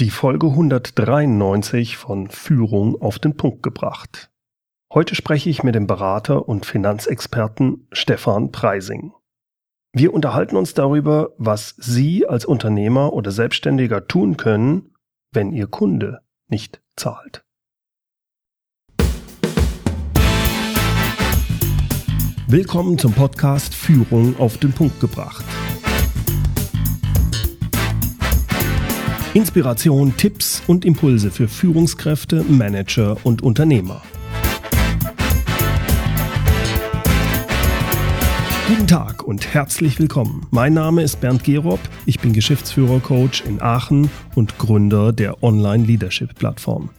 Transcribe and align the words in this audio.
Die 0.00 0.10
Folge 0.10 0.48
193 0.48 1.96
von 1.96 2.28
Führung 2.28 3.00
auf 3.00 3.20
den 3.20 3.36
Punkt 3.36 3.62
gebracht. 3.62 4.28
Heute 4.92 5.14
spreche 5.14 5.48
ich 5.48 5.62
mit 5.62 5.76
dem 5.76 5.86
Berater 5.86 6.48
und 6.48 6.66
Finanzexperten 6.66 7.86
Stefan 7.92 8.50
Preising. 8.50 9.12
Wir 9.92 10.12
unterhalten 10.12 10.56
uns 10.56 10.74
darüber, 10.74 11.30
was 11.38 11.76
Sie 11.78 12.26
als 12.26 12.44
Unternehmer 12.44 13.12
oder 13.12 13.30
Selbstständiger 13.30 14.08
tun 14.08 14.36
können, 14.36 14.96
wenn 15.30 15.52
Ihr 15.52 15.68
Kunde 15.68 16.22
nicht 16.48 16.82
zahlt. 16.96 17.44
Willkommen 22.48 22.98
zum 22.98 23.12
Podcast 23.12 23.72
Führung 23.76 24.40
auf 24.40 24.58
den 24.58 24.72
Punkt 24.72 24.98
gebracht. 24.98 25.44
Inspiration, 29.34 30.16
Tipps 30.16 30.62
und 30.68 30.84
Impulse 30.84 31.28
für 31.28 31.48
Führungskräfte, 31.48 32.44
Manager 32.44 33.16
und 33.24 33.42
Unternehmer. 33.42 34.00
Guten 38.68 38.86
Tag 38.86 39.24
und 39.24 39.52
herzlich 39.52 39.98
willkommen. 39.98 40.46
Mein 40.52 40.72
Name 40.74 41.02
ist 41.02 41.20
Bernd 41.20 41.42
Gerob, 41.42 41.80
ich 42.06 42.20
bin 42.20 42.32
Geschäftsführer-Coach 42.32 43.44
in 43.44 43.60
Aachen 43.60 44.08
und 44.36 44.56
Gründer 44.58 45.12
der 45.12 45.42
Online-Leadership-Plattform. 45.42 46.90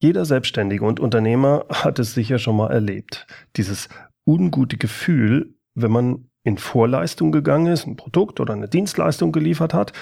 Jeder 0.00 0.24
Selbstständige 0.24 0.84
und 0.84 0.98
Unternehmer 0.98 1.64
hat 1.70 2.00
es 2.00 2.12
sicher 2.12 2.40
schon 2.40 2.56
mal 2.56 2.72
erlebt. 2.72 3.28
Dieses 3.54 3.88
ungute 4.26 4.78
Gefühl, 4.78 5.54
wenn 5.76 5.92
man 5.92 6.28
in 6.42 6.58
Vorleistung 6.58 7.30
gegangen 7.30 7.66
ist, 7.66 7.86
ein 7.86 7.96
Produkt 7.96 8.40
oder 8.40 8.54
eine 8.54 8.68
Dienstleistung 8.68 9.30
geliefert 9.30 9.72
hat, 9.74 9.92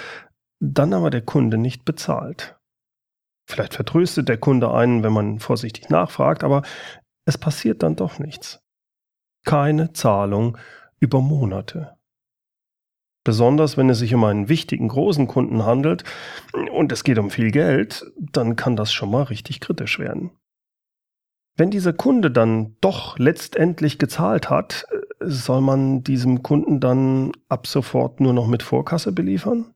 dann 0.73 0.93
aber 0.93 1.11
der 1.11 1.23
Kunde 1.23 1.59
nicht 1.59 1.85
bezahlt. 1.85 2.59
Vielleicht 3.49 3.75
vertröstet 3.75 4.29
der 4.29 4.39
Kunde 4.39 4.73
einen, 4.73 5.03
wenn 5.03 5.13
man 5.13 5.39
vorsichtig 5.39 5.91
nachfragt, 5.91 6.45
aber 6.45 6.63
es 7.27 7.37
passiert 7.37 7.83
dann 7.83 7.97
doch 7.97 8.19
nichts. 8.19 8.61
Keine 9.45 9.93
Zahlung 9.93 10.57
über 11.01 11.21
Monate. 11.21 11.97
Besonders 13.25 13.77
wenn 13.77 13.89
es 13.89 13.99
sich 13.99 14.15
um 14.15 14.25
einen 14.25 14.49
wichtigen 14.49 14.89
großen 14.89 15.27
Kunden 15.27 15.65
handelt 15.65 16.05
und 16.73 16.93
es 16.93 17.05
geht 17.05 17.19
um 17.19 17.31
viel 17.31 17.51
Geld, 17.51 18.11
dann 18.17 18.57
kann 18.57 18.77
das 18.77 18.93
schon 18.93 19.11
mal 19.11 19.23
richtig 19.25 19.61
kritisch 19.61 19.99
werden. 19.99 20.31
Wenn 21.57 21.71
dieser 21.71 21.93
Kunde 21.93 22.31
dann 22.31 22.77
doch 22.81 23.19
letztendlich 23.19 23.99
gezahlt 23.99 24.51
hat, 24.51 24.87
soll 25.21 25.61
man 25.61 26.03
diesem 26.03 26.43
Kunden 26.43 26.81
dann 26.81 27.33
ab 27.49 27.67
sofort 27.67 28.21
nur 28.21 28.33
noch 28.33 28.47
mit 28.47 28.63
Vorkasse 28.63 29.13
beliefern? 29.13 29.74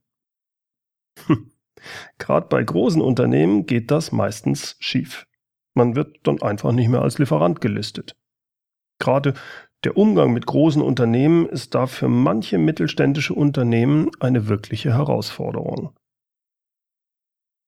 Gerade 2.17 2.47
bei 2.47 2.63
großen 2.63 3.01
Unternehmen 3.01 3.65
geht 3.65 3.91
das 3.91 4.11
meistens 4.11 4.75
schief. 4.79 5.25
Man 5.73 5.95
wird 5.95 6.17
dann 6.23 6.41
einfach 6.41 6.71
nicht 6.71 6.89
mehr 6.89 7.01
als 7.01 7.19
Lieferant 7.19 7.61
gelistet. 7.61 8.15
Gerade 8.99 9.33
der 9.85 9.95
Umgang 9.95 10.33
mit 10.33 10.45
großen 10.45 10.81
Unternehmen 10.81 11.47
ist 11.47 11.73
da 11.73 11.87
für 11.87 12.09
manche 12.09 12.57
mittelständische 12.57 13.33
Unternehmen 13.33 14.11
eine 14.19 14.49
wirkliche 14.49 14.93
Herausforderung. 14.93 15.97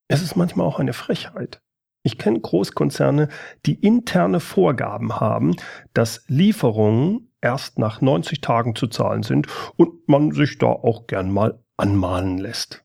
Es 0.09 0.21
ist 0.21 0.35
manchmal 0.35 0.67
auch 0.67 0.79
eine 0.79 0.91
Frechheit. 0.91 1.61
Ich 2.03 2.17
kenne 2.17 2.41
Großkonzerne, 2.41 3.29
die 3.65 3.75
interne 3.75 4.41
Vorgaben 4.41 5.21
haben, 5.21 5.55
dass 5.93 6.25
Lieferungen 6.27 7.31
erst 7.39 7.79
nach 7.79 8.01
90 8.01 8.41
Tagen 8.41 8.75
zu 8.75 8.87
zahlen 8.87 9.23
sind 9.23 9.47
und 9.77 10.07
man 10.09 10.31
sich 10.31 10.57
da 10.57 10.67
auch 10.67 11.07
gern 11.07 11.31
mal 11.31 11.63
anmahnen 11.77 12.39
lässt. 12.39 12.83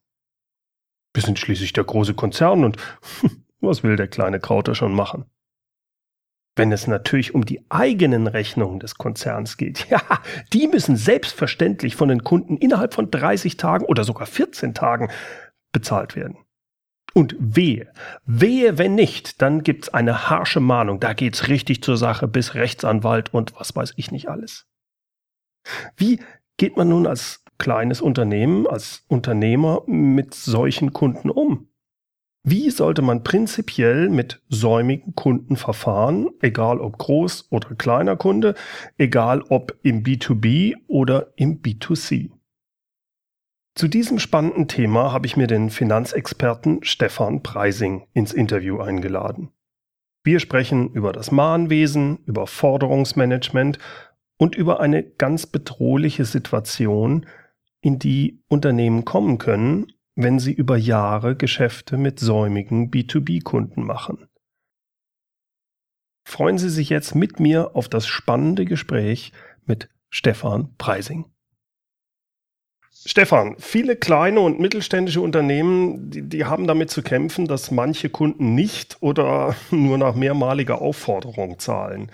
Wir 1.17 1.23
sind 1.23 1.39
schließlich 1.39 1.73
der 1.73 1.85
große 1.85 2.13
Konzern 2.13 2.63
und 2.63 2.77
was 3.61 3.83
will 3.83 3.97
der 3.97 4.07
kleine 4.07 4.39
Krauter 4.39 4.75
schon 4.75 4.95
machen? 4.95 5.25
Wenn 6.57 6.73
es 6.73 6.87
natürlich 6.87 7.35
um 7.35 7.47
die 7.47 7.65
eigenen 7.71 8.27
Rechnungen 8.27 8.81
des 8.81 8.97
Konzerns 8.97 9.57
geht, 9.57 9.87
ja, 9.91 10.03
die 10.53 10.69
müssen 10.69 10.97
selbstverständlich 10.97 11.97
von 11.97 12.11
den 12.11 12.23
Kunden 12.23 12.59
innerhalb 12.59 12.93
von 12.93 13.11
30 13.11 13.57
Tagen 13.57 13.87
oder 13.87 14.05
sogar 14.05 14.27
14 14.27 14.75
Tagen 14.75 15.11
bezahlt 15.73 16.17
werden. 16.17 16.37
Und 17.15 17.35
wehe, 17.39 17.91
wehe, 18.27 18.77
wenn 18.77 18.95
nicht, 18.95 19.41
dann 19.41 19.63
gibt's 19.63 19.89
eine 19.89 20.29
harsche 20.29 20.61
Mahnung. 20.61 21.01
Da 21.01 21.15
geht's 21.15 21.49
richtig 21.49 21.83
zur 21.83 21.97
Sache 21.97 22.29
bis 22.29 22.55
Rechtsanwalt 22.55 23.33
und 23.33 23.59
was 23.59 23.75
weiß 23.75 23.95
ich 23.97 24.11
nicht 24.11 24.29
alles. 24.29 24.67
Wie 25.97 26.21
geht 26.59 26.77
man 26.77 26.91
nun 26.91 27.07
als 27.07 27.43
kleines 27.59 28.01
Unternehmen, 28.01 28.67
als 28.67 29.05
Unternehmer 29.09 29.83
mit 29.87 30.35
solchen 30.35 30.93
Kunden 30.93 31.31
um? 31.31 31.69
Wie 32.49 32.71
sollte 32.71 33.03
man 33.03 33.25
prinzipiell 33.25 34.09
mit 34.09 34.41
säumigen 34.49 35.17
Kunden 35.17 35.57
verfahren, 35.57 36.29
egal 36.41 36.81
ob 36.81 36.97
groß 36.97 37.49
oder 37.51 37.75
kleiner 37.75 38.17
Kunde, 38.17 38.55
egal 38.99 39.43
ob 39.49 39.77
im 39.83 40.05
B2B 40.05 40.75
oder 40.87 41.33
im 41.35 41.61
B2C? 41.61 42.31
Zu 43.75 43.89
diesem 43.89 44.21
spannenden 44.21 44.69
Thema 44.69 45.13
habe 45.13 45.27
ich 45.27 45.37
mir 45.37 45.49
den 45.49 45.71
Finanzexperten 45.71 46.85
Stefan 46.85 47.43
Preising 47.43 48.07
ins 48.15 48.33
Interview 48.33 48.79
eingeladen. 48.79 49.51
Wir 50.23 50.41
sprechen 50.41 50.91
über 50.93 51.13
das 51.13 51.33
Mahnwesen, 51.33 52.21
über 52.27 52.47
Forderungsmanagement 52.47 53.79
und 54.39 54.55
über 54.55 54.81
eine 54.81 55.03
ganz 55.03 55.47
bedrohliche 55.47 56.25
Situation, 56.25 57.27
in 57.87 58.01
die 58.01 58.43
Unternehmen 58.49 59.05
kommen 59.05 59.39
können, 59.39 59.93
wenn 60.17 60.41
sie 60.41 60.53
über 60.53 60.77
Jahre 60.77 61.37
Geschäfte 61.37 61.97
mit 61.97 62.19
säumigen 62.19 62.91
B2B-Kunden 62.91 63.85
machen. 63.85 64.27
Freuen 66.25 66.59
Sie 66.59 66.69
sich 66.69 66.89
jetzt 66.89 67.15
mit 67.15 67.39
mir 67.39 67.77
auf 67.77 67.89
das 67.89 68.09
spannende 68.09 68.65
Gespräch 68.65 69.31
mit 69.67 69.89
Stefan 70.11 70.75
Preising. 70.79 71.27
Stefan, 72.91 73.55
viele 73.61 73.95
kleine 73.95 74.41
und 74.41 74.59
mittelständische 74.59 75.21
Unternehmen, 75.21 76.11
die, 76.11 76.29
die, 76.29 76.45
haben 76.45 76.67
damit 76.67 76.91
zu 76.91 77.03
kämpfen, 77.05 77.47
dass 77.47 77.71
manche 77.71 78.11
Kunden 78.11 78.57
nicht 78.57 78.97
oder 78.99 79.55
nur 79.71 79.97
nach 79.97 80.17
mehrmaliger 80.17 80.83
Aufforderung 80.83 81.61
zahlen. 81.61 82.11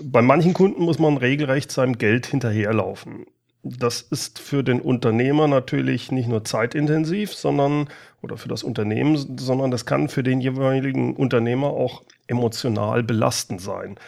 Bei 0.00 0.22
manchen 0.22 0.54
Kunden 0.54 0.84
muss 0.84 1.00
man 1.00 1.16
regelrecht 1.16 1.72
seinem 1.72 1.98
Geld 1.98 2.26
hinterherlaufen 2.26 3.26
das 3.62 4.00
ist 4.00 4.38
für 4.38 4.62
den 4.62 4.80
Unternehmer 4.80 5.46
natürlich 5.46 6.10
nicht 6.10 6.28
nur 6.28 6.44
zeitintensiv, 6.44 7.34
sondern 7.34 7.88
oder 8.22 8.36
für 8.36 8.48
das 8.48 8.62
Unternehmen, 8.62 9.38
sondern 9.38 9.70
das 9.70 9.86
kann 9.86 10.08
für 10.08 10.22
den 10.22 10.40
jeweiligen 10.40 11.14
Unternehmer 11.14 11.68
auch 11.68 12.02
emotional 12.26 13.02
belastend 13.02 13.60
sein. 13.60 13.98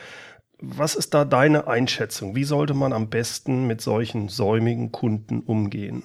Was 0.59 0.95
ist 0.95 1.13
da 1.13 1.25
deine 1.25 1.67
Einschätzung? 1.67 2.35
Wie 2.35 2.45
sollte 2.45 2.75
man 2.75 2.93
am 2.93 3.11
besten 3.11 3.67
mit 3.67 3.81
solchen 3.81 4.29
säumigen 4.29 4.93
Kunden 4.93 5.41
umgehen? 5.41 6.05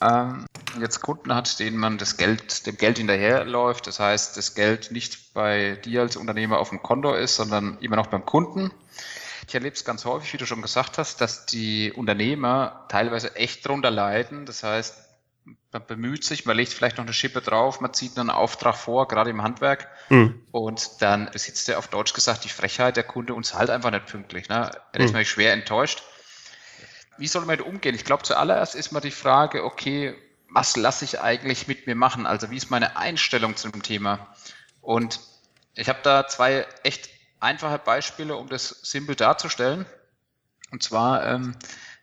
Ähm, 0.00 0.46
jetzt 0.80 1.02
Kunden 1.02 1.34
hat, 1.34 1.60
denen 1.60 1.76
man 1.76 1.98
das 1.98 2.16
Geld, 2.16 2.66
dem 2.66 2.76
Geld 2.78 2.98
hinterherläuft, 2.98 3.86
das 3.86 4.00
heißt, 4.00 4.36
das 4.36 4.54
Geld 4.54 4.90
nicht 4.92 5.34
bei 5.34 5.76
dir 5.84 6.00
als 6.00 6.16
Unternehmer 6.16 6.58
auf 6.58 6.70
dem 6.70 6.82
Konto 6.82 7.12
ist, 7.12 7.36
sondern 7.36 7.76
immer 7.80 7.96
noch 7.96 8.06
beim 8.06 8.24
Kunden 8.24 8.70
ich 9.50 9.54
erlebe 9.56 9.74
es 9.74 9.84
ganz 9.84 10.04
häufig, 10.04 10.32
wie 10.32 10.36
du 10.36 10.46
schon 10.46 10.62
gesagt 10.62 10.96
hast, 10.96 11.20
dass 11.20 11.44
die 11.44 11.92
Unternehmer 11.92 12.86
teilweise 12.88 13.34
echt 13.34 13.66
drunter 13.66 13.90
leiden. 13.90 14.46
Das 14.46 14.62
heißt, 14.62 14.96
man 15.72 15.86
bemüht 15.86 16.22
sich, 16.22 16.46
man 16.46 16.56
legt 16.56 16.72
vielleicht 16.72 16.98
noch 16.98 17.04
eine 17.04 17.12
Schippe 17.12 17.40
drauf, 17.40 17.80
man 17.80 17.92
zieht 17.92 18.16
einen 18.16 18.30
Auftrag 18.30 18.76
vor, 18.76 19.08
gerade 19.08 19.30
im 19.30 19.42
Handwerk, 19.42 19.88
mhm. 20.08 20.40
und 20.52 21.02
dann 21.02 21.28
besitzt 21.32 21.68
er 21.68 21.78
auf 21.80 21.88
Deutsch 21.88 22.12
gesagt 22.12 22.44
die 22.44 22.48
Frechheit, 22.48 22.96
der 22.96 23.02
Kunde 23.02 23.34
uns 23.34 23.52
halt 23.52 23.70
einfach 23.70 23.90
nicht 23.90 24.06
pünktlich. 24.06 24.48
Ne? 24.48 24.54
Er 24.56 24.70
ist 24.70 24.92
mhm. 24.92 25.04
natürlich 25.06 25.30
schwer 25.30 25.52
enttäuscht. 25.52 26.04
Wie 27.18 27.26
soll 27.26 27.44
man 27.44 27.58
damit 27.58 27.66
umgehen? 27.66 27.96
Ich 27.96 28.04
glaube, 28.04 28.22
zuallererst 28.22 28.76
ist 28.76 28.92
mal 28.92 29.00
die 29.00 29.10
Frage, 29.10 29.64
okay, 29.64 30.14
was 30.48 30.76
lasse 30.76 31.04
ich 31.04 31.20
eigentlich 31.20 31.66
mit 31.66 31.88
mir 31.88 31.96
machen? 31.96 32.24
Also 32.24 32.52
wie 32.52 32.56
ist 32.56 32.70
meine 32.70 32.96
Einstellung 32.96 33.56
zu 33.56 33.68
dem 33.68 33.82
Thema? 33.82 34.28
Und 34.80 35.18
ich 35.74 35.88
habe 35.88 35.98
da 36.04 36.28
zwei 36.28 36.66
echt 36.84 37.10
einfache 37.40 37.78
Beispiele, 37.78 38.36
um 38.36 38.48
das 38.48 38.68
simpel 38.82 39.16
darzustellen. 39.16 39.86
Und 40.70 40.82
zwar, 40.82 41.26
ähm, 41.26 41.56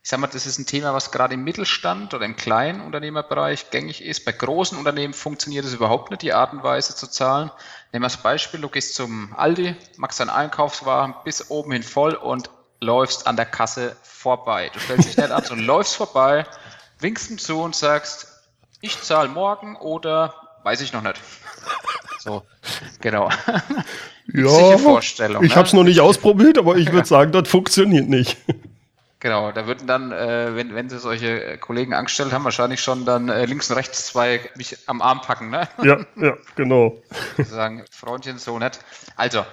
ich 0.03 0.09
sage 0.09 0.21
mal, 0.21 0.27
das 0.27 0.45
ist 0.45 0.57
ein 0.57 0.65
Thema, 0.65 0.93
was 0.93 1.11
gerade 1.11 1.35
im 1.35 1.43
Mittelstand 1.43 2.13
oder 2.13 2.25
im 2.25 2.35
kleinen 2.35 2.81
Unternehmerbereich 2.81 3.69
gängig 3.69 4.03
ist. 4.03 4.25
Bei 4.25 4.31
großen 4.31 4.77
Unternehmen 4.77 5.13
funktioniert 5.13 5.65
es 5.65 5.73
überhaupt 5.73 6.11
nicht, 6.11 6.21
die 6.21 6.33
Art 6.33 6.53
und 6.53 6.63
Weise 6.63 6.95
zu 6.95 7.07
zahlen. 7.07 7.51
Nehmen 7.91 8.03
wir 8.03 8.09
das 8.09 8.17
Beispiel, 8.17 8.59
du 8.59 8.69
gehst 8.69 8.95
zum 8.95 9.33
Aldi, 9.35 9.75
machst 9.97 10.19
deinen 10.19 10.29
Einkaufswagen 10.29 11.15
bis 11.23 11.49
oben 11.49 11.71
hin 11.71 11.83
voll 11.83 12.13
und 12.13 12.49
läufst 12.79 13.27
an 13.27 13.35
der 13.35 13.45
Kasse 13.45 13.95
vorbei. 14.03 14.69
Du 14.73 14.79
stellst 14.79 15.09
dich 15.09 15.17
nicht 15.17 15.31
an, 15.31 15.43
sondern 15.43 15.65
läufst 15.67 15.95
vorbei, 15.95 16.45
winkst 16.99 17.29
ihm 17.29 17.37
zu 17.37 17.61
und 17.61 17.75
sagst, 17.75 18.27
ich 18.81 19.01
zahle 19.01 19.29
morgen 19.29 19.75
oder 19.75 20.33
weiß 20.63 20.81
ich 20.81 20.93
noch 20.93 21.01
nicht. 21.01 21.19
So, 22.19 22.43
genau. 23.01 23.29
Ja, 24.33 24.77
Vorstellung, 24.77 25.41
ich 25.41 25.51
ne? 25.51 25.55
habe 25.55 25.67
es 25.67 25.73
noch 25.73 25.85
nicht 25.85 26.01
ausprobiert, 26.01 26.57
aber 26.57 26.75
ich 26.75 26.91
würde 26.91 27.07
sagen, 27.07 27.31
das 27.31 27.47
funktioniert 27.47 28.09
nicht. 28.09 28.37
Genau, 29.19 29.51
da 29.51 29.65
würden 29.65 29.87
dann, 29.87 30.11
äh, 30.11 30.55
wenn, 30.55 30.75
wenn 30.75 30.89
sie 30.89 30.99
solche 30.99 31.57
Kollegen 31.57 31.93
angestellt 31.93 32.33
haben, 32.33 32.43
wahrscheinlich 32.43 32.81
schon 32.81 33.05
dann 33.05 33.29
äh, 33.29 33.45
links 33.45 33.69
und 33.69 33.77
rechts 33.77 34.05
zwei 34.05 34.41
mich 34.55 34.77
am 34.87 35.01
Arm 35.01 35.21
packen, 35.21 35.49
ne? 35.49 35.67
Ja, 35.81 35.99
ja, 36.17 36.37
genau. 36.55 37.01
sagen, 37.37 37.83
Freundchen, 37.89 38.37
so 38.37 38.59
nett. 38.59 38.79
Also, 39.15 39.43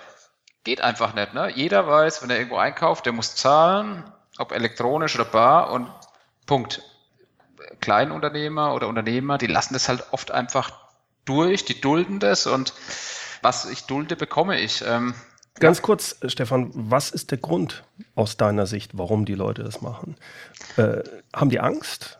geht 0.64 0.82
einfach 0.82 1.14
nicht, 1.14 1.32
ne? 1.32 1.50
Jeder 1.54 1.86
weiß, 1.86 2.22
wenn 2.22 2.30
er 2.30 2.36
irgendwo 2.36 2.58
einkauft, 2.58 3.06
der 3.06 3.14
muss 3.14 3.36
zahlen, 3.36 4.04
ob 4.38 4.52
elektronisch 4.52 5.14
oder 5.14 5.24
bar 5.24 5.70
und 5.70 5.88
Punkt. 6.46 6.82
Kleinunternehmer 7.80 8.74
oder 8.74 8.88
Unternehmer, 8.88 9.38
die 9.38 9.46
lassen 9.46 9.72
das 9.72 9.88
halt 9.88 10.04
oft 10.10 10.30
einfach 10.30 10.83
durch, 11.24 11.64
die 11.64 11.80
dulden 11.80 12.20
das 12.20 12.46
und 12.46 12.74
was 13.42 13.66
ich 13.66 13.84
dulde, 13.84 14.16
bekomme 14.16 14.58
ich. 14.60 14.82
Ähm, 14.86 15.14
Ganz 15.60 15.82
kurz, 15.82 16.16
Stefan, 16.26 16.70
was 16.74 17.10
ist 17.10 17.30
der 17.30 17.38
Grund 17.38 17.84
aus 18.16 18.36
deiner 18.36 18.66
Sicht, 18.66 18.98
warum 18.98 19.24
die 19.24 19.34
Leute 19.34 19.62
das 19.62 19.82
machen? 19.82 20.16
Äh, 20.76 21.02
haben 21.34 21.50
die 21.50 21.60
Angst? 21.60 22.18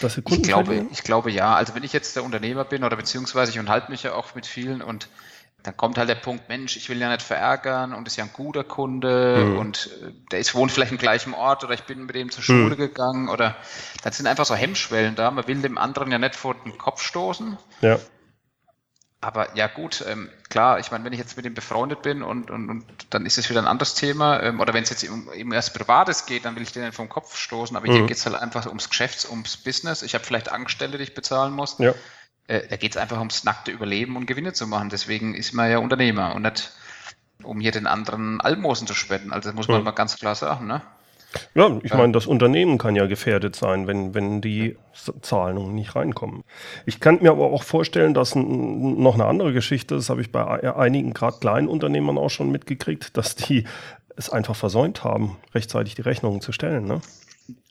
Dass 0.00 0.14
sie 0.14 0.22
Kunden 0.22 0.42
ich 0.42 0.48
glaube, 0.48 0.86
ich 0.90 1.02
glaube 1.02 1.30
ja. 1.30 1.54
Also 1.54 1.74
wenn 1.74 1.82
ich 1.82 1.92
jetzt 1.92 2.16
der 2.16 2.24
Unternehmer 2.24 2.64
bin 2.64 2.84
oder 2.84 2.96
beziehungsweise 2.96 3.50
ich 3.50 3.58
unterhalte 3.58 3.90
mich 3.90 4.04
ja 4.04 4.14
auch 4.14 4.34
mit 4.34 4.46
vielen 4.46 4.80
und 4.80 5.08
dann 5.62 5.76
kommt 5.76 5.98
halt 5.98 6.08
der 6.08 6.16
Punkt, 6.16 6.48
Mensch, 6.48 6.76
ich 6.76 6.88
will 6.88 6.98
ja 6.98 7.08
nicht 7.08 7.22
verärgern 7.22 7.92
und 7.92 8.06
ist 8.06 8.16
ja 8.16 8.24
ein 8.24 8.30
guter 8.32 8.64
Kunde 8.64 9.44
mhm. 9.44 9.58
und 9.58 9.90
äh, 10.02 10.12
der 10.30 10.40
ist 10.40 10.54
wohnt 10.54 10.72
vielleicht 10.72 10.92
im 10.92 10.98
gleichen 10.98 11.34
Ort 11.34 11.62
oder 11.64 11.74
ich 11.74 11.84
bin 11.84 12.06
mit 12.06 12.14
dem 12.14 12.30
zur 12.30 12.42
Schule 12.42 12.74
mhm. 12.74 12.76
gegangen 12.76 13.28
oder 13.28 13.56
das 14.02 14.16
sind 14.16 14.26
einfach 14.26 14.46
so 14.46 14.54
Hemmschwellen 14.54 15.14
da. 15.14 15.30
Man 15.30 15.46
will 15.46 15.60
dem 15.62 15.78
anderen 15.78 16.10
ja 16.10 16.18
nicht 16.18 16.36
vor 16.36 16.54
den 16.54 16.78
Kopf 16.78 17.02
stoßen. 17.02 17.58
Ja. 17.80 17.98
Aber 19.22 19.56
ja 19.56 19.68
gut, 19.68 20.04
ähm, 20.08 20.28
klar, 20.50 20.80
ich 20.80 20.90
meine, 20.90 21.04
wenn 21.04 21.12
ich 21.12 21.18
jetzt 21.20 21.36
mit 21.36 21.46
ihm 21.46 21.54
befreundet 21.54 22.02
bin 22.02 22.24
und, 22.24 22.50
und, 22.50 22.68
und 22.68 22.84
dann 23.10 23.24
ist 23.24 23.38
es 23.38 23.48
wieder 23.48 23.62
ein 23.62 23.68
anderes 23.68 23.94
Thema. 23.94 24.42
Ähm, 24.42 24.58
oder 24.58 24.74
wenn 24.74 24.82
es 24.82 24.90
jetzt 24.90 25.08
um, 25.08 25.28
um 25.28 25.52
erst 25.52 25.74
Privates 25.74 26.26
geht, 26.26 26.44
dann 26.44 26.56
will 26.56 26.64
ich 26.64 26.72
den 26.72 26.90
vom 26.90 27.08
Kopf 27.08 27.36
stoßen. 27.36 27.76
Aber 27.76 27.86
mhm. 27.86 27.92
hier 27.92 28.06
geht 28.06 28.16
es 28.16 28.26
halt 28.26 28.34
einfach 28.34 28.66
ums 28.66 28.90
Geschäft, 28.90 29.30
ums 29.30 29.56
Business. 29.56 30.02
Ich 30.02 30.14
habe 30.14 30.24
vielleicht 30.24 30.50
Angestellte, 30.50 30.98
die 30.98 31.04
ich 31.04 31.14
bezahlen 31.14 31.54
muss. 31.54 31.78
Ja. 31.78 31.94
Äh, 32.48 32.66
da 32.66 32.76
geht 32.76 32.90
es 32.90 32.96
einfach 32.96 33.18
ums 33.18 33.44
nackte 33.44 33.70
Überleben 33.70 34.16
und 34.16 34.26
Gewinne 34.26 34.54
zu 34.54 34.66
machen. 34.66 34.88
Deswegen 34.88 35.34
ist 35.34 35.52
man 35.52 35.70
ja 35.70 35.78
Unternehmer 35.78 36.34
und 36.34 36.42
nicht 36.42 36.72
um 37.44 37.60
hier 37.60 37.70
den 37.70 37.86
anderen 37.86 38.40
Almosen 38.40 38.88
zu 38.88 38.94
spenden. 38.94 39.32
Also 39.32 39.50
das 39.50 39.54
muss 39.54 39.68
man 39.68 39.78
mhm. 39.78 39.84
mal 39.84 39.90
ganz 39.92 40.16
klar 40.16 40.34
sagen, 40.34 40.66
ne? 40.66 40.82
Ja, 41.54 41.78
ich 41.82 41.94
meine, 41.94 42.12
das 42.12 42.26
Unternehmen 42.26 42.78
kann 42.78 42.96
ja 42.96 43.06
gefährdet 43.06 43.56
sein, 43.56 43.86
wenn, 43.86 44.14
wenn 44.14 44.40
die 44.40 44.76
Zahlungen 45.22 45.74
nicht 45.74 45.94
reinkommen. 45.96 46.44
Ich 46.86 47.00
kann 47.00 47.18
mir 47.22 47.30
aber 47.30 47.46
auch 47.46 47.62
vorstellen, 47.62 48.14
dass 48.14 48.34
noch 48.34 49.14
eine 49.14 49.24
andere 49.24 49.52
Geschichte, 49.52 49.94
das 49.94 50.10
habe 50.10 50.20
ich 50.20 50.32
bei 50.32 50.44
einigen 50.76 51.14
gerade 51.14 51.38
kleinen 51.38 51.68
Unternehmern 51.68 52.18
auch 52.18 52.30
schon 52.30 52.50
mitgekriegt, 52.50 53.16
dass 53.16 53.34
die 53.34 53.64
es 54.16 54.30
einfach 54.30 54.56
versäumt 54.56 55.04
haben, 55.04 55.36
rechtzeitig 55.54 55.94
die 55.94 56.02
Rechnungen 56.02 56.40
zu 56.40 56.52
stellen. 56.52 56.84
Ne? 56.84 57.00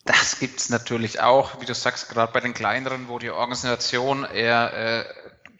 Das 0.06 0.40
gibt 0.40 0.60
es 0.60 0.70
natürlich 0.70 1.22
auch, 1.22 1.62
wie 1.62 1.66
du 1.66 1.76
sagst, 1.76 2.10
gerade 2.10 2.34
bei 2.34 2.40
den 2.40 2.54
kleineren, 2.54 3.08
wo 3.08 3.20
die 3.20 3.30
Organisation 3.30 4.26
eher 4.26 4.74
äh, 4.74 5.04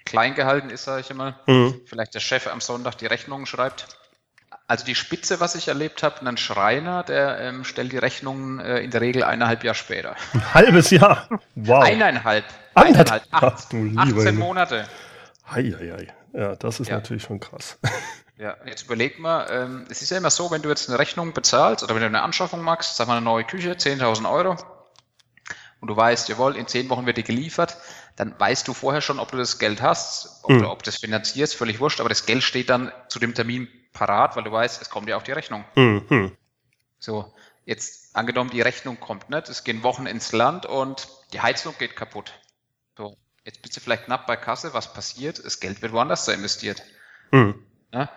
klein 0.06 0.34
gehalten 0.34 0.70
ist, 0.70 0.84
sage 0.84 1.02
ich 1.02 1.10
immer. 1.12 1.40
Mhm. 1.46 1.82
Vielleicht 1.86 2.16
der 2.16 2.20
Chef 2.20 2.48
am 2.48 2.62
Sonntag 2.62 2.98
die 2.98 3.06
Rechnungen 3.06 3.46
schreibt. 3.46 3.88
Also 4.72 4.86
die 4.86 4.96
Spitze, 4.96 5.42
was 5.42 5.56
ich 5.56 5.68
erlebt 5.68 6.02
habe, 6.02 6.26
ein 6.26 6.38
Schreiner, 6.38 7.04
der 7.04 7.42
ähm, 7.42 7.66
stellt 7.66 7.92
die 7.92 7.98
Rechnungen 7.98 8.62
äh, 8.62 8.80
in 8.80 8.90
der 8.90 9.02
Regel 9.02 9.22
eineinhalb 9.22 9.66
Jahre 9.66 9.76
später. 9.76 10.16
Ein 10.32 10.54
halbes 10.54 10.92
Jahr? 10.92 11.28
Wow. 11.56 11.84
Eineinhalb. 11.84 12.46
Eineinhalb. 12.74 13.22
Ach, 13.32 13.44
18 13.44 14.38
Monate. 14.38 14.88
Hei, 15.50 15.76
hei, 15.78 15.92
hei. 15.98 16.08
Ja, 16.32 16.56
das 16.56 16.80
ist 16.80 16.88
ja. 16.88 16.96
natürlich 16.96 17.24
schon 17.24 17.42
krass. 17.42 17.80
Ja, 18.38 18.56
jetzt 18.66 18.86
überleg 18.86 19.20
mal, 19.20 19.46
ähm, 19.52 19.86
es 19.90 20.02
ist 20.02 20.10
ja 20.10 20.18
immer 20.18 20.32
so, 20.32 20.50
wenn 20.50 20.64
du 20.64 20.70
jetzt 20.70 20.90
eine 20.90 20.98
Rechnung 20.98 21.34
bezahlst 21.34 21.84
oder 21.84 21.94
wenn 21.94 22.02
du 22.02 22.08
eine 22.08 22.24
Anschaffung 22.24 22.62
machst, 22.62 22.96
sag 22.96 23.08
mal 23.08 23.18
eine 23.18 23.26
neue 23.26 23.44
Küche, 23.44 23.74
10.000 23.74 24.28
Euro, 24.32 24.56
und 25.82 25.88
du 25.90 25.96
weißt, 25.98 26.30
jawohl, 26.30 26.56
in 26.56 26.68
zehn 26.68 26.90
Wochen 26.90 27.06
wird 27.06 27.18
die 27.18 27.24
geliefert, 27.24 27.78
dann 28.22 28.40
weißt 28.40 28.68
du 28.68 28.76
vorher 28.76 29.02
schon, 29.02 29.18
ob 29.18 29.32
du 29.32 29.38
das 29.38 29.58
Geld 29.58 29.82
hast, 29.82 30.44
ob, 30.44 30.52
mhm. 30.52 30.60
du, 30.60 30.70
ob 30.70 30.84
das 30.84 30.98
finanzierst, 30.98 31.56
völlig 31.56 31.80
wurscht, 31.80 32.00
aber 32.00 32.10
das 32.10 32.28
Geld 32.28 32.44
steht 32.44 32.70
dann 32.70 32.92
zu 33.08 33.18
dem 33.18 33.34
Termin 33.34 33.68
parat, 33.94 34.36
weil 34.36 34.44
du 34.44 34.52
weißt, 34.52 34.80
es 34.80 34.92
kommt 34.92 35.10
ja 35.10 35.18
auch 35.18 35.24
die 35.24 35.32
Rechnung. 35.32 35.66
Mhm. 35.74 36.38
So, 37.00 37.34
jetzt 37.66 38.16
angenommen, 38.16 38.52
die 38.52 38.62
Rechnung 38.62 39.00
kommt 39.00 39.32
nicht, 39.32 39.50
es 39.50 39.64
gehen 39.64 39.82
Wochen 39.82 40.06
ins 40.06 40.34
Land 40.34 40.68
und 40.68 41.08
die 41.34 41.42
Heizung 41.42 41.74
geht 41.80 41.96
kaputt. 41.96 42.32
So, 42.96 43.18
jetzt 43.44 43.64
bist 43.64 43.76
du 43.76 43.80
vielleicht 43.80 44.06
knapp 44.06 44.28
bei 44.28 44.36
Kasse, 44.36 44.76
was 44.76 44.94
passiert? 44.94 45.44
Das 45.44 45.60
Geld 45.60 45.82
wird 45.82 45.92
woanders 45.92 46.26
da 46.26 46.34
investiert. 46.34 46.84
Mhm. 47.32 47.66
Ja, 47.92 48.08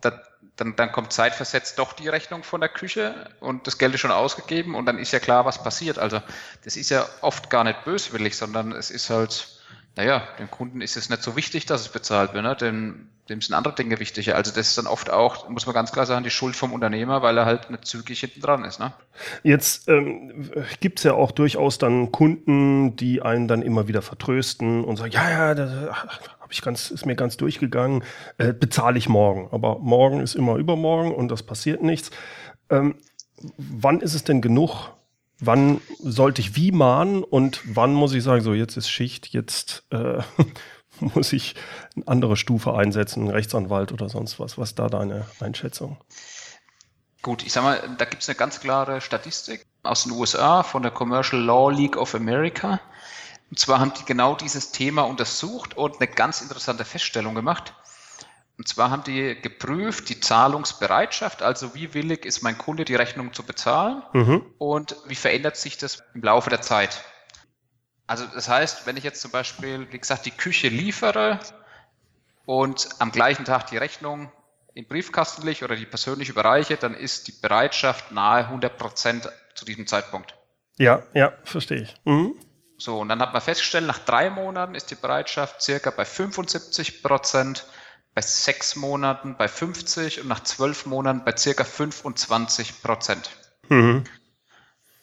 da, 0.00 0.20
dann, 0.56 0.76
dann 0.76 0.92
kommt 0.92 1.12
zeitversetzt 1.12 1.78
doch 1.78 1.92
die 1.92 2.08
Rechnung 2.08 2.44
von 2.44 2.60
der 2.60 2.68
Küche 2.68 3.28
und 3.40 3.66
das 3.66 3.78
Geld 3.78 3.94
ist 3.94 4.00
schon 4.00 4.12
ausgegeben 4.12 4.74
und 4.74 4.86
dann 4.86 4.98
ist 4.98 5.12
ja 5.12 5.18
klar, 5.18 5.44
was 5.44 5.62
passiert. 5.62 5.98
Also 5.98 6.20
das 6.64 6.76
ist 6.76 6.90
ja 6.90 7.06
oft 7.22 7.50
gar 7.50 7.64
nicht 7.64 7.84
böswillig, 7.84 8.36
sondern 8.36 8.72
es 8.72 8.90
ist 8.90 9.10
halt, 9.10 9.48
naja, 9.96 10.22
dem 10.38 10.50
Kunden 10.50 10.80
ist 10.80 10.96
es 10.96 11.10
nicht 11.10 11.22
so 11.22 11.34
wichtig, 11.36 11.66
dass 11.66 11.80
es 11.80 11.88
bezahlt 11.88 12.34
wird. 12.34 12.44
Ne? 12.44 12.54
Dem, 12.54 13.08
dem 13.28 13.40
sind 13.40 13.54
andere 13.54 13.74
Dinge 13.74 13.98
wichtiger. 13.98 14.36
Also 14.36 14.52
das 14.52 14.68
ist 14.68 14.78
dann 14.78 14.86
oft 14.86 15.10
auch, 15.10 15.48
muss 15.48 15.66
man 15.66 15.74
ganz 15.74 15.90
klar 15.90 16.06
sagen, 16.06 16.22
die 16.22 16.30
Schuld 16.30 16.54
vom 16.54 16.72
Unternehmer, 16.72 17.22
weil 17.22 17.36
er 17.36 17.46
halt 17.46 17.70
nicht 17.70 17.86
zügig 17.86 18.20
hinten 18.20 18.40
dran 18.40 18.64
ist. 18.64 18.78
Ne? 18.78 18.92
Jetzt 19.42 19.88
ähm, 19.88 20.52
gibt 20.78 21.00
es 21.00 21.04
ja 21.04 21.14
auch 21.14 21.32
durchaus 21.32 21.78
dann 21.78 22.12
Kunden, 22.12 22.94
die 22.94 23.22
einen 23.22 23.48
dann 23.48 23.62
immer 23.62 23.88
wieder 23.88 24.02
vertrösten 24.02 24.84
und 24.84 24.96
sagen, 24.98 25.10
ja, 25.10 25.30
ja, 25.30 25.54
das, 25.54 25.70
ich 26.54 26.62
ganz, 26.62 26.90
ist 26.90 27.06
mir 27.06 27.16
ganz 27.16 27.36
durchgegangen, 27.36 28.04
äh, 28.38 28.52
bezahle 28.52 28.98
ich 28.98 29.08
morgen. 29.08 29.48
Aber 29.52 29.78
morgen 29.78 30.20
ist 30.20 30.34
immer 30.34 30.56
übermorgen 30.56 31.14
und 31.14 31.28
das 31.28 31.42
passiert 31.42 31.82
nichts. 31.82 32.10
Ähm, 32.70 32.96
wann 33.56 34.00
ist 34.00 34.14
es 34.14 34.24
denn 34.24 34.40
genug? 34.40 34.90
Wann 35.40 35.80
sollte 35.98 36.40
ich 36.40 36.56
wie 36.56 36.72
mahnen 36.72 37.24
und 37.24 37.60
wann 37.64 37.92
muss 37.92 38.14
ich 38.14 38.22
sagen, 38.22 38.42
so 38.42 38.54
jetzt 38.54 38.76
ist 38.76 38.88
Schicht, 38.88 39.28
jetzt 39.28 39.84
äh, 39.90 40.22
muss 41.00 41.32
ich 41.32 41.54
eine 41.96 42.06
andere 42.08 42.36
Stufe 42.36 42.74
einsetzen, 42.74 43.22
einen 43.22 43.30
Rechtsanwalt 43.30 43.92
oder 43.92 44.08
sonst 44.08 44.38
was? 44.38 44.58
Was 44.58 44.70
ist 44.70 44.78
da 44.78 44.88
deine 44.88 45.26
Einschätzung? 45.40 45.98
Gut, 47.24 47.42
ich 47.44 47.52
sag 47.52 47.64
mal, 47.64 47.80
da 47.96 48.04
gibt 48.04 48.22
es 48.22 48.28
eine 48.28 48.36
ganz 48.36 48.60
klare 48.60 49.00
Statistik 49.00 49.66
aus 49.82 50.04
den 50.04 50.12
USA 50.12 50.62
von 50.62 50.82
der 50.82 50.90
Commercial 50.90 51.40
Law 51.42 51.70
League 51.70 51.96
of 51.96 52.14
America. 52.14 52.80
Und 53.54 53.60
zwar 53.60 53.78
haben 53.78 53.92
die 53.94 54.04
genau 54.04 54.34
dieses 54.34 54.72
Thema 54.72 55.02
untersucht 55.02 55.76
und 55.76 56.00
eine 56.00 56.08
ganz 56.08 56.42
interessante 56.42 56.84
Feststellung 56.84 57.36
gemacht. 57.36 57.72
Und 58.58 58.66
zwar 58.66 58.90
haben 58.90 59.04
die 59.04 59.40
geprüft 59.40 60.08
die 60.08 60.18
Zahlungsbereitschaft, 60.18 61.40
also 61.40 61.72
wie 61.72 61.94
willig 61.94 62.24
ist 62.24 62.42
mein 62.42 62.58
Kunde, 62.58 62.84
die 62.84 62.96
Rechnung 62.96 63.32
zu 63.32 63.44
bezahlen 63.44 64.02
mhm. 64.12 64.44
und 64.58 64.96
wie 65.06 65.14
verändert 65.14 65.56
sich 65.56 65.78
das 65.78 66.02
im 66.14 66.22
Laufe 66.22 66.50
der 66.50 66.62
Zeit. 66.62 67.04
Also 68.08 68.26
das 68.26 68.48
heißt, 68.48 68.88
wenn 68.88 68.96
ich 68.96 69.04
jetzt 69.04 69.20
zum 69.20 69.30
Beispiel, 69.30 69.86
wie 69.92 70.00
gesagt, 70.00 70.26
die 70.26 70.32
Küche 70.32 70.66
liefere 70.66 71.38
und 72.46 72.88
am 72.98 73.12
gleichen 73.12 73.44
Tag 73.44 73.68
die 73.68 73.76
Rechnung 73.76 74.32
in 74.74 74.88
Briefkasten 74.88 75.42
lege 75.46 75.64
oder 75.64 75.76
die 75.76 75.86
persönlich 75.86 76.28
überreiche, 76.28 76.76
dann 76.76 76.94
ist 76.94 77.28
die 77.28 77.32
Bereitschaft 77.40 78.10
nahe 78.10 78.46
100 78.46 78.76
Prozent 78.76 79.30
zu 79.54 79.64
diesem 79.64 79.86
Zeitpunkt. 79.86 80.34
Ja, 80.76 81.04
ja, 81.14 81.34
verstehe 81.44 81.82
ich. 81.82 81.94
Mhm. 82.04 82.34
So, 82.76 82.98
und 82.98 83.08
dann 83.08 83.20
hat 83.20 83.32
man 83.32 83.42
festgestellt, 83.42 83.86
nach 83.86 84.00
drei 84.00 84.30
Monaten 84.30 84.74
ist 84.74 84.90
die 84.90 84.96
Bereitschaft 84.96 85.62
circa 85.62 85.90
bei 85.90 86.04
75 86.04 87.02
Prozent, 87.02 87.66
bei 88.14 88.22
sechs 88.22 88.76
Monaten 88.76 89.36
bei 89.36 89.48
50 89.48 90.20
und 90.20 90.28
nach 90.28 90.42
zwölf 90.42 90.86
Monaten 90.86 91.24
bei 91.24 91.36
circa 91.36 91.64
25 91.64 92.82
Prozent. 92.82 93.30
Mhm. 93.68 94.04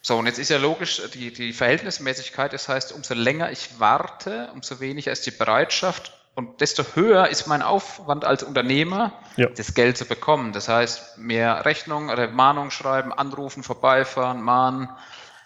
So, 0.01 0.17
und 0.17 0.25
jetzt 0.25 0.39
ist 0.39 0.49
ja 0.49 0.57
logisch, 0.57 1.01
die, 1.13 1.31
die 1.31 1.53
Verhältnismäßigkeit, 1.53 2.53
das 2.53 2.67
heißt, 2.67 2.91
umso 2.91 3.13
länger 3.13 3.51
ich 3.51 3.79
warte, 3.79 4.49
umso 4.53 4.79
weniger 4.79 5.11
ist 5.11 5.25
die 5.25 5.31
Bereitschaft 5.31 6.13
und 6.33 6.61
desto 6.61 6.83
höher 6.95 7.27
ist 7.27 7.45
mein 7.45 7.61
Aufwand 7.61 8.25
als 8.25 8.41
Unternehmer, 8.41 9.13
ja. 9.35 9.47
das 9.47 9.73
Geld 9.73 9.97
zu 9.97 10.05
bekommen. 10.05 10.53
Das 10.53 10.69
heißt, 10.69 11.17
mehr 11.17 11.65
Rechnungen 11.65 12.09
oder 12.09 12.29
Mahnungen 12.29 12.71
schreiben, 12.71 13.13
anrufen, 13.13 13.63
vorbeifahren, 13.63 14.41
mahnen. 14.41 14.89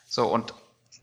So, 0.08 0.28
und 0.28 0.54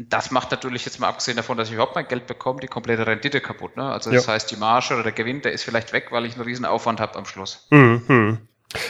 das 0.08 0.30
macht 0.30 0.50
natürlich 0.50 0.84
jetzt 0.84 1.00
mal 1.00 1.08
abgesehen 1.08 1.36
davon, 1.36 1.56
dass 1.56 1.68
ich 1.68 1.74
überhaupt 1.74 1.94
mein 1.94 2.08
Geld 2.08 2.26
bekomme, 2.26 2.60
die 2.60 2.66
komplette 2.66 3.06
Rendite 3.06 3.40
kaputt. 3.40 3.76
Ne? 3.76 3.84
Also 3.84 4.10
das 4.10 4.26
ja. 4.26 4.32
heißt, 4.32 4.50
die 4.50 4.56
Marge 4.56 4.94
oder 4.94 5.02
der 5.02 5.12
Gewinn, 5.12 5.42
der 5.42 5.52
ist 5.52 5.64
vielleicht 5.64 5.92
weg, 5.92 6.08
weil 6.10 6.24
ich 6.26 6.34
einen 6.34 6.44
riesen 6.44 6.64
Aufwand 6.64 7.00
habe 7.00 7.16
am 7.16 7.24
Schluss. 7.24 7.66
Mhm. 7.70 8.38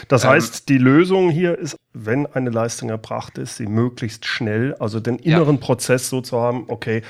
Das 0.09 0.25
ähm, 0.25 0.31
heißt, 0.31 0.69
die 0.69 0.79
Lösung 0.79 1.31
hier 1.31 1.59
ist, 1.59 1.77
wenn 1.93 2.27
eine 2.27 2.51
Leistung 2.51 2.89
erbracht 2.91 3.39
ist, 3.39 3.57
sie 3.57 3.67
möglichst 3.67 4.27
schnell, 4.27 4.75
also 4.79 5.01
den 5.01 5.19
inneren 5.19 5.57
ja. 5.57 5.61
Prozess 5.61 6.09
so 6.09 6.21
zu 6.21 6.41
haben, 6.41 6.65
okay, 6.69 7.03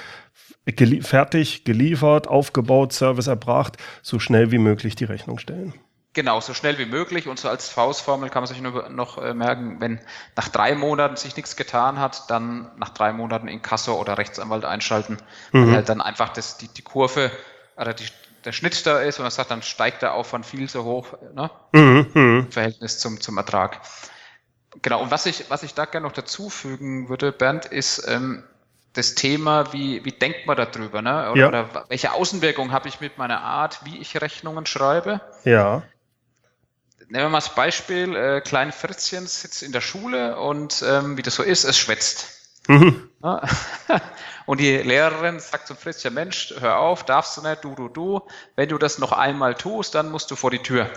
gelie 0.65 1.03
fertig, 1.03 1.65
geliefert, 1.65 2.29
aufgebaut, 2.29 2.93
Service 2.93 3.27
erbracht, 3.27 3.77
so 4.03 4.19
schnell 4.19 4.51
wie 4.53 4.59
möglich 4.59 4.95
die 4.95 5.05
Rechnung 5.05 5.39
stellen. 5.39 5.75
Genau, 6.15 6.41
so 6.41 6.53
schnell 6.53 6.79
wie 6.79 6.85
möglich. 6.85 7.27
Und 7.27 7.39
so 7.39 7.49
als 7.49 7.71
Faustformel 7.71 8.29
kann 8.29 8.43
man 8.43 8.49
sich 8.49 8.61
nur 8.61 8.89
noch 8.91 9.17
äh, 9.17 9.33
merken, 9.33 9.81
wenn 9.81 9.99
nach 10.37 10.49
drei 10.49 10.75
Monaten 10.75 11.17
sich 11.17 11.37
nichts 11.37 11.57
getan 11.57 11.99
hat, 11.99 12.31
dann 12.31 12.71
nach 12.77 12.91
drei 12.91 13.13
Monaten 13.13 13.49
in 13.49 13.63
Kasso 13.63 13.95
oder 13.99 14.19
Rechtsanwalt 14.19 14.65
einschalten, 14.65 15.17
mhm. 15.53 15.69
weil 15.69 15.77
halt 15.77 15.89
dann 15.89 16.03
einfach 16.03 16.29
das, 16.29 16.59
die, 16.59 16.69
die 16.69 16.83
Kurve 16.83 17.31
oder 17.77 17.95
die, 17.95 18.05
der 18.45 18.53
Schnitt 18.53 18.85
da 18.87 19.01
ist 19.01 19.19
und 19.19 19.23
man 19.23 19.31
sagt, 19.31 19.51
dann 19.51 19.63
steigt 19.63 20.03
der 20.03 20.13
Aufwand 20.13 20.45
viel 20.45 20.69
zu 20.69 20.85
hoch 20.85 21.15
ne? 21.35 21.51
Mhm. 21.73 22.11
im 22.15 22.53
Verhältnis 22.53 22.99
zum, 22.99 23.21
zum 23.21 23.39
Ertrag. 23.39 23.81
Genau, 24.83 25.03
und 25.03 25.11
was 25.11 25.27
ich, 25.27 25.51
was 25.51 25.63
ich 25.63 25.75
da 25.75 25.85
gerne 25.87 26.07
noch 26.07 26.15
dazu 26.15 26.51
fügen 26.51 27.09
würde, 27.09 27.33
Bernd, 27.33 27.67
ist 27.67 28.07
ähm, 28.09 28.45
das 28.95 29.15
Thema, 29.15 29.73
wie, 29.73 30.05
wie 30.05 30.13
denkt 30.13 30.47
man 30.47 30.57
darüber, 30.57 31.03
ne? 31.03 31.31
Oder, 31.31 31.41
Ja. 31.41 31.49
oder 31.49 31.85
welche 31.89 32.13
Auswirkungen 32.13 32.73
habe 32.73 32.89
ich 32.89 33.01
mit 33.01 33.19
meiner 33.19 33.41
Art, 33.41 33.85
wie 33.85 33.99
ich 33.99 34.21
Rechnungen 34.21 34.67
schreibe? 34.67 35.21
Ja. 35.45 35.83
Nehmen 37.13 37.27
wir 37.27 37.29
mal 37.29 37.39
das 37.41 37.55
Beispiel, 37.55 38.17
äh, 38.17 38.41
klein 38.41 38.73
Fritzchen 38.73 39.27
sitzt 39.27 39.63
in 39.63 39.71
der 39.71 39.83
Schule 39.83 40.41
und 40.41 40.83
ähm, 40.83 41.19
wie 41.19 41.23
das 41.23 41.35
so 41.35 41.43
ist, 41.43 41.65
es 41.65 41.77
schwätzt. 41.77 42.27
Mhm. 42.69 43.11
Ja. 43.23 43.43
Und 44.47 44.61
die 44.61 44.79
Lehrerin 44.79 45.39
sagt 45.39 45.67
zum 45.67 45.77
Fritzchen, 45.77 46.15
Mensch, 46.15 46.55
hör 46.59 46.79
auf, 46.79 47.05
darfst 47.05 47.37
du 47.37 47.43
nicht, 47.43 47.65
du, 47.65 47.75
du, 47.75 47.89
du. 47.89 48.23
Wenn 48.57 48.71
du 48.71 48.79
das 48.79 48.99
noch 48.99 49.13
einmal 49.13 49.55
tust, 49.55 49.95
dann 49.95 50.11
musst 50.11 50.31
du 50.31 50.37
vor 50.37 50.51
die 50.51 50.61
Tür. 50.61 50.89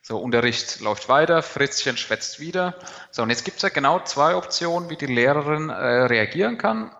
So, 0.00 0.16
Unterricht 0.16 0.80
läuft 0.80 1.10
weiter, 1.10 1.42
Fritzchen 1.42 1.98
schwätzt 1.98 2.40
wieder. 2.40 2.76
So, 3.10 3.22
und 3.22 3.28
jetzt 3.28 3.44
gibt 3.44 3.58
es 3.58 3.62
ja 3.64 3.68
genau 3.68 4.00
zwei 4.00 4.36
Optionen, 4.36 4.88
wie 4.88 4.96
die 4.96 5.04
Lehrerin 5.04 5.68
äh, 5.68 5.74
reagieren 5.74 6.56
kann. 6.56 6.90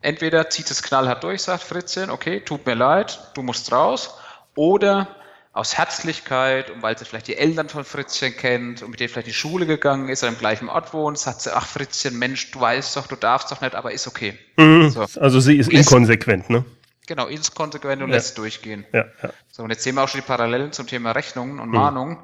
Entweder 0.00 0.48
zieht 0.48 0.70
es 0.70 0.82
knallhart 0.82 1.22
durch, 1.22 1.42
sagt 1.42 1.62
Fritzchen, 1.62 2.08
okay, 2.08 2.40
tut 2.40 2.64
mir 2.64 2.76
leid, 2.76 3.20
du 3.34 3.42
musst 3.42 3.70
raus. 3.72 4.18
Oder 4.54 5.16
aus 5.54 5.78
Herzlichkeit 5.78 6.70
und 6.70 6.82
weil 6.82 6.98
sie 6.98 7.04
vielleicht 7.04 7.28
die 7.28 7.36
Eltern 7.36 7.68
von 7.68 7.84
Fritzchen 7.84 8.36
kennt 8.36 8.82
und 8.82 8.90
mit 8.90 8.98
denen 9.00 9.08
vielleicht 9.08 9.28
die 9.28 9.32
Schule 9.32 9.66
gegangen 9.66 10.08
ist 10.08 10.22
oder 10.24 10.32
im 10.32 10.38
gleichen 10.38 10.68
Ort 10.68 10.92
wohnt, 10.92 11.16
sagt 11.16 11.42
sie, 11.42 11.54
ach 11.56 11.66
Fritzchen, 11.66 12.18
Mensch, 12.18 12.50
du 12.50 12.60
weißt 12.60 12.96
doch, 12.96 13.06
du 13.06 13.14
darfst 13.16 13.50
doch 13.52 13.60
nicht, 13.60 13.74
aber 13.76 13.92
ist 13.92 14.06
okay. 14.08 14.36
Mhm. 14.56 14.90
So. 14.90 15.06
Also 15.20 15.38
sie 15.40 15.56
ist 15.56 15.72
Lässt- 15.72 15.90
inkonsequent, 15.92 16.50
ne? 16.50 16.64
Genau, 17.06 17.26
inkonsequent 17.28 18.02
und 18.02 18.08
Ja. 18.08 18.16
lässt 18.16 18.36
durchgehen. 18.36 18.84
Ja, 18.92 19.04
ja. 19.22 19.30
So, 19.52 19.62
und 19.62 19.70
jetzt 19.70 19.82
sehen 19.84 19.94
wir 19.94 20.02
auch 20.02 20.08
schon 20.08 20.20
die 20.22 20.26
Parallelen 20.26 20.72
zum 20.72 20.86
Thema 20.88 21.12
Rechnungen 21.12 21.60
und 21.60 21.70
Mahnungen. 21.70 22.18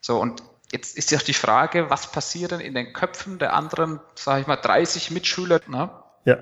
So, 0.00 0.20
und 0.20 0.42
jetzt 0.70 0.96
ist 0.96 1.10
ja 1.10 1.18
auch 1.18 1.22
die 1.22 1.34
Frage, 1.34 1.90
was 1.90 2.12
passiert 2.12 2.52
denn 2.52 2.60
in 2.60 2.74
den 2.74 2.92
Köpfen 2.92 3.38
der 3.38 3.54
anderen, 3.54 3.98
sage 4.14 4.42
ich 4.42 4.46
mal, 4.46 4.56
30 4.56 5.10
Mitschüler? 5.10 5.60
Ne? 5.66 5.90
Ja. 6.24 6.38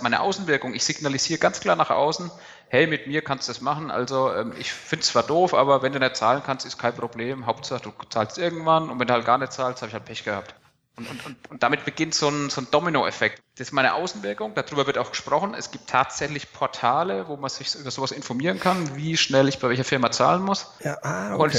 Meine 0.00 0.20
Außenwirkung, 0.20 0.74
ich 0.74 0.84
signalisiere 0.84 1.38
ganz 1.38 1.60
klar 1.60 1.76
nach 1.76 1.90
außen, 1.90 2.30
hey, 2.68 2.86
mit 2.86 3.06
mir 3.06 3.22
kannst 3.22 3.48
du 3.48 3.52
das 3.52 3.60
machen. 3.60 3.90
Also 3.90 4.32
ähm, 4.32 4.52
ich 4.58 4.72
finde 4.72 5.02
es 5.02 5.08
zwar 5.08 5.22
doof, 5.22 5.54
aber 5.54 5.82
wenn 5.82 5.92
du 5.92 5.98
nicht 5.98 6.16
zahlen 6.16 6.42
kannst, 6.44 6.66
ist 6.66 6.78
kein 6.78 6.94
Problem. 6.94 7.46
Hauptsache, 7.46 7.82
du 7.82 7.92
zahlst 8.08 8.38
irgendwann 8.38 8.90
und 8.90 9.00
wenn 9.00 9.06
du 9.06 9.14
halt 9.14 9.24
gar 9.24 9.38
nicht 9.38 9.52
zahlst, 9.52 9.82
habe 9.82 9.88
ich 9.88 9.94
halt 9.94 10.04
Pech 10.04 10.24
gehabt. 10.24 10.54
Und, 10.96 11.08
und, 11.08 11.26
und, 11.26 11.50
und 11.50 11.62
damit 11.62 11.84
beginnt 11.84 12.14
so 12.14 12.28
ein, 12.28 12.50
so 12.50 12.60
ein 12.60 12.66
Domino-Effekt. 12.70 13.40
Das 13.56 13.68
ist 13.68 13.72
meine 13.72 13.94
Außenwirkung, 13.94 14.54
darüber 14.54 14.86
wird 14.86 14.98
auch 14.98 15.10
gesprochen. 15.10 15.54
Es 15.54 15.70
gibt 15.70 15.88
tatsächlich 15.88 16.52
Portale, 16.52 17.28
wo 17.28 17.36
man 17.36 17.50
sich 17.50 17.74
über 17.76 17.90
sowas 17.92 18.10
informieren 18.10 18.58
kann, 18.58 18.96
wie 18.96 19.16
schnell 19.16 19.48
ich 19.48 19.60
bei 19.60 19.68
welcher 19.68 19.84
Firma 19.84 20.10
zahlen 20.10 20.42
muss. 20.42 20.66
Ja, 20.80 20.98
ah, 21.02 21.36
Und 21.36 21.54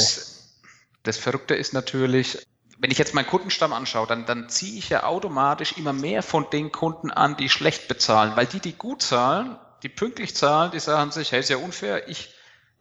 das 1.03 1.17
Verrückte 1.17 1.55
ist 1.55 1.73
natürlich, 1.73 2.45
wenn 2.79 2.91
ich 2.91 2.97
jetzt 2.97 3.13
meinen 3.13 3.27
Kundenstamm 3.27 3.73
anschaue, 3.73 4.07
dann, 4.07 4.25
dann 4.25 4.49
ziehe 4.49 4.79
ich 4.79 4.89
ja 4.89 5.03
automatisch 5.03 5.73
immer 5.77 5.91
mehr 5.93 6.23
von 6.23 6.49
den 6.49 6.71
Kunden 6.71 7.11
an, 7.11 7.35
die 7.35 7.49
schlecht 7.49 7.89
bezahlen. 7.89 8.31
Weil 8.35 8.45
die, 8.45 8.61
die 8.61 8.73
gut 8.73 9.01
zahlen, 9.01 9.57
die 9.83 9.89
pünktlich 9.89 10.35
zahlen, 10.35 10.71
die 10.71 10.79
sagen 10.79 11.11
sich, 11.11 11.33
hey, 11.33 11.41
ist 11.41 11.49
ja 11.49 11.57
unfair, 11.57 12.07
ich 12.07 12.33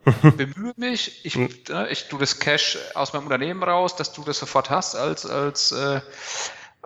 bemühe 0.22 0.72
mich, 0.76 1.24
ich, 1.24 1.36
äh, 1.36 1.90
ich 1.90 2.08
tue 2.08 2.20
das 2.20 2.38
Cash 2.38 2.78
aus 2.94 3.12
meinem 3.12 3.24
Unternehmen 3.24 3.62
raus, 3.62 3.96
dass 3.96 4.12
du 4.12 4.22
das 4.22 4.38
sofort 4.38 4.70
hast, 4.70 4.94
als, 4.94 5.26
als 5.26 5.72
äh, 5.72 6.00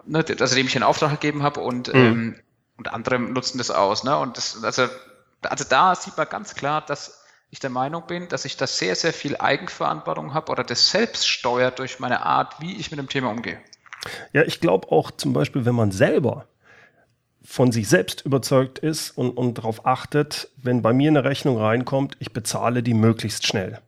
ne, 0.07 0.25
also 0.41 0.57
dem 0.57 0.67
ich 0.67 0.75
einen 0.75 0.85
Auftrag 0.85 1.11
gegeben 1.11 1.43
habe 1.43 1.61
und, 1.61 1.93
ähm, 1.95 2.41
und 2.79 2.89
andere 2.89 3.19
nutzen 3.19 3.59
das 3.59 3.71
aus. 3.71 4.05
Ne? 4.05 4.17
Und 4.17 4.39
das, 4.39 4.65
also, 4.65 4.89
also 5.43 5.65
da 5.69 5.95
sieht 5.95 6.17
man 6.17 6.29
ganz 6.31 6.55
klar, 6.55 6.81
dass 6.81 7.22
ich 7.53 7.61
der 7.61 7.71
Meinung 7.71 8.07
bin, 8.07 8.29
dass 8.29 8.47
ich 8.47 8.57
da 8.57 8.67
sehr, 8.67 8.97
sehr 8.97 9.13
viel 9.13 9.37
Eigenverantwortung 9.37 10.33
habe 10.33 10.51
oder 10.51 10.65
das 10.65 10.91
selbst 10.91 11.29
steuert 11.29 11.79
durch 11.79 12.01
meine 12.01 12.25
Art, 12.25 12.61
wie 12.61 12.77
ich 12.77 12.91
mit 12.91 12.99
dem 12.99 13.11
Thema 13.11 13.31
umgehe. 13.31 13.61
Ja, 14.33 14.43
ich 14.43 14.59
glaube 14.59 14.91
auch 14.91 15.11
zum 15.11 15.35
Beispiel, 15.35 15.67
wenn 15.67 15.75
man 15.75 15.93
selber 15.93 16.49
von 17.45 17.71
sich 17.71 17.91
selbst 17.91 18.23
überzeugt 18.23 18.79
ist 18.79 19.11
und, 19.11 19.37
und 19.37 19.59
darauf 19.59 19.85
achtet, 19.85 20.49
wenn 20.57 20.81
bei 20.81 20.95
mir 20.95 21.11
eine 21.11 21.25
Rechnung 21.25 21.59
reinkommt, 21.59 22.17
ich 22.21 22.33
bezahle 22.33 22.83
die 22.83 22.95
möglichst 22.95 23.47
schnell. 23.47 23.81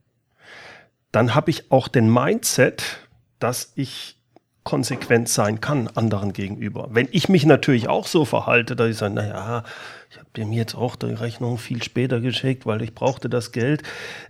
Dann 1.10 1.34
habe 1.34 1.50
ich 1.50 1.72
auch 1.72 1.88
den 1.88 2.12
Mindset, 2.12 3.08
dass 3.38 3.72
ich 3.76 4.18
konsequent 4.64 5.28
sein 5.28 5.60
kann 5.60 5.88
anderen 5.94 6.32
gegenüber. 6.32 6.88
Wenn 6.90 7.06
ich 7.12 7.28
mich 7.28 7.44
natürlich 7.44 7.88
auch 7.88 8.06
so 8.06 8.24
verhalte, 8.24 8.74
dass 8.74 8.88
ich 8.88 8.96
sage, 8.96 9.14
naja, 9.14 9.62
ich 10.10 10.16
habe 10.18 10.28
dem 10.36 10.52
jetzt 10.52 10.74
auch 10.74 10.96
die 10.96 11.12
Rechnung 11.12 11.58
viel 11.58 11.82
später 11.82 12.20
geschickt, 12.20 12.64
weil 12.64 12.80
ich 12.82 12.94
brauchte 12.94 13.28
das 13.28 13.52
Geld, 13.52 13.82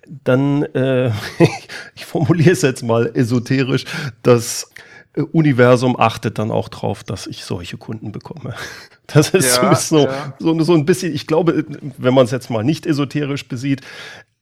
dann, 0.07 0.65
äh, 0.75 1.13
ich 1.95 2.05
formuliere 2.05 2.51
es 2.51 2.63
jetzt 2.63 2.83
mal 2.83 3.11
esoterisch, 3.15 3.85
das 4.23 4.71
äh, 5.15 5.23
Universum 5.23 5.99
achtet 5.99 6.39
dann 6.39 6.51
auch 6.51 6.69
drauf, 6.69 7.05
dass 7.05 7.29
ich 7.29 7.45
solche 7.45 7.77
Kunden 7.77 8.13
bekomme. 8.13 8.55
Das 9.07 9.29
ist 9.29 9.59
Ja, 9.59 9.75
so, 9.75 10.07
ja. 10.07 10.35
so, 10.39 10.59
so 10.61 10.73
ein 10.73 10.87
bisschen, 10.87 11.15
ich 11.15 11.27
glaube, 11.27 11.67
wenn 11.99 12.15
man 12.15 12.25
es 12.25 12.31
jetzt 12.31 12.49
mal 12.49 12.65
nicht 12.65 12.87
esoterisch 12.87 13.47
besieht, 13.47 13.83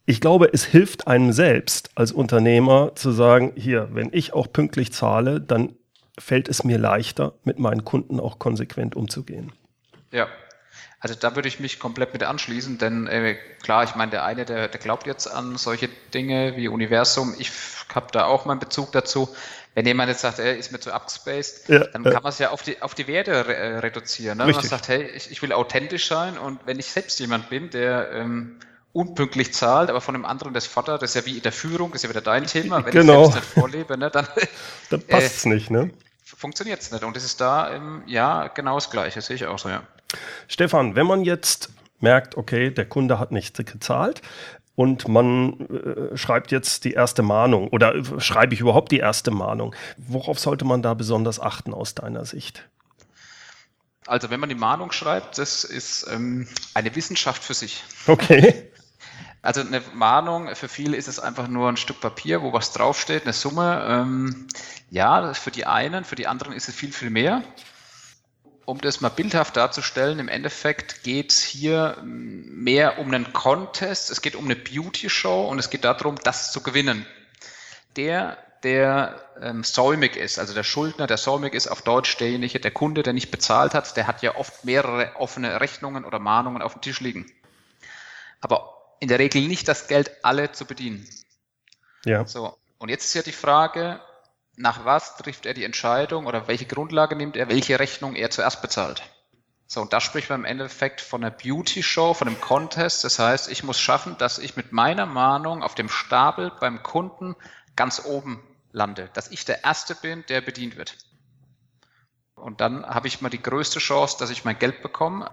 ich 0.06 0.20
glaube, 0.20 0.48
es 0.52 0.64
hilft 0.64 1.08
einem 1.08 1.32
selbst 1.32 1.90
als 1.96 2.12
Unternehmer 2.12 2.92
zu 2.94 3.10
sagen, 3.10 3.52
hier, 3.56 3.88
wenn 3.92 4.10
ich 4.12 4.32
auch 4.34 4.52
pünktlich 4.52 4.92
zahle, 4.92 5.40
dann 5.40 5.74
fällt 6.18 6.48
es 6.48 6.64
mir 6.64 6.78
leichter, 6.78 7.34
mit 7.44 7.58
meinen 7.58 7.84
Kunden 7.84 8.20
auch 8.20 8.38
konsequent 8.38 8.94
umzugehen. 8.96 9.52
Ja. 10.10 10.28
Also 11.00 11.16
da 11.16 11.34
würde 11.34 11.48
ich 11.48 11.58
mich 11.58 11.80
komplett 11.80 12.12
mit 12.12 12.22
anschließen, 12.22 12.78
denn 12.78 13.08
äh, 13.08 13.36
klar, 13.62 13.82
ich 13.82 13.96
meine, 13.96 14.12
der 14.12 14.24
eine, 14.24 14.44
der, 14.44 14.68
der 14.68 14.80
glaubt 14.80 15.06
jetzt 15.06 15.26
an 15.26 15.56
solche 15.56 15.88
Dinge 16.14 16.56
wie 16.56 16.68
Universum. 16.68 17.34
Ich 17.38 17.50
habe 17.92 18.06
da 18.12 18.26
auch 18.26 18.44
meinen 18.44 18.60
Bezug 18.60 18.92
dazu. 18.92 19.28
Wenn 19.74 19.84
jemand 19.84 20.10
jetzt 20.10 20.20
sagt, 20.20 20.38
er 20.38 20.56
ist 20.56 20.70
mir 20.70 20.78
zu 20.78 20.92
abgespaced, 20.92 21.68
Ja, 21.68 21.86
dann 21.88 22.04
kann 22.04 22.22
man 22.22 22.30
es 22.30 22.38
ja 22.38 22.50
auf 22.50 22.62
die, 22.62 22.80
auf 22.82 22.94
die 22.94 23.08
Werte 23.08 23.48
re 23.48 23.54
äh, 23.54 23.78
reduzieren. 23.78 24.38
Ne? 24.38 24.46
Wenn 24.46 24.54
man 24.54 24.64
sagt, 24.64 24.88
hey, 24.88 25.02
ich, 25.16 25.30
ich 25.30 25.42
will 25.42 25.52
authentisch 25.52 26.06
sein 26.06 26.38
und 26.38 26.60
wenn 26.66 26.78
ich 26.78 26.86
selbst 26.86 27.18
jemand 27.18 27.48
bin, 27.50 27.70
der 27.70 28.12
ähm, 28.12 28.60
unpünktlich 28.92 29.54
zahlt, 29.54 29.90
aber 29.90 30.00
von 30.00 30.14
einem 30.14 30.24
anderen 30.24 30.52
das 30.52 30.66
fordert, 30.66 31.02
das 31.02 31.14
ist 31.14 31.14
ja 31.14 31.26
wie 31.26 31.36
in 31.38 31.42
der 31.42 31.52
Führung, 31.52 31.92
das 31.92 32.00
ist 32.00 32.02
ja 32.04 32.10
wieder 32.10 32.20
dein 32.20 32.46
Thema. 32.46 32.84
Wenn 32.84 32.92
Genau. 32.92 33.26
ich 33.26 33.32
selbst 33.32 33.50
nicht 33.50 33.60
vorlebe, 33.60 33.96
ne, 33.96 34.10
dann 34.10 34.26
Dann 34.90 35.02
passt 35.02 35.36
es 35.36 35.46
nicht, 35.46 35.70
ne? 35.70 35.90
funktioniert 36.24 36.80
es 36.80 36.90
nicht. 36.90 37.04
Und 37.04 37.14
das 37.16 37.24
ist 37.24 37.40
da, 37.40 37.72
ähm, 37.72 38.02
ja, 38.06 38.48
genau 38.48 38.74
das 38.74 38.90
Gleiche, 38.90 39.20
sehe 39.20 39.36
ich 39.36 39.46
auch 39.46 39.58
so, 39.58 39.68
ja. 39.68 39.82
Stefan, 40.48 40.96
wenn 40.96 41.06
man 41.06 41.24
jetzt 41.24 41.70
merkt, 42.00 42.36
okay, 42.36 42.70
der 42.70 42.84
Kunde 42.86 43.18
hat 43.18 43.30
nicht 43.32 43.56
gezahlt 43.64 44.20
und 44.74 45.08
man 45.08 45.60
äh, 45.68 46.16
schreibt 46.16 46.50
jetzt 46.50 46.84
die 46.84 46.92
erste 46.92 47.22
Mahnung 47.22 47.68
oder 47.68 47.94
äh, 47.94 48.20
schreibe 48.20 48.54
ich 48.54 48.60
überhaupt 48.60 48.90
die 48.92 48.98
erste 48.98 49.30
Mahnung, 49.30 49.74
worauf 49.96 50.38
sollte 50.38 50.64
man 50.64 50.82
da 50.82 50.94
besonders 50.94 51.38
achten 51.40 51.72
aus 51.72 51.94
deiner 51.94 52.24
Sicht? 52.24 52.68
Also 54.06 54.30
wenn 54.30 54.40
man 54.40 54.48
die 54.48 54.56
Mahnung 54.56 54.90
schreibt, 54.90 55.38
das 55.38 55.62
ist 55.62 56.06
ähm, 56.10 56.48
eine 56.74 56.94
Wissenschaft 56.96 57.42
für 57.44 57.54
sich. 57.54 57.84
Okay. 58.06 58.68
Also 59.42 59.60
eine 59.60 59.82
Mahnung, 59.92 60.54
für 60.54 60.68
viele 60.68 60.96
ist 60.96 61.08
es 61.08 61.18
einfach 61.18 61.48
nur 61.48 61.68
ein 61.68 61.76
Stück 61.76 62.00
Papier, 62.00 62.42
wo 62.42 62.52
was 62.52 62.72
draufsteht, 62.72 63.24
eine 63.24 63.32
Summe. 63.32 63.84
Ähm, 63.88 64.46
ja, 64.88 65.34
für 65.34 65.50
die 65.50 65.66
einen, 65.66 66.04
für 66.04 66.14
die 66.14 66.28
anderen 66.28 66.52
ist 66.52 66.68
es 66.68 66.76
viel, 66.76 66.92
viel 66.92 67.10
mehr. 67.10 67.42
Um 68.64 68.80
das 68.80 69.00
mal 69.00 69.08
bildhaft 69.08 69.56
darzustellen, 69.56 70.20
im 70.20 70.28
Endeffekt 70.28 71.02
geht 71.02 71.32
es 71.32 71.42
hier 71.42 71.96
ähm, 71.98 72.62
mehr 72.62 73.00
um 73.00 73.08
einen 73.08 73.32
Contest, 73.32 74.12
es 74.12 74.22
geht 74.22 74.36
um 74.36 74.44
eine 74.44 74.54
Beauty-Show 74.54 75.48
und 75.48 75.58
es 75.58 75.70
geht 75.70 75.84
darum, 75.84 76.14
das 76.22 76.52
zu 76.52 76.62
gewinnen. 76.62 77.04
Der, 77.96 78.38
der 78.62 79.20
ähm, 79.42 79.64
säumig 79.64 80.14
ist, 80.14 80.38
also 80.38 80.54
der 80.54 80.62
Schuldner, 80.62 81.08
der 81.08 81.16
säumig 81.16 81.54
ist, 81.54 81.66
auf 81.66 81.82
Deutsch 81.82 82.16
derjenige, 82.18 82.60
der 82.60 82.70
Kunde, 82.70 83.02
der 83.02 83.12
nicht 83.12 83.32
bezahlt 83.32 83.74
hat, 83.74 83.96
der 83.96 84.06
hat 84.06 84.22
ja 84.22 84.36
oft 84.36 84.64
mehrere 84.64 85.16
offene 85.16 85.60
Rechnungen 85.60 86.04
oder 86.04 86.20
Mahnungen 86.20 86.62
auf 86.62 86.74
dem 86.74 86.82
Tisch 86.82 87.00
liegen. 87.00 87.26
Aber 88.40 88.81
in 89.02 89.08
der 89.08 89.18
Regel 89.18 89.48
nicht 89.48 89.66
das 89.66 89.88
Geld 89.88 90.12
alle 90.22 90.52
zu 90.52 90.64
bedienen. 90.64 91.04
Ja. 92.04 92.24
So, 92.24 92.56
und 92.78 92.88
jetzt 92.88 93.04
ist 93.04 93.14
ja 93.14 93.22
die 93.22 93.32
Frage, 93.32 94.00
nach 94.54 94.84
was 94.84 95.16
trifft 95.16 95.44
er 95.44 95.54
die 95.54 95.64
Entscheidung 95.64 96.26
oder 96.26 96.46
welche 96.46 96.66
Grundlage 96.66 97.16
nimmt 97.16 97.36
er, 97.36 97.48
welche 97.48 97.80
Rechnung 97.80 98.14
er 98.14 98.30
zuerst 98.30 98.62
bezahlt. 98.62 99.02
So, 99.66 99.80
und 99.80 99.92
da 99.92 100.00
spricht 100.00 100.30
man 100.30 100.42
im 100.42 100.44
Endeffekt 100.44 101.00
von 101.00 101.24
einer 101.24 101.32
Beauty-Show, 101.32 102.14
von 102.14 102.28
einem 102.28 102.40
Contest. 102.40 103.02
Das 103.02 103.18
heißt, 103.18 103.50
ich 103.50 103.64
muss 103.64 103.80
schaffen, 103.80 104.16
dass 104.18 104.38
ich 104.38 104.54
mit 104.54 104.70
meiner 104.70 105.06
Mahnung 105.06 105.64
auf 105.64 105.74
dem 105.74 105.88
Stapel 105.88 106.52
beim 106.60 106.84
Kunden 106.84 107.34
ganz 107.74 108.04
oben 108.04 108.40
lande, 108.70 109.10
dass 109.14 109.32
ich 109.32 109.44
der 109.44 109.64
Erste 109.64 109.96
bin, 109.96 110.24
der 110.28 110.42
bedient 110.42 110.76
wird. 110.76 110.96
Und 112.36 112.60
dann 112.60 112.86
habe 112.86 113.08
ich 113.08 113.20
mal 113.20 113.30
die 113.30 113.42
größte 113.42 113.80
Chance, 113.80 114.16
dass 114.20 114.30
ich 114.30 114.44
mein 114.44 114.60
Geld 114.60 114.80
bekomme. 114.80 115.28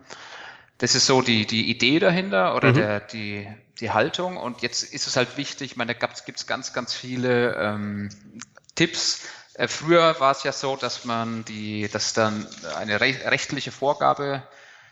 Das 0.79 0.95
ist 0.95 1.05
so 1.07 1.21
die, 1.21 1.45
die 1.45 1.69
Idee 1.69 2.00
dahinter 2.00 2.55
oder 2.55 2.71
Mhm. 2.71 2.74
der, 2.74 3.01
die, 3.01 3.48
die 3.79 3.91
Haltung. 3.91 4.38
Und 4.38 4.62
jetzt 4.63 4.83
ist 4.83 5.07
es 5.07 5.17
halt 5.17 5.38
wichtig, 5.38 5.71
ich 5.74 5.77
meine, 5.77 5.93
da 5.95 6.07
gibt 6.25 6.39
es 6.39 6.48
ganz, 6.48 6.74
ganz 6.74 6.93
viele 6.93 7.55
ähm, 7.55 8.09
Tipps. 8.75 9.21
Äh, 9.55 9.67
früher 9.67 10.19
war 10.19 10.31
es 10.31 10.43
ja 10.43 10.53
so, 10.53 10.77
dass 10.77 11.05
man 11.05 11.45
die, 11.45 11.89
dass 11.89 12.13
dann 12.13 12.48
eine 12.77 13.01
re 13.01 13.13
rechtliche 13.25 13.71
Vorgabe 13.71 14.43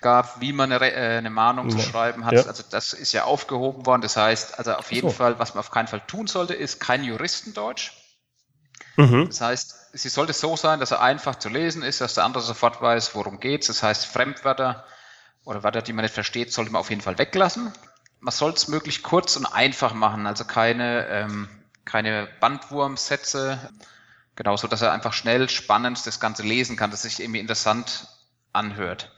gab, 0.02 0.42
wie 0.42 0.54
man 0.54 0.72
eine, 0.72 0.92
äh, 0.92 1.18
eine 1.18 1.30
Mahnung 1.32 1.70
zu 1.70 1.80
Ja. 1.80 1.82
schreiben 1.82 2.26
hat. 2.26 2.36
Ja. 2.36 2.44
Also 2.46 2.64
das 2.70 2.94
ist 2.94 3.14
ja 3.14 3.24
aufgehoben 3.26 3.86
worden. 3.86 4.02
Das 4.02 4.18
heißt, 4.18 4.60
also 4.60 4.74
auf 4.74 4.92
jeden 4.92 5.10
so. 5.10 5.12
Fall, 5.12 5.40
was 5.40 5.56
man 5.56 5.62
auf 5.62 5.72
keinen 5.72 5.88
Fall 5.88 6.02
tun 6.08 6.28
sollte, 6.28 6.54
ist 6.54 6.80
kein 6.82 7.04
Juristendeutsch. 7.04 7.94
Mhm. 8.98 9.30
Das 9.30 9.42
heißt, 9.42 9.76
sie 9.94 10.10
sollte 10.10 10.34
so 10.34 10.56
sein, 10.56 10.80
dass 10.80 10.92
er 10.92 11.02
einfach 11.02 11.36
zu 11.38 11.50
lesen 11.50 11.84
ist, 11.84 12.02
dass 12.02 12.14
der 12.16 12.24
andere 12.24 12.44
sofort 12.44 12.82
weiß, 12.82 13.14
worum 13.16 13.40
geht 13.40 13.68
Das 13.68 13.84
heißt, 13.84 14.06
Fremdwörter 14.06 14.86
oder 15.48 15.64
Wörter, 15.64 15.82
die 15.82 15.94
man 15.94 16.04
nicht 16.04 16.14
versteht, 16.14 16.52
sollte 16.52 16.72
man 16.72 16.82
auf 16.82 16.90
jeden 16.90 17.02
Fall 17.02 17.18
weglassen. 17.18 17.72
Man 18.20 18.34
soll 18.34 18.52
es 18.52 18.68
möglichst 18.68 19.02
kurz 19.02 19.38
und 19.38 19.46
einfach 19.46 19.94
machen, 19.94 20.28
also 20.28 20.44
keine, 20.44 21.08
ähm, 21.08 21.48
keine 21.86 22.28
Bandwurmsätze, 22.42 23.58
genau 24.36 24.58
so, 24.58 24.68
dass 24.68 24.82
er 24.82 24.92
einfach 24.92 25.14
schnell, 25.14 25.48
spannend 25.48 26.06
das 26.06 26.20
Ganze 26.20 26.44
lesen 26.44 26.76
kann, 26.76 26.92
dass 26.92 27.04
sich 27.04 27.22
irgendwie 27.22 27.40
interessant 27.40 28.10
anhört. 28.52 29.16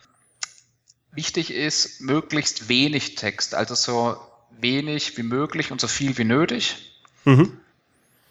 Wichtig 1.11 1.51
ist, 1.51 1.99
möglichst 2.01 2.69
wenig 2.69 3.15
Text, 3.15 3.55
also 3.55 3.73
so 3.73 4.21
wenig 4.51 5.17
wie 5.17 5.23
möglich 5.23 5.71
und 5.71 5.81
so 5.81 5.87
viel 5.87 6.15
wie 6.19 6.25
nötig. 6.25 7.01
Mhm. 7.25 7.58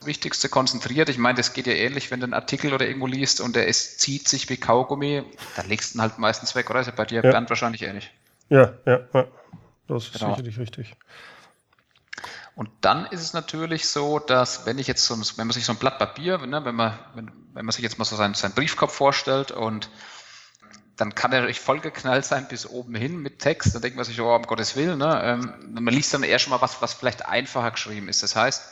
Wichtigste 0.00 0.48
konzentriert. 0.48 1.08
Ich 1.08 1.18
meine, 1.18 1.36
das 1.36 1.52
geht 1.52 1.66
ja 1.66 1.72
ähnlich, 1.72 2.10
wenn 2.10 2.20
du 2.20 2.24
einen 2.24 2.34
Artikel 2.34 2.72
oder 2.72 2.86
irgendwo 2.86 3.06
liest 3.06 3.40
und 3.40 3.56
der 3.56 3.66
ist, 3.66 4.00
zieht 4.00 4.28
sich 4.28 4.48
wie 4.48 4.56
Kaugummi, 4.56 5.24
dann 5.56 5.68
legst 5.68 5.94
du 5.94 5.98
ihn 5.98 6.02
halt 6.02 6.18
meistens 6.18 6.54
weg, 6.54 6.70
oder? 6.70 6.80
Ist 6.80 6.86
ja 6.86 6.92
bei 6.94 7.04
dir, 7.04 7.22
ja. 7.22 7.30
Bernd, 7.30 7.50
wahrscheinlich 7.50 7.82
ähnlich. 7.82 8.10
Ja, 8.48 8.74
ja, 8.86 9.00
ja. 9.12 9.26
Das 9.88 10.04
ist 10.04 10.12
genau. 10.12 10.30
sicherlich 10.30 10.58
richtig. 10.58 10.94
Und 12.54 12.70
dann 12.80 13.06
ist 13.06 13.22
es 13.22 13.32
natürlich 13.34 13.88
so, 13.88 14.18
dass 14.18 14.66
wenn 14.66 14.78
ich 14.78 14.86
jetzt 14.88 15.04
so, 15.04 15.16
wenn 15.36 15.46
man 15.46 15.54
sich 15.54 15.64
so 15.64 15.72
ein 15.72 15.78
Blatt 15.78 15.98
Papier, 15.98 16.38
ne, 16.38 16.64
wenn 16.64 16.74
man, 16.74 16.98
wenn, 17.14 17.30
wenn 17.54 17.64
man 17.64 17.72
sich 17.72 17.82
jetzt 17.82 17.98
mal 17.98 18.04
so 18.04 18.16
seinen, 18.16 18.34
seinen 18.34 18.54
Briefkopf 18.54 18.92
vorstellt 18.92 19.52
und 19.52 19.88
dann 20.96 21.14
kann 21.14 21.32
er 21.32 21.40
natürlich 21.40 21.60
vollgeknallt 21.60 22.24
sein 22.24 22.48
bis 22.48 22.66
oben 22.66 22.96
hin 22.96 23.18
mit 23.18 23.38
Text. 23.38 23.74
Dann 23.74 23.82
denkt 23.82 23.96
man 23.96 24.04
sich, 24.04 24.20
oh, 24.20 24.34
um 24.34 24.42
Gottes 24.42 24.74
Willen. 24.74 24.98
Ne? 24.98 25.20
Ähm, 25.22 25.54
man 25.70 25.94
liest 25.94 26.12
dann 26.12 26.24
eher 26.24 26.40
schon 26.40 26.50
mal 26.50 26.60
was, 26.60 26.82
was 26.82 26.94
vielleicht 26.94 27.26
einfacher 27.26 27.70
geschrieben 27.70 28.08
ist. 28.08 28.24
Das 28.24 28.34
heißt, 28.34 28.64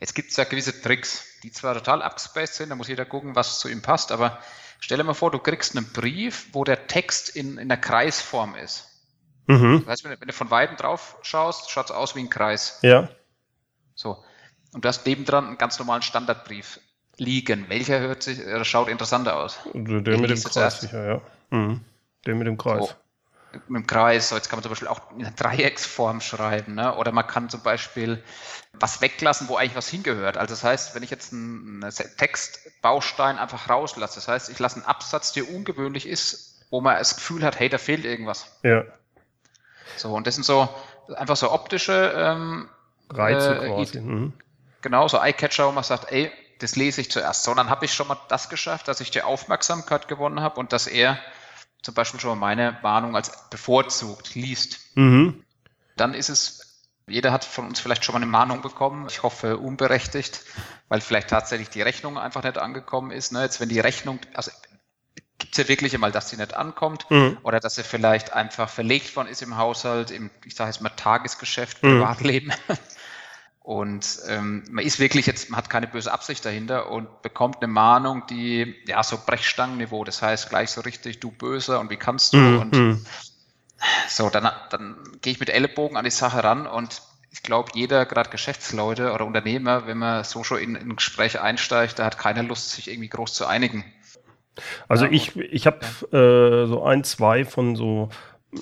jetzt 0.00 0.14
gibt 0.14 0.30
es 0.30 0.36
ja 0.36 0.44
gewisse 0.44 0.80
Tricks, 0.80 1.24
die 1.42 1.50
zwar 1.50 1.74
total 1.74 2.02
abgespaced 2.02 2.54
sind, 2.54 2.70
da 2.70 2.76
muss 2.76 2.88
jeder 2.88 3.04
gucken, 3.04 3.36
was 3.36 3.60
zu 3.60 3.68
ihm 3.68 3.82
passt, 3.82 4.12
aber 4.12 4.40
stell 4.80 4.98
dir 4.98 5.04
mal 5.04 5.14
vor, 5.14 5.30
du 5.30 5.38
kriegst 5.38 5.76
einen 5.76 5.86
Brief, 5.92 6.48
wo 6.52 6.64
der 6.64 6.86
Text 6.86 7.30
in, 7.30 7.58
in 7.58 7.68
der 7.68 7.78
Kreisform 7.78 8.54
ist. 8.54 8.90
Mhm. 9.46 9.80
Das 9.80 9.88
heißt, 9.88 10.04
wenn 10.04 10.12
du, 10.12 10.20
wenn 10.20 10.28
du 10.28 10.34
von 10.34 10.50
Weitem 10.50 10.76
drauf 10.76 11.18
schaust, 11.22 11.70
schaut 11.70 11.86
es 11.86 11.90
aus 11.90 12.16
wie 12.16 12.20
ein 12.20 12.30
Kreis. 12.30 12.78
Ja. 12.82 13.08
So. 13.94 14.22
Und 14.72 14.84
du 14.84 14.88
hast 14.88 15.06
nebendran 15.06 15.46
einen 15.46 15.58
ganz 15.58 15.78
normalen 15.78 16.02
Standardbrief 16.02 16.80
liegen. 17.16 17.68
Welcher 17.68 18.00
hört 18.00 18.22
sich, 18.22 18.40
schaut 18.62 18.88
interessanter 18.88 19.36
aus? 19.36 19.58
Der, 19.72 20.00
der 20.00 20.18
mit 20.18 20.30
dem 20.30 20.42
Kreis 20.42 20.80
sicher, 20.80 21.06
ja. 21.06 21.20
Mhm. 21.50 21.80
Der 22.26 22.34
mit 22.34 22.46
dem 22.46 22.56
Kreis. 22.56 22.88
So, 22.88 22.94
mit 23.68 23.82
dem 23.82 23.86
Kreis, 23.86 24.28
so 24.28 24.36
jetzt 24.36 24.48
kann 24.48 24.58
man 24.58 24.62
zum 24.62 24.70
Beispiel 24.70 24.88
auch 24.88 25.10
in 25.12 25.24
einer 25.24 25.34
Dreiecksform 25.34 26.20
schreiben, 26.20 26.74
ne? 26.74 26.94
oder 26.96 27.12
man 27.12 27.26
kann 27.26 27.48
zum 27.48 27.60
Beispiel 27.60 28.22
was 28.72 29.00
weglassen, 29.00 29.48
wo 29.48 29.56
eigentlich 29.56 29.76
was 29.76 29.88
hingehört. 29.88 30.36
Also 30.36 30.54
das 30.54 30.64
heißt, 30.64 30.94
wenn 30.94 31.02
ich 31.02 31.10
jetzt 31.10 31.32
einen, 31.32 31.84
Textbaustein 32.16 33.38
einfach 33.38 33.68
rauslasse, 33.68 34.16
das 34.16 34.28
heißt, 34.28 34.48
ich 34.50 34.58
lasse 34.58 34.76
einen 34.76 34.84
Absatz, 34.86 35.32
der 35.32 35.48
ungewöhnlich 35.48 36.06
ist, 36.06 36.64
wo 36.70 36.80
man 36.80 36.96
das 36.96 37.16
Gefühl 37.16 37.44
hat, 37.44 37.58
hey, 37.58 37.68
da 37.68 37.78
fehlt 37.78 38.04
irgendwas. 38.04 38.46
Ja. 38.62 38.84
So, 39.96 40.12
und 40.12 40.26
das 40.26 40.34
sind 40.34 40.44
so 40.44 40.68
einfach 41.16 41.36
so 41.36 41.52
optische 41.52 42.12
ähm, 42.16 42.68
Reize 43.10 43.56
äh, 43.56 43.68
quasi. 43.68 44.00
Mhm. 44.00 44.32
Genau, 44.82 45.08
so 45.08 45.18
Eyecatcher, 45.18 45.66
wo 45.68 45.72
man 45.72 45.84
sagt, 45.84 46.10
ey, 46.10 46.30
das 46.58 46.76
lese 46.76 47.00
ich 47.00 47.10
zuerst. 47.10 47.44
So, 47.44 47.50
und 47.50 47.56
dann 47.58 47.70
habe 47.70 47.84
ich 47.84 47.94
schon 47.94 48.08
mal 48.08 48.18
das 48.28 48.48
geschafft, 48.48 48.88
dass 48.88 49.00
ich 49.00 49.10
die 49.10 49.22
Aufmerksamkeit 49.22 50.08
gewonnen 50.08 50.40
habe 50.40 50.60
und 50.60 50.72
dass 50.72 50.86
er 50.86 51.18
zum 51.84 51.94
Beispiel 51.94 52.18
schon 52.18 52.30
mal 52.38 52.54
meine 52.54 52.78
Warnung 52.82 53.14
als 53.14 53.48
bevorzugt 53.50 54.34
liest. 54.34 54.80
Mhm. 54.94 55.44
Dann 55.96 56.14
ist 56.14 56.30
es, 56.30 56.82
jeder 57.06 57.30
hat 57.30 57.44
von 57.44 57.66
uns 57.66 57.78
vielleicht 57.78 58.04
schon 58.04 58.14
mal 58.14 58.22
eine 58.22 58.30
Mahnung 58.30 58.62
bekommen. 58.62 59.06
Ich 59.08 59.22
hoffe 59.22 59.58
unberechtigt, 59.58 60.40
weil 60.88 61.02
vielleicht 61.02 61.28
tatsächlich 61.28 61.68
die 61.68 61.82
Rechnung 61.82 62.18
einfach 62.18 62.42
nicht 62.42 62.58
angekommen 62.58 63.10
ist. 63.10 63.32
Ne? 63.32 63.42
Jetzt, 63.42 63.60
wenn 63.60 63.68
die 63.68 63.80
Rechnung, 63.80 64.18
also 64.32 64.50
gibt 65.38 65.52
es 65.52 65.58
ja 65.58 65.68
wirklich 65.68 65.94
einmal, 65.94 66.10
dass 66.10 66.30
sie 66.30 66.38
nicht 66.38 66.54
ankommt 66.54 67.10
mhm. 67.10 67.36
oder 67.42 67.60
dass 67.60 67.74
sie 67.74 67.82
vielleicht 67.82 68.32
einfach 68.32 68.70
verlegt 68.70 69.14
worden 69.14 69.28
ist 69.28 69.42
im 69.42 69.58
Haushalt, 69.58 70.10
im, 70.10 70.30
ich 70.46 70.54
sage 70.54 70.70
jetzt 70.70 70.80
mal 70.80 70.88
Tagesgeschäft, 70.88 71.82
mhm. 71.82 72.00
Und 73.64 74.20
ähm, 74.28 74.62
man 74.70 74.84
ist 74.84 75.00
wirklich 75.00 75.24
jetzt, 75.24 75.48
man 75.48 75.56
hat 75.56 75.70
keine 75.70 75.86
böse 75.86 76.12
Absicht 76.12 76.44
dahinter 76.44 76.90
und 76.90 77.22
bekommt 77.22 77.62
eine 77.62 77.72
Mahnung, 77.72 78.24
die 78.28 78.76
ja 78.86 79.02
so 79.02 79.16
Brechstangenniveau, 79.24 80.04
das 80.04 80.20
heißt 80.20 80.50
gleich 80.50 80.68
so 80.68 80.82
richtig, 80.82 81.20
du 81.20 81.30
Böser 81.30 81.80
und 81.80 81.88
wie 81.88 81.96
kannst 81.96 82.34
du? 82.34 82.36
Mhm. 82.36 82.58
Und 82.60 82.74
mhm. 82.74 83.06
so, 84.06 84.28
dann, 84.28 84.50
dann 84.68 84.96
gehe 85.22 85.32
ich 85.32 85.40
mit 85.40 85.48
Ellenbogen 85.48 85.96
an 85.96 86.04
die 86.04 86.10
Sache 86.10 86.44
ran 86.44 86.66
und 86.66 87.00
ich 87.32 87.42
glaube, 87.42 87.70
jeder, 87.72 88.04
gerade 88.04 88.28
Geschäftsleute 88.28 89.12
oder 89.12 89.24
Unternehmer, 89.24 89.86
wenn 89.86 89.96
man 89.96 90.24
so 90.24 90.44
schon 90.44 90.58
in, 90.58 90.74
in 90.74 90.90
ein 90.90 90.96
Gespräch 90.96 91.40
einsteigt, 91.40 91.98
da 91.98 92.04
hat 92.04 92.18
keiner 92.18 92.42
Lust, 92.42 92.72
sich 92.72 92.90
irgendwie 92.90 93.08
groß 93.08 93.32
zu 93.32 93.46
einigen. 93.46 93.82
Also 94.88 95.06
ja, 95.06 95.10
ich, 95.10 95.36
ich 95.36 95.66
habe 95.66 95.80
ja. 96.12 96.18
äh, 96.18 96.66
so 96.66 96.84
ein, 96.84 97.02
zwei 97.02 97.46
von 97.46 97.76
so 97.76 98.10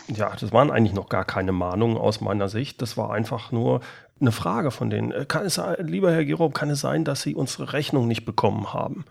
ja, 0.08 0.34
das 0.38 0.52
waren 0.52 0.70
eigentlich 0.70 0.94
noch 0.94 1.08
gar 1.08 1.24
keine 1.24 1.52
Mahnungen 1.52 1.96
aus 1.96 2.20
meiner 2.20 2.48
Sicht. 2.48 2.82
Das 2.82 2.96
war 2.96 3.12
einfach 3.12 3.52
nur, 3.52 3.80
eine 4.22 4.32
Frage 4.32 4.70
von 4.70 4.88
denen. 4.88 5.12
Äh, 5.12 5.26
kann 5.26 5.44
es, 5.44 5.60
lieber 5.78 6.12
Herr 6.12 6.24
Gerob, 6.24 6.54
kann 6.54 6.70
es 6.70 6.80
sein, 6.80 7.04
dass 7.04 7.22
Sie 7.22 7.34
unsere 7.34 7.72
Rechnung 7.72 8.08
nicht 8.08 8.24
bekommen 8.24 8.72
haben? 8.72 9.04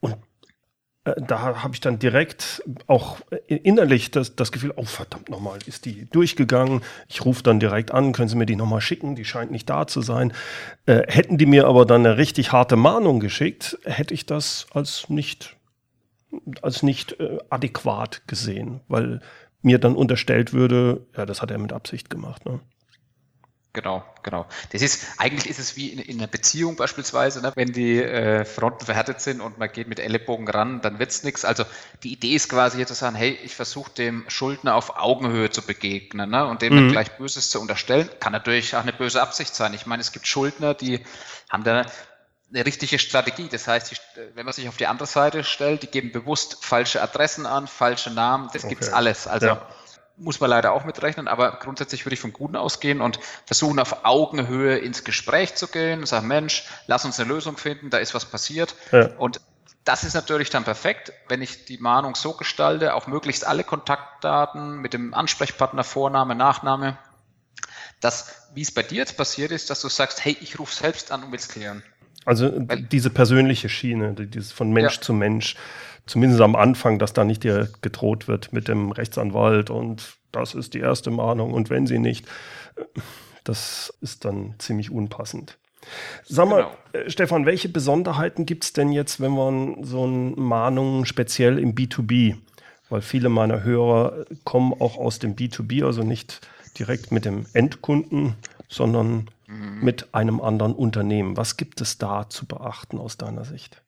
Und 0.00 0.16
äh, 1.04 1.14
da 1.20 1.62
habe 1.62 1.74
ich 1.74 1.80
dann 1.80 1.98
direkt 1.98 2.62
auch 2.86 3.18
innerlich 3.46 4.10
das, 4.10 4.36
das 4.36 4.52
Gefühl, 4.52 4.72
oh 4.76 4.84
verdammt 4.84 5.28
nochmal, 5.28 5.58
ist 5.66 5.84
die 5.84 6.08
durchgegangen. 6.10 6.82
Ich 7.08 7.24
rufe 7.24 7.42
dann 7.42 7.60
direkt 7.60 7.90
an, 7.90 8.12
können 8.12 8.28
Sie 8.28 8.36
mir 8.36 8.46
die 8.46 8.56
nochmal 8.56 8.80
schicken, 8.80 9.16
die 9.16 9.24
scheint 9.24 9.50
nicht 9.50 9.68
da 9.68 9.86
zu 9.86 10.00
sein. 10.00 10.32
Äh, 10.86 11.02
hätten 11.08 11.38
die 11.38 11.46
mir 11.46 11.66
aber 11.66 11.86
dann 11.86 12.06
eine 12.06 12.16
richtig 12.16 12.52
harte 12.52 12.76
Mahnung 12.76 13.20
geschickt, 13.20 13.78
hätte 13.84 14.14
ich 14.14 14.26
das 14.26 14.66
als 14.72 15.08
nicht, 15.08 15.56
als 16.62 16.82
nicht 16.82 17.18
äh, 17.20 17.38
adäquat 17.50 18.22
gesehen, 18.26 18.80
weil 18.88 19.20
mir 19.62 19.78
dann 19.78 19.94
unterstellt 19.94 20.52
würde, 20.52 21.06
ja, 21.16 21.24
das 21.24 21.40
hat 21.40 21.50
er 21.50 21.58
mit 21.58 21.72
Absicht 21.72 22.10
gemacht. 22.10 22.44
Ne? 22.44 22.60
Genau, 23.74 24.04
genau. 24.22 24.44
Das 24.72 24.82
ist, 24.82 25.06
eigentlich 25.16 25.48
ist 25.48 25.58
es 25.58 25.76
wie 25.76 25.88
in, 25.88 25.98
in 25.98 26.18
einer 26.18 26.26
Beziehung 26.26 26.76
beispielsweise, 26.76 27.40
ne? 27.40 27.52
wenn 27.54 27.72
die 27.72 28.02
äh, 28.02 28.44
Fronten 28.44 28.84
verhärtet 28.84 29.22
sind 29.22 29.40
und 29.40 29.56
man 29.56 29.72
geht 29.72 29.88
mit 29.88 29.98
Ellenbogen 29.98 30.46
ran, 30.46 30.82
dann 30.82 30.98
wird's 30.98 31.22
nichts. 31.22 31.46
Also 31.46 31.64
die 32.02 32.12
Idee 32.12 32.34
ist 32.34 32.50
quasi 32.50 32.76
hier 32.76 32.86
zu 32.86 32.92
sagen, 32.92 33.16
hey, 33.16 33.38
ich 33.42 33.54
versuche 33.54 33.90
dem 33.90 34.24
Schuldner 34.28 34.74
auf 34.74 34.98
Augenhöhe 34.98 35.48
zu 35.48 35.62
begegnen 35.62 36.28
ne? 36.28 36.46
und 36.46 36.60
dem 36.60 36.74
mhm. 36.74 36.76
dann 36.76 36.92
gleich 36.92 37.12
Böses 37.12 37.48
zu 37.48 37.62
unterstellen. 37.62 38.10
Kann 38.20 38.32
natürlich 38.32 38.76
auch 38.76 38.82
eine 38.82 38.92
böse 38.92 39.22
Absicht 39.22 39.54
sein. 39.54 39.72
Ich 39.72 39.86
meine, 39.86 40.02
es 40.02 40.12
gibt 40.12 40.26
Schuldner, 40.26 40.74
die 40.74 41.00
haben 41.48 41.64
da 41.64 41.86
eine 42.52 42.66
richtige 42.66 42.98
Strategie. 42.98 43.48
Das 43.50 43.68
heißt, 43.68 44.02
wenn 44.34 44.44
man 44.44 44.52
sich 44.52 44.68
auf 44.68 44.76
die 44.76 44.86
andere 44.86 45.06
Seite 45.06 45.44
stellt, 45.44 45.82
die 45.82 45.86
geben 45.86 46.12
bewusst 46.12 46.62
falsche 46.62 47.00
Adressen 47.00 47.46
an, 47.46 47.66
falsche 47.66 48.10
Namen, 48.10 48.50
das 48.52 48.64
okay. 48.64 48.74
gibt's 48.74 48.92
alles. 48.92 49.26
Also 49.26 49.46
ja 49.46 49.66
muss 50.16 50.40
man 50.40 50.50
leider 50.50 50.72
auch 50.72 50.84
mitrechnen, 50.84 51.28
aber 51.28 51.58
grundsätzlich 51.58 52.04
würde 52.04 52.14
ich 52.14 52.20
vom 52.20 52.32
Guten 52.32 52.56
ausgehen 52.56 53.00
und 53.00 53.18
versuchen 53.46 53.78
auf 53.78 54.04
Augenhöhe 54.04 54.78
ins 54.78 55.04
Gespräch 55.04 55.54
zu 55.54 55.68
gehen 55.68 56.00
und 56.00 56.06
sagen, 56.06 56.28
Mensch, 56.28 56.64
lass 56.86 57.04
uns 57.04 57.18
eine 57.18 57.28
Lösung 57.28 57.56
finden, 57.56 57.90
da 57.90 57.98
ist 57.98 58.14
was 58.14 58.26
passiert. 58.26 58.74
Ja. 58.92 59.10
Und 59.18 59.40
das 59.84 60.04
ist 60.04 60.14
natürlich 60.14 60.50
dann 60.50 60.64
perfekt, 60.64 61.12
wenn 61.28 61.42
ich 61.42 61.64
die 61.64 61.78
Mahnung 61.78 62.14
so 62.14 62.34
gestalte, 62.34 62.94
auch 62.94 63.06
möglichst 63.06 63.46
alle 63.46 63.64
Kontaktdaten 63.64 64.78
mit 64.78 64.92
dem 64.92 65.12
Ansprechpartner, 65.12 65.82
Vorname, 65.82 66.34
Nachname, 66.34 66.98
dass, 68.00 68.48
wie 68.54 68.62
es 68.62 68.72
bei 68.72 68.82
dir 68.82 68.98
jetzt 68.98 69.16
passiert 69.16 69.50
ist, 69.50 69.70
dass 69.70 69.80
du 69.80 69.88
sagst, 69.88 70.24
hey, 70.24 70.36
ich 70.40 70.58
rufe 70.58 70.74
selbst 70.74 71.10
an 71.10 71.24
und 71.24 71.32
will 71.32 71.38
es 71.38 71.48
klären. 71.48 71.82
Also 72.24 72.52
Weil, 72.68 72.82
diese 72.82 73.10
persönliche 73.10 73.68
Schiene, 73.68 74.14
dieses 74.14 74.52
von 74.52 74.72
Mensch 74.72 74.96
ja. 74.96 75.00
zu 75.00 75.12
Mensch, 75.12 75.56
zumindest 76.06 76.40
am 76.40 76.56
Anfang, 76.56 76.98
dass 76.98 77.12
da 77.12 77.24
nicht 77.24 77.44
dir 77.44 77.68
gedroht 77.80 78.28
wird 78.28 78.52
mit 78.52 78.68
dem 78.68 78.90
Rechtsanwalt 78.90 79.70
und 79.70 80.16
das 80.32 80.54
ist 80.54 80.74
die 80.74 80.80
erste 80.80 81.10
Mahnung 81.10 81.52
und 81.52 81.70
wenn 81.70 81.86
sie 81.86 81.98
nicht, 81.98 82.26
das 83.44 83.92
ist 84.00 84.24
dann 84.24 84.54
ziemlich 84.58 84.90
unpassend. 84.90 85.58
Sag 86.24 86.48
mal, 86.48 86.68
genau. 86.92 87.04
Äh, 87.06 87.10
Stefan, 87.10 87.46
welche 87.46 87.68
Besonderheiten 87.68 88.46
gibt 88.46 88.64
es 88.64 88.72
denn 88.72 88.92
jetzt, 88.92 89.20
wenn 89.20 89.32
man 89.32 89.82
so 89.84 90.04
eine 90.04 90.30
Mahnung 90.36 91.04
speziell 91.04 91.58
im 91.58 91.74
B2B, 91.74 92.36
weil 92.88 93.00
viele 93.00 93.28
meiner 93.28 93.64
Hörer 93.64 94.24
kommen 94.44 94.72
auch 94.72 94.96
aus 94.96 95.18
dem 95.18 95.34
B2B, 95.34 95.84
also 95.84 96.02
nicht 96.02 96.40
direkt 96.78 97.10
mit 97.10 97.24
dem 97.24 97.46
Endkunden, 97.52 98.34
sondern 98.68 99.28
mhm. 99.52 99.84
mit 99.84 100.14
einem 100.14 100.40
anderen 100.40 100.74
Unternehmen. 100.74 101.36
Was 101.36 101.56
gibt 101.56 101.80
es 101.80 101.98
da 101.98 102.28
zu 102.28 102.46
beachten 102.46 102.98
aus 102.98 103.16
deiner 103.16 103.44
Sicht? 103.44 103.82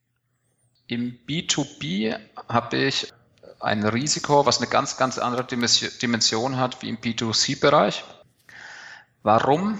Im 0.86 1.18
B2B 1.26 2.18
habe 2.48 2.76
ich 2.76 3.12
ein 3.60 3.84
Risiko, 3.84 4.44
was 4.44 4.58
eine 4.58 4.68
ganz, 4.68 4.96
ganz 4.96 5.18
andere 5.18 5.44
Dimension 5.44 6.58
hat 6.58 6.82
wie 6.82 6.90
im 6.90 6.98
B2C-Bereich. 6.98 8.04
Warum? 9.22 9.78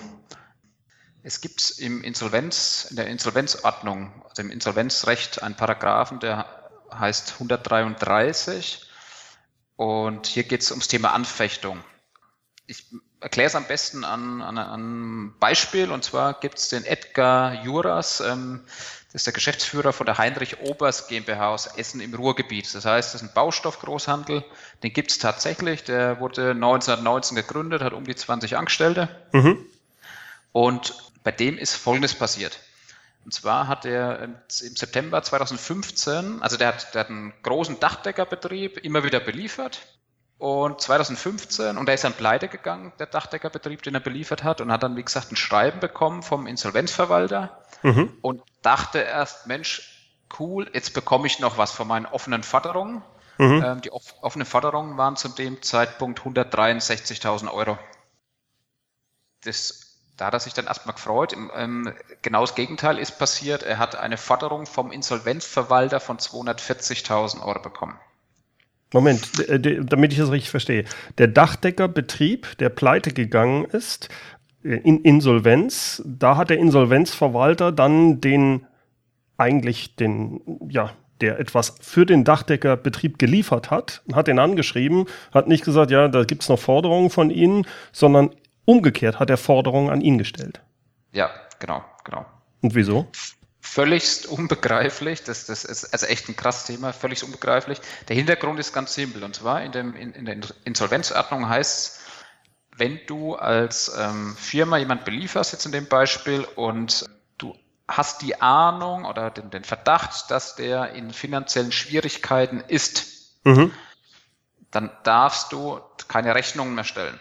Es 1.22 1.40
gibt 1.40 1.78
im 1.78 2.02
Insolvenz, 2.02 2.86
in 2.90 2.96
der 2.96 3.08
Insolvenzordnung, 3.08 4.24
also 4.28 4.42
im 4.42 4.50
Insolvenzrecht, 4.50 5.42
einen 5.42 5.54
Paragraphen, 5.54 6.20
der 6.20 6.46
heißt 6.90 7.34
133. 7.34 8.86
Und 9.76 10.26
hier 10.26 10.44
geht 10.44 10.62
es 10.62 10.70
ums 10.70 10.88
Thema 10.88 11.12
Anfechtung. 11.12 11.82
Ich 12.66 12.86
erkläre 13.24 13.46
es 13.46 13.54
am 13.54 13.64
besten 13.64 14.04
an, 14.04 14.42
an, 14.42 14.58
an 14.58 14.72
einem 14.72 15.34
Beispiel. 15.40 15.90
Und 15.90 16.04
zwar 16.04 16.34
gibt 16.34 16.58
es 16.58 16.68
den 16.68 16.84
Edgar 16.84 17.64
Juras, 17.64 18.20
ähm, 18.20 18.60
das 19.12 19.20
ist 19.20 19.26
der 19.26 19.32
Geschäftsführer 19.32 19.92
von 19.92 20.06
der 20.06 20.18
Heinrich 20.18 20.60
Obers 20.60 21.06
GmbH 21.06 21.48
aus 21.48 21.66
Essen 21.66 22.00
im 22.00 22.12
Ruhrgebiet. 22.14 22.74
Das 22.74 22.84
heißt, 22.84 23.14
das 23.14 23.22
ist 23.22 23.28
ein 23.28 23.32
Baustoffgroßhandel. 23.32 24.44
Den 24.82 24.92
gibt 24.92 25.12
es 25.12 25.18
tatsächlich. 25.18 25.84
Der 25.84 26.18
wurde 26.18 26.50
1919 26.50 27.36
gegründet, 27.36 27.80
hat 27.80 27.92
um 27.92 28.04
die 28.04 28.16
20 28.16 28.56
Angestellte. 28.56 29.08
Mhm. 29.32 29.64
Und 30.50 30.94
bei 31.22 31.30
dem 31.30 31.56
ist 31.56 31.76
Folgendes 31.76 32.14
passiert. 32.14 32.58
Und 33.24 33.32
zwar 33.32 33.68
hat 33.68 33.86
er 33.86 34.18
im 34.18 34.34
September 34.48 35.22
2015, 35.22 36.42
also 36.42 36.56
der 36.56 36.68
hat, 36.68 36.94
der 36.94 37.00
hat 37.00 37.08
einen 37.08 37.32
großen 37.42 37.80
Dachdeckerbetrieb 37.80 38.78
immer 38.78 39.04
wieder 39.04 39.20
beliefert 39.20 39.80
und 40.38 40.80
2015, 40.80 41.78
und 41.78 41.88
er 41.88 41.94
ist 41.94 42.04
dann 42.04 42.12
pleite 42.12 42.48
gegangen, 42.48 42.92
der 42.98 43.06
Dachdeckerbetrieb, 43.06 43.82
den 43.82 43.94
er 43.94 44.00
beliefert 44.00 44.42
hat, 44.42 44.60
und 44.60 44.72
hat 44.72 44.82
dann, 44.82 44.96
wie 44.96 45.04
gesagt, 45.04 45.32
ein 45.32 45.36
Schreiben 45.36 45.80
bekommen 45.80 46.22
vom 46.22 46.46
Insolvenzverwalter 46.46 47.62
mhm. 47.82 48.12
und 48.20 48.42
dachte 48.62 48.98
erst, 48.98 49.46
Mensch, 49.46 49.94
cool, 50.38 50.68
jetzt 50.72 50.92
bekomme 50.94 51.26
ich 51.26 51.38
noch 51.38 51.58
was 51.58 51.70
von 51.70 51.86
meinen 51.86 52.06
offenen 52.06 52.42
Forderungen. 52.42 53.02
Mhm. 53.38 53.62
Ähm, 53.64 53.80
die 53.80 53.90
off 53.92 54.14
offenen 54.20 54.46
Forderungen 54.46 54.96
waren 54.96 55.16
zu 55.16 55.28
dem 55.28 55.60
Zeitpunkt 55.62 56.20
163.000 56.20 57.52
Euro. 57.52 57.78
Das, 59.42 59.98
da 60.16 60.26
hat 60.26 60.34
er 60.34 60.40
sich 60.40 60.54
dann 60.54 60.66
erstmal 60.66 60.94
gefreut. 60.94 61.34
Ähm, 61.54 61.92
genau 62.22 62.42
das 62.42 62.54
Gegenteil 62.54 62.98
ist 62.98 63.18
passiert. 63.18 63.64
Er 63.64 63.78
hat 63.78 63.96
eine 63.96 64.18
Forderung 64.18 64.66
vom 64.66 64.92
Insolvenzverwalter 64.92 65.98
von 65.98 66.18
240.000 66.18 67.44
Euro 67.44 67.60
bekommen. 67.60 67.98
Moment, 68.94 69.28
damit 69.90 70.12
ich 70.12 70.18
das 70.18 70.30
richtig 70.30 70.50
verstehe. 70.50 70.84
Der 71.18 71.26
Dachdeckerbetrieb, 71.26 72.56
der 72.58 72.68
pleite 72.68 73.12
gegangen 73.12 73.64
ist, 73.64 74.08
äh, 74.62 74.76
in 74.76 75.00
Insolvenz, 75.02 76.00
da 76.06 76.36
hat 76.36 76.48
der 76.48 76.58
Insolvenzverwalter 76.58 77.72
dann 77.72 78.20
den 78.20 78.66
eigentlich 79.36 79.96
den, 79.96 80.40
ja, 80.68 80.92
der 81.20 81.40
etwas 81.40 81.74
für 81.80 82.06
den 82.06 82.22
Dachdeckerbetrieb 82.22 83.18
geliefert 83.18 83.72
hat, 83.72 84.02
hat 84.12 84.28
den 84.28 84.38
angeschrieben, 84.38 85.06
hat 85.32 85.48
nicht 85.48 85.64
gesagt, 85.64 85.90
ja, 85.90 86.06
da 86.06 86.22
gibt 86.22 86.42
es 86.42 86.48
noch 86.48 86.60
Forderungen 86.60 87.10
von 87.10 87.30
Ihnen, 87.30 87.66
sondern 87.90 88.30
umgekehrt 88.64 89.18
hat 89.18 89.28
er 89.28 89.38
Forderungen 89.38 89.90
an 89.90 90.02
ihn 90.02 90.18
gestellt. 90.18 90.60
Ja, 91.12 91.30
genau, 91.58 91.84
genau. 92.04 92.24
Und 92.60 92.76
wieso? 92.76 93.08
Völligst 93.64 94.26
unbegreiflich. 94.26 95.24
Das, 95.24 95.46
das 95.46 95.64
ist 95.64 95.86
also 95.86 96.06
echt 96.06 96.28
ein 96.28 96.36
krasses 96.36 96.64
Thema, 96.64 96.92
völlig 96.92 97.24
unbegreiflich. 97.24 97.80
Der 98.08 98.14
Hintergrund 98.14 98.60
ist 98.60 98.74
ganz 98.74 98.94
simpel. 98.94 99.24
Und 99.24 99.34
zwar 99.34 99.62
in, 99.62 99.72
dem, 99.72 99.96
in, 99.96 100.12
in 100.12 100.26
der 100.26 100.36
Insolvenzordnung 100.64 101.48
heißt 101.48 101.78
es, 101.78 102.00
wenn 102.76 103.00
du 103.06 103.34
als 103.36 103.90
ähm, 103.98 104.36
Firma 104.36 104.76
jemand 104.76 105.04
belieferst, 105.04 105.52
jetzt 105.52 105.64
in 105.64 105.72
dem 105.72 105.86
Beispiel, 105.86 106.46
und 106.56 107.08
du 107.38 107.56
hast 107.88 108.20
die 108.20 108.40
Ahnung 108.40 109.06
oder 109.06 109.30
den, 109.30 109.50
den 109.50 109.64
Verdacht, 109.64 110.30
dass 110.30 110.56
der 110.56 110.92
in 110.92 111.12
finanziellen 111.12 111.72
Schwierigkeiten 111.72 112.60
ist, 112.60 113.06
mhm. 113.44 113.72
dann 114.70 114.90
darfst 115.04 115.52
du 115.52 115.80
keine 116.06 116.34
Rechnungen 116.34 116.74
mehr 116.74 116.84
stellen. 116.84 117.18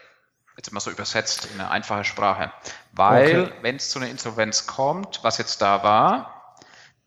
Jetzt 0.58 0.72
mal 0.72 0.82
so 0.82 0.92
übersetzt 0.92 1.48
in 1.54 1.62
eine 1.62 1.72
einfache 1.72 2.04
Sprache. 2.04 2.52
Weil, 2.92 3.44
okay. 3.44 3.54
wenn 3.62 3.78
es 3.78 3.90
zu 3.90 4.00
einer 4.00 4.10
Insolvenz 4.10 4.68
kommt, 4.68 5.24
was 5.24 5.38
jetzt 5.38 5.62
da 5.62 5.84
war, 5.84 6.33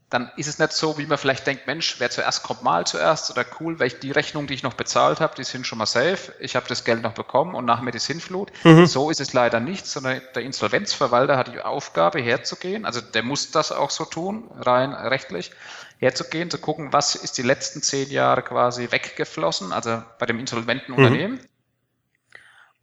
dann 0.08 0.30
ist 0.36 0.46
es 0.46 0.60
nicht 0.60 0.72
so, 0.72 0.98
wie 0.98 1.06
man 1.06 1.18
vielleicht 1.18 1.46
denkt, 1.48 1.66
Mensch, 1.66 1.96
wer 1.98 2.10
zuerst 2.10 2.44
kommt, 2.44 2.62
mal 2.62 2.86
zuerst 2.86 3.28
oder 3.30 3.44
cool, 3.58 3.80
weil 3.80 3.88
ich 3.88 3.98
die 3.98 4.12
Rechnungen, 4.12 4.46
die 4.46 4.54
ich 4.54 4.62
noch 4.62 4.74
bezahlt 4.74 5.20
habe, 5.20 5.34
die 5.34 5.42
sind 5.42 5.66
schon 5.66 5.78
mal 5.78 5.86
safe, 5.86 6.32
ich 6.38 6.54
habe 6.54 6.66
das 6.68 6.84
Geld 6.84 7.02
noch 7.02 7.14
bekommen 7.14 7.56
und 7.56 7.64
nach 7.64 7.80
mir 7.80 7.90
die 7.90 7.98
Sinnflut. 7.98 8.52
Mhm. 8.62 8.86
So 8.86 9.10
ist 9.10 9.20
es 9.20 9.32
leider 9.32 9.58
nicht, 9.58 9.84
sondern 9.84 10.22
der 10.36 10.42
Insolvenzverwalter 10.42 11.36
hat 11.36 11.52
die 11.52 11.60
Aufgabe 11.60 12.20
herzugehen, 12.20 12.84
also 12.84 13.00
der 13.00 13.24
muss 13.24 13.50
das 13.50 13.72
auch 13.72 13.90
so 13.90 14.04
tun, 14.04 14.48
rein 14.60 14.92
rechtlich, 14.92 15.50
herzugehen, 15.98 16.50
zu 16.50 16.58
gucken, 16.58 16.92
was 16.92 17.16
ist 17.16 17.36
die 17.38 17.42
letzten 17.42 17.82
zehn 17.82 18.08
Jahre 18.10 18.42
quasi 18.42 18.92
weggeflossen, 18.92 19.72
also 19.72 20.02
bei 20.20 20.26
dem 20.26 20.38
insolventen 20.38 20.92
mhm. 20.92 20.98
Unternehmen. 20.98 21.40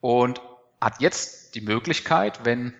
Und 0.02 0.42
hat 0.82 1.00
jetzt 1.00 1.56
die 1.56 1.62
Möglichkeit, 1.62 2.44
wenn 2.44 2.74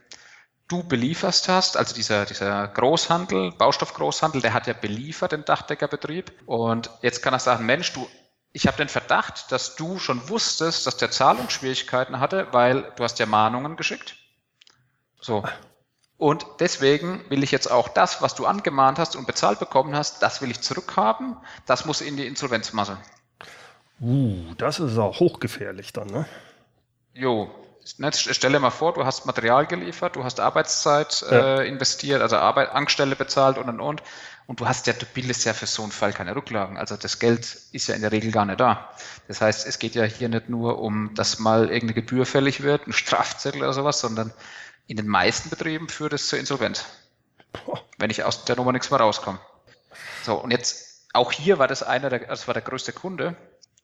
du 0.74 0.84
belieferst 0.84 1.50
hast, 1.50 1.78
also 1.78 1.94
dieser, 1.94 2.26
dieser 2.26 2.68
Großhandel, 2.68 3.52
Baustoffgroßhandel, 3.52 4.42
der 4.42 4.54
hat 4.54 4.66
ja 4.66 4.74
beliefert 4.74 5.32
den 5.32 5.46
Dachdeckerbetrieb 5.46 6.34
und 6.48 6.90
jetzt 7.04 7.22
kann 7.22 7.32
er 7.32 7.40
sagen, 7.40 7.68
Mensch, 7.68 7.94
du, 7.94 8.08
ich 8.54 8.66
habe 8.66 8.78
den 8.78 8.90
Verdacht, 8.90 9.52
dass 9.52 9.76
du 9.76 10.00
schon 10.00 10.28
wusstest, 10.30 10.88
dass 10.88 10.98
der 10.98 11.12
Zahlungsschwierigkeiten 11.12 12.20
hatte, 12.20 12.48
weil 12.52 12.92
du 12.96 13.04
hast 13.04 13.20
ja 13.20 13.28
Mahnungen 13.28 13.76
geschickt. 13.76 14.16
So. 15.22 15.44
Und 16.18 16.46
deswegen 16.60 17.24
will 17.30 17.44
ich 17.44 17.52
jetzt 17.52 17.70
auch 17.70 17.88
das, 17.88 18.24
was 18.24 18.34
du 18.34 18.48
angemahnt 18.48 18.98
hast 18.98 19.16
und 19.16 19.28
bezahlt 19.28 19.60
bekommen 19.60 19.96
hast, 19.96 20.24
das 20.24 20.42
will 20.42 20.50
ich 20.50 20.62
zurückhaben. 20.62 21.38
Das 21.68 21.86
muss 21.86 22.02
in 22.02 22.18
die 22.18 22.26
Insolvenzmasse. 22.26 22.98
Uh, 24.02 24.56
das 24.58 24.80
ist 24.80 24.98
auch 24.98 25.20
hochgefährlich 25.20 25.94
dann, 25.94 26.08
ne? 26.08 26.26
Jo, 27.14 27.52
stell 27.86 28.52
dir 28.52 28.60
mal 28.60 28.70
vor, 28.70 28.94
du 28.94 29.06
hast 29.06 29.26
Material 29.26 29.66
geliefert, 29.66 30.16
du 30.16 30.24
hast 30.24 30.40
Arbeitszeit 30.40 31.26
ja. 31.30 31.60
äh, 31.60 31.68
investiert, 31.68 32.22
also 32.22 32.38
Arbeit, 32.38 32.72
Angestellte 32.72 33.16
bezahlt 33.16 33.58
und 33.58 33.70
und 33.70 33.80
und. 33.80 34.04
Und 34.46 34.60
du 34.60 34.68
hast 34.68 34.88
ja, 34.88 34.94
du 34.94 35.06
bildest 35.06 35.46
ja 35.46 35.54
für 35.54 35.68
so 35.68 35.84
einen 35.84 35.92
Fall 35.92 36.12
keine 36.12 36.36
Rücklagen. 36.36 36.78
Also 36.78 36.98
das 36.98 37.20
Geld 37.20 37.58
ist 37.72 37.88
ja 37.88 37.96
in 37.96 38.02
der 38.02 38.12
Regel 38.12 38.32
gar 38.32 38.46
nicht 38.46 38.60
da. 38.60 38.90
Das 39.28 39.40
heißt, 39.40 39.66
es 39.66 39.80
geht 39.80 39.96
ja 39.96 40.04
hier 40.04 40.28
nicht 40.28 40.50
nur 40.50 40.80
um, 40.80 41.14
dass 41.16 41.40
mal 41.40 41.70
irgendeine 41.70 41.94
Gebühr 41.94 42.26
fällig 42.26 42.62
wird, 42.62 42.86
ein 42.88 42.94
Strafzettel 42.94 43.62
oder 43.62 43.72
sowas, 43.72 44.02
sondern 44.02 44.34
in 44.86 44.98
den 44.98 45.08
meisten 45.08 45.50
Betrieben 45.50 45.88
führt 45.88 46.12
es 46.12 46.28
zur 46.28 46.40
Insolvenz. 46.40 46.86
Wenn 47.98 48.10
ich 48.10 48.24
aus 48.24 48.44
der 48.44 48.58
Nummer 48.58 48.74
nichts 48.74 48.92
mehr 48.92 49.00
rauskomme. 49.00 49.40
So, 50.24 50.36
und 50.36 50.52
jetzt, 50.52 51.08
auch 51.14 51.32
hier 51.32 51.58
war 51.58 51.68
das 51.68 51.84
einer 51.84 52.10
der, 52.10 52.20
das 52.20 52.48
war 52.48 52.54
der 52.54 52.64
größte 52.64 52.92
Kunde, 52.92 53.38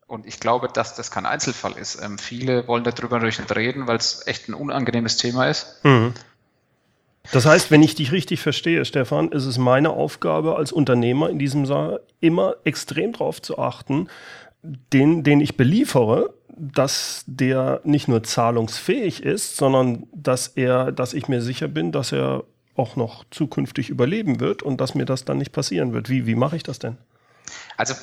und 0.09 0.25
ich 0.25 0.39
glaube, 0.39 0.69
dass 0.73 0.95
das 0.95 1.11
kein 1.11 1.25
Einzelfall 1.25 1.73
ist. 1.77 2.01
Ähm, 2.01 2.17
viele 2.17 2.67
wollen 2.67 2.83
darüber 2.83 3.17
natürlich 3.17 3.39
nicht 3.39 3.55
reden, 3.55 3.87
weil 3.87 3.97
es 3.97 4.25
echt 4.25 4.49
ein 4.49 4.55
unangenehmes 4.55 5.17
Thema 5.17 5.47
ist. 5.47 5.77
Mhm. 5.83 6.13
Das 7.31 7.45
heißt, 7.45 7.69
wenn 7.69 7.83
ich 7.83 7.93
dich 7.93 8.11
richtig 8.11 8.41
verstehe, 8.41 8.83
Stefan, 8.85 9.31
ist 9.31 9.45
es 9.45 9.59
meine 9.59 9.91
Aufgabe 9.91 10.55
als 10.55 10.71
Unternehmer 10.71 11.29
in 11.29 11.37
diesem 11.37 11.67
Saal 11.67 11.99
immer 12.21 12.55
extrem 12.63 13.13
darauf 13.13 13.39
zu 13.39 13.59
achten, 13.59 14.07
den, 14.63 15.23
den 15.23 15.39
ich 15.41 15.55
beliefere, 15.55 16.33
dass 16.57 17.23
der 17.27 17.81
nicht 17.83 18.07
nur 18.07 18.23
zahlungsfähig 18.23 19.23
ist, 19.23 19.57
sondern 19.57 20.07
dass 20.11 20.47
er, 20.47 20.91
dass 20.91 21.13
ich 21.13 21.27
mir 21.27 21.41
sicher 21.41 21.67
bin, 21.67 21.91
dass 21.91 22.11
er 22.11 22.43
auch 22.75 22.95
noch 22.95 23.25
zukünftig 23.29 23.89
überleben 23.89 24.39
wird 24.39 24.63
und 24.63 24.81
dass 24.81 24.95
mir 24.95 25.05
das 25.05 25.23
dann 25.23 25.37
nicht 25.37 25.51
passieren 25.51 25.93
wird. 25.93 26.09
Wie, 26.09 26.25
wie 26.25 26.35
mache 26.35 26.55
ich 26.55 26.63
das 26.63 26.79
denn? 26.79 26.97
Also 27.77 27.93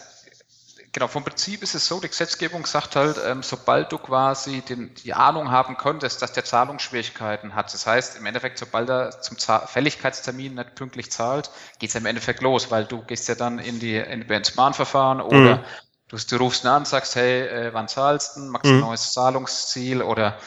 Genau, 0.96 1.08
vom 1.08 1.24
Prinzip 1.24 1.62
ist 1.62 1.74
es 1.74 1.86
so, 1.86 2.00
die 2.00 2.08
Gesetzgebung 2.08 2.64
sagt 2.64 2.96
halt, 2.96 3.20
ähm, 3.22 3.42
sobald 3.42 3.92
du 3.92 3.98
quasi 3.98 4.62
den, 4.62 4.94
die 4.94 5.12
Ahnung 5.12 5.50
haben 5.50 5.76
könntest, 5.76 6.22
dass 6.22 6.32
der 6.32 6.46
Zahlungsschwierigkeiten 6.46 7.54
hat, 7.54 7.74
das 7.74 7.86
heißt 7.86 8.16
im 8.16 8.24
Endeffekt, 8.24 8.56
sobald 8.56 8.88
er 8.88 9.20
zum 9.20 9.36
Zahl 9.36 9.66
Fälligkeitstermin 9.66 10.54
nicht 10.54 10.74
pünktlich 10.74 11.12
zahlt, 11.12 11.50
geht 11.80 11.90
es 11.90 11.96
im 11.96 12.06
Endeffekt 12.06 12.40
los, 12.40 12.70
weil 12.70 12.86
du 12.86 13.02
gehst 13.02 13.28
ja 13.28 13.34
dann 13.34 13.58
in 13.58 13.78
die 13.78 13.98
in 13.98 14.22
ins 14.22 14.56
Mahnverfahren 14.56 15.20
oder 15.20 15.56
mhm. 15.56 15.64
du, 16.08 16.16
du, 16.16 16.36
rufst 16.36 16.64
ihn 16.64 16.68
an, 16.68 16.86
sagst, 16.86 17.14
hey, 17.14 17.42
äh, 17.42 17.74
wann 17.74 17.88
zahlst 17.88 18.36
du, 18.36 18.40
machst 18.40 18.64
mhm. 18.64 18.78
ein 18.78 18.80
neues 18.80 19.12
Zahlungsziel 19.12 20.00
oder 20.00 20.38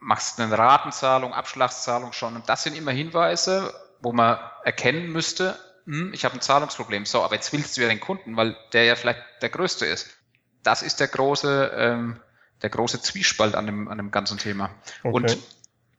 machst 0.00 0.38
eine 0.38 0.56
Ratenzahlung, 0.56 1.34
Abschlagszahlung 1.34 2.12
schon. 2.12 2.36
Und 2.36 2.48
das 2.48 2.62
sind 2.62 2.76
immer 2.76 2.92
Hinweise, 2.92 3.74
wo 4.02 4.12
man 4.12 4.38
erkennen 4.62 5.10
müsste, 5.10 5.58
hm, 5.86 6.12
ich 6.12 6.24
habe 6.24 6.34
ein 6.34 6.40
Zahlungsproblem, 6.40 7.06
so, 7.06 7.22
aber 7.22 7.36
jetzt 7.36 7.52
willst 7.52 7.76
du 7.76 7.82
ja 7.82 7.88
den 7.88 8.00
Kunden, 8.00 8.36
weil 8.36 8.56
der 8.72 8.84
ja 8.84 8.96
vielleicht 8.96 9.20
der 9.40 9.48
Größte 9.48 9.86
ist. 9.86 10.08
Das 10.62 10.82
ist 10.82 10.98
der 10.98 11.08
große, 11.08 11.72
ähm, 11.76 12.20
der 12.62 12.70
große 12.70 13.00
Zwiespalt 13.00 13.54
an 13.54 13.66
dem, 13.66 13.88
an 13.88 13.98
dem 13.98 14.10
ganzen 14.10 14.38
Thema. 14.38 14.70
Okay. 15.04 15.14
Und 15.14 15.38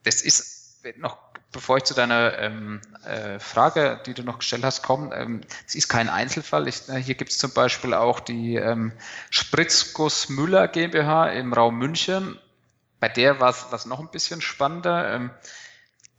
das 0.04 0.22
ist 0.22 0.84
noch, 0.98 1.18
bevor 1.52 1.78
ich 1.78 1.86
zu 1.86 1.94
deiner 1.94 2.38
ähm, 2.38 2.82
äh, 3.06 3.40
Frage, 3.40 4.02
die 4.06 4.14
du 4.14 4.24
noch 4.24 4.40
gestellt 4.40 4.64
hast, 4.64 4.84
komme, 4.84 5.16
ähm, 5.16 5.42
es 5.66 5.76
ist 5.76 5.88
kein 5.88 6.10
Einzelfall. 6.10 6.68
Ich, 6.68 6.88
äh, 6.90 7.02
hier 7.02 7.16
gibt 7.16 7.32
es 7.32 7.38
zum 7.38 7.52
Beispiel 7.52 7.94
auch 7.94 8.20
die 8.20 8.56
ähm, 8.56 8.92
Spritzguss 9.30 10.28
Müller 10.30 10.68
GmbH 10.68 11.28
im 11.28 11.54
Raum 11.54 11.78
München. 11.78 12.38
Bei 13.00 13.08
der 13.08 13.40
war 13.40 13.56
es 13.72 13.86
noch 13.86 14.00
ein 14.00 14.12
bisschen 14.12 14.42
spannender. 14.42 15.14
Ähm, 15.14 15.32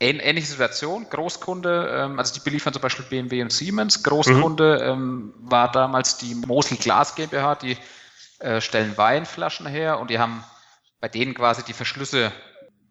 ähnliche 0.01 0.47
Situation, 0.47 1.09
Großkunde, 1.11 2.05
ähm, 2.05 2.19
also 2.19 2.35
die 2.35 2.41
beliefern 2.41 2.73
zum 2.73 2.83
Beispiel 2.83 3.05
BMW 3.07 3.43
und 3.43 3.53
Siemens. 3.53 4.03
Großkunde 4.03 4.79
mhm. 4.81 4.91
ähm, 4.91 5.35
war 5.39 5.71
damals 5.73 6.19
die 6.19 6.35
Mosel 6.35 6.77
Glas 6.77 7.15
GmbH, 7.15 7.57
die 7.57 7.77
äh, 8.39 8.61
stellen 8.61 8.97
Weinflaschen 8.97 9.67
her 9.67 9.99
und 9.99 10.11
die 10.11 10.19
haben 10.19 10.45
bei 11.01 11.09
denen 11.09 11.35
quasi 11.35 11.65
die 11.65 11.73
Verschlüsse 11.73 12.33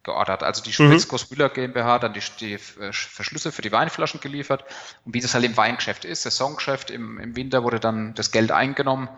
geordert. 0.04 0.44
Also 0.44 0.64
die 0.64 0.70
mhm. 0.70 0.90
Spritzguss 0.90 1.30
Müller 1.30 1.50
GmbH 1.50 2.00
dann 2.00 2.14
die, 2.14 2.22
die 2.40 2.54
äh, 2.54 2.92
Verschlüsse 2.92 3.52
für 3.52 3.62
die 3.62 3.72
Weinflaschen 3.72 4.20
geliefert. 4.20 4.66
Und 5.06 5.14
wie 5.14 5.22
das 5.22 5.34
halt 5.34 5.46
im 5.46 5.56
Weingeschäft 5.56 6.04
ist, 6.04 6.24
Saisongeschäft, 6.24 6.92
im, 6.92 7.20
im 7.20 7.36
Winter 7.36 7.64
wurde 7.64 7.80
dann 7.80 8.14
das 8.16 8.32
Geld 8.32 8.52
eingenommen 8.52 9.10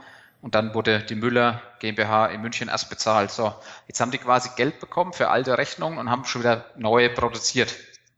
Und 0.41 0.55
dann 0.55 0.73
wurde 0.73 1.01
die 1.01 1.15
Müller 1.15 1.61
GmbH 1.79 2.27
in 2.27 2.41
München 2.41 2.69
erst 2.69 2.89
bezahlt. 2.89 3.31
So, 3.31 3.53
jetzt 3.87 3.99
haben 3.99 4.11
die 4.11 4.17
quasi 4.17 4.49
Geld 4.55 4.79
bekommen 4.79 5.11
für 5.11 5.29
alte 5.29 5.57
Rechnungen 5.57 5.99
und 5.99 6.09
haben 6.09 6.23
schon 6.25 6.41
wieder 6.41 6.65
neue 6.77 7.09
produziert. 7.09 7.75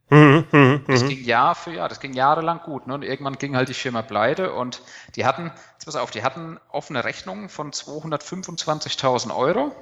Mhm, 0.08 0.44
mh, 0.50 0.80
das 0.86 1.02
mhm. 1.02 1.08
ging 1.08 1.24
Jahr 1.24 1.54
für 1.54 1.72
Jahr, 1.72 1.88
das 1.88 1.98
ging 1.98 2.12
jahrelang 2.12 2.60
gut. 2.60 2.86
Ne? 2.86 2.94
Und 2.94 3.02
irgendwann 3.02 3.38
ging 3.38 3.56
halt 3.56 3.70
die 3.70 3.74
Firma 3.74 4.02
pleite 4.02 4.52
und 4.52 4.82
die 5.16 5.24
hatten, 5.24 5.50
jetzt 5.72 5.86
pass 5.86 5.96
auf, 5.96 6.10
die 6.10 6.22
hatten 6.22 6.60
offene 6.70 7.04
Rechnungen 7.04 7.48
von 7.48 7.72
225.000 7.72 9.34
Euro 9.34 9.74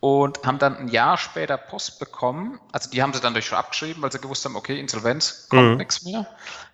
und 0.00 0.46
haben 0.46 0.58
dann 0.58 0.76
ein 0.76 0.88
Jahr 0.88 1.18
später 1.18 1.58
Post 1.58 1.98
bekommen. 1.98 2.58
Also 2.72 2.90
die 2.90 3.02
haben 3.02 3.12
sie 3.12 3.20
dann 3.20 3.34
durch 3.34 3.46
schon 3.46 3.58
abgeschrieben, 3.58 4.02
weil 4.02 4.10
sie 4.10 4.18
gewusst 4.18 4.44
haben, 4.46 4.56
okay, 4.56 4.80
Insolvenz 4.80 5.46
kommt 5.50 5.72
mhm. 5.72 5.76
nichts 5.76 6.02
mehr. 6.04 6.26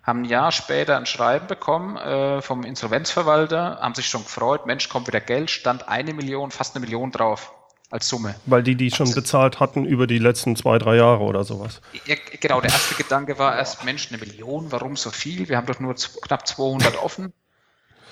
Haben 0.03 0.21
ein 0.21 0.25
Jahr 0.25 0.53
später 0.53 0.95
ein 0.95 1.05
Schreiben 1.05 1.47
bekommen 1.47 1.97
äh, 1.97 2.41
vom 2.41 2.63
Insolvenzverwalter, 2.63 3.79
haben 3.81 3.95
sich 3.95 4.07
schon 4.07 4.23
gefreut, 4.23 4.65
Mensch, 4.65 4.87
kommt 4.87 5.07
wieder 5.07 5.19
Geld, 5.19 5.51
stand 5.51 5.89
eine 5.89 6.13
Million, 6.13 6.51
fast 6.51 6.75
eine 6.75 6.85
Million 6.85 7.11
drauf 7.11 7.53
als 7.89 8.07
Summe. 8.07 8.35
Weil 8.45 8.63
die 8.63 8.75
die 8.75 8.91
schon 8.91 9.13
bezahlt 9.13 9.59
hatten 9.59 9.85
über 9.85 10.07
die 10.07 10.19
letzten 10.19 10.55
zwei, 10.55 10.77
drei 10.77 10.95
Jahre 10.95 11.23
oder 11.23 11.43
sowas. 11.43 11.81
Ja, 12.05 12.15
genau, 12.39 12.61
der 12.61 12.71
erste 12.71 12.95
Gedanke 12.95 13.37
war 13.39 13.57
erst, 13.57 13.83
Mensch, 13.83 14.07
eine 14.09 14.19
Million, 14.19 14.71
warum 14.71 14.95
so 14.95 15.09
viel? 15.09 15.49
Wir 15.49 15.57
haben 15.57 15.67
doch 15.67 15.79
nur 15.79 15.95
knapp 15.95 16.47
200 16.47 17.01
offen. 17.01 17.33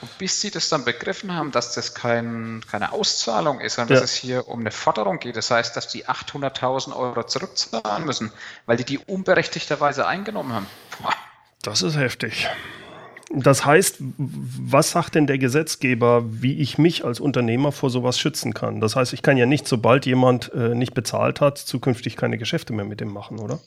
Und 0.02 0.18
bis 0.18 0.42
sie 0.42 0.52
das 0.52 0.70
dann 0.70 0.86
begriffen 0.86 1.34
haben, 1.34 1.52
dass 1.52 1.74
das 1.74 1.94
kein, 1.94 2.62
keine 2.70 2.92
Auszahlung 2.92 3.60
ist, 3.60 3.76
sondern 3.76 3.96
ja. 3.96 4.02
dass 4.02 4.12
es 4.12 4.18
hier 4.18 4.48
um 4.48 4.60
eine 4.60 4.72
Forderung 4.72 5.20
geht, 5.20 5.36
das 5.38 5.50
heißt, 5.50 5.76
dass 5.76 5.88
die 5.88 6.06
800.000 6.06 6.96
Euro 6.96 7.24
zurückzahlen 7.24 8.06
müssen, 8.06 8.32
weil 8.66 8.78
die 8.78 8.84
die 8.84 9.00
unberechtigterweise 9.00 10.06
eingenommen 10.06 10.54
haben. 10.54 10.68
Boah. 11.02 11.14
Das 11.62 11.82
ist 11.82 11.98
heftig. 11.98 12.48
Das 13.32 13.66
heißt, 13.66 13.96
was 14.00 14.92
sagt 14.92 15.16
denn 15.16 15.26
der 15.26 15.40
Gesetzgeber, 15.40 16.24
wie 16.26 16.60
ich 16.60 16.78
mich 16.78 17.04
als 17.04 17.20
Unternehmer 17.20 17.72
vor 17.72 17.90
sowas 17.90 18.20
schützen 18.20 18.54
kann? 18.54 18.82
Das 18.82 18.96
heißt, 18.96 19.14
ich 19.14 19.24
kann 19.24 19.36
ja 19.36 19.46
nicht, 19.46 19.68
sobald 19.68 20.06
jemand 20.06 20.54
äh, 20.54 20.76
nicht 20.76 20.94
bezahlt 20.94 21.42
hat, 21.42 21.58
zukünftig 21.58 22.18
keine 22.18 22.38
Geschäfte 22.38 22.72
mehr 22.72 22.86
mit 22.86 23.02
dem 23.02 23.12
machen, 23.12 23.40
oder? 23.40 23.60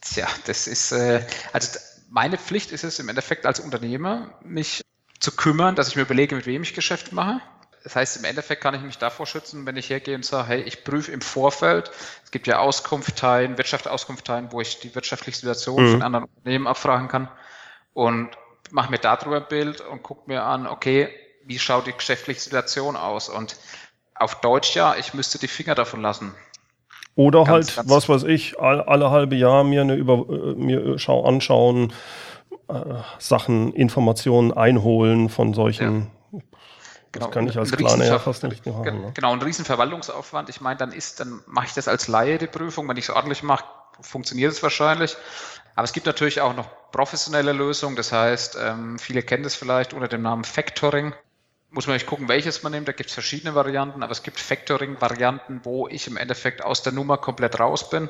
Tja, 0.00 0.28
das 0.46 0.66
ist, 0.66 0.92
äh, 0.92 1.22
also 1.52 1.78
meine 2.14 2.38
Pflicht 2.38 2.70
ist 2.70 2.84
es 2.84 3.00
im 3.00 3.08
Endeffekt 3.08 3.44
als 3.44 3.58
Unternehmer, 3.58 4.38
mich 4.40 4.84
zu 5.18 5.32
kümmern, 5.32 5.74
dass 5.74 5.88
ich 5.88 5.96
mir 5.96 6.02
überlege, 6.02 6.36
mit 6.36 6.46
wem 6.46 6.62
ich 6.62 6.72
Geschäft 6.72 7.12
mache. 7.12 7.40
Das 7.82 7.96
heißt, 7.96 8.16
im 8.18 8.24
Endeffekt 8.24 8.62
kann 8.62 8.72
ich 8.74 8.82
mich 8.82 8.98
davor 8.98 9.26
schützen, 9.26 9.66
wenn 9.66 9.76
ich 9.76 9.90
hergehe 9.90 10.14
und 10.14 10.24
sage, 10.24 10.48
hey, 10.48 10.62
ich 10.62 10.84
prüfe 10.84 11.10
im 11.10 11.20
Vorfeld. 11.20 11.90
Es 12.22 12.30
gibt 12.30 12.46
ja 12.46 12.60
Auskunftteilen, 12.60 13.58
Wirtschaftsauskunftteilen, 13.58 14.52
wo 14.52 14.60
ich 14.60 14.78
die 14.78 14.94
wirtschaftliche 14.94 15.38
Situation 15.38 15.84
mhm. 15.84 15.90
von 15.90 16.02
anderen 16.02 16.26
Unternehmen 16.26 16.68
abfragen 16.68 17.08
kann 17.08 17.28
und 17.94 18.30
mache 18.70 18.92
mir 18.92 18.98
darüber 18.98 19.38
ein 19.38 19.48
Bild 19.48 19.80
und 19.80 20.04
gucke 20.04 20.30
mir 20.30 20.44
an, 20.44 20.68
okay, 20.68 21.12
wie 21.44 21.58
schaut 21.58 21.88
die 21.88 21.92
geschäftliche 21.92 22.40
Situation 22.40 22.94
aus? 22.94 23.28
Und 23.28 23.56
auf 24.14 24.40
Deutsch 24.40 24.76
ja, 24.76 24.94
ich 24.94 25.14
müsste 25.14 25.40
die 25.40 25.48
Finger 25.48 25.74
davon 25.74 26.00
lassen. 26.00 26.32
Oder 27.16 27.44
ganz, 27.44 27.48
halt, 27.48 27.76
ganz 27.76 27.90
was 27.90 28.08
weiß 28.08 28.24
ich, 28.24 28.58
alle, 28.58 28.88
alle 28.88 29.10
halbe 29.10 29.36
Jahr 29.36 29.62
mir 29.64 29.82
eine 29.82 29.94
über 29.94 30.26
äh, 30.28 30.54
mir 30.54 30.98
schau, 30.98 31.24
anschauen, 31.24 31.92
äh, 32.68 32.74
Sachen, 33.18 33.72
Informationen 33.72 34.52
einholen 34.52 35.28
von 35.28 35.54
solchen. 35.54 36.10
Ja. 36.32 36.40
Genau, 37.12 37.26
das 37.26 37.34
kann 37.34 37.46
ich 37.46 37.56
als 37.56 37.70
Planer 37.70 38.04
ja 38.04 38.18
fast 38.18 38.42
nicht 38.42 38.66
machen. 38.66 39.00
Ne? 39.00 39.12
Genau, 39.14 39.32
ein 39.32 39.40
riesen 39.40 39.64
Verwaltungsaufwand. 39.64 40.48
Ich 40.48 40.60
meine, 40.60 40.78
dann 40.78 40.90
ist, 40.90 41.20
dann 41.20 41.42
mache 41.46 41.66
ich 41.66 41.72
das 41.72 41.86
als 41.86 42.08
Laie, 42.08 42.38
die 42.38 42.48
Prüfung. 42.48 42.88
Wenn 42.88 42.96
ich 42.96 43.04
es 43.04 43.10
ordentlich 43.10 43.44
mache, 43.44 43.64
funktioniert 44.00 44.50
es 44.50 44.62
wahrscheinlich. 44.64 45.16
Aber 45.76 45.84
es 45.84 45.92
gibt 45.92 46.06
natürlich 46.06 46.40
auch 46.40 46.56
noch 46.56 46.66
professionelle 46.90 47.52
Lösungen. 47.52 47.94
Das 47.94 48.10
heißt, 48.10 48.58
ähm, 48.60 48.98
viele 48.98 49.22
kennen 49.22 49.44
das 49.44 49.54
vielleicht 49.54 49.92
unter 49.92 50.08
dem 50.08 50.22
Namen 50.22 50.42
Factoring. 50.42 51.14
Muss 51.74 51.88
man 51.88 51.94
nicht 51.94 52.06
gucken, 52.06 52.28
welches 52.28 52.62
man 52.62 52.70
nimmt. 52.70 52.86
Da 52.86 52.92
gibt 52.92 53.10
es 53.10 53.14
verschiedene 53.14 53.56
Varianten, 53.56 54.02
aber 54.04 54.12
es 54.12 54.22
gibt 54.22 54.38
Factoring-Varianten, 54.38 55.60
wo 55.64 55.88
ich 55.88 56.06
im 56.06 56.16
Endeffekt 56.16 56.64
aus 56.64 56.82
der 56.82 56.92
Nummer 56.92 57.18
komplett 57.18 57.58
raus 57.58 57.90
bin. 57.90 58.08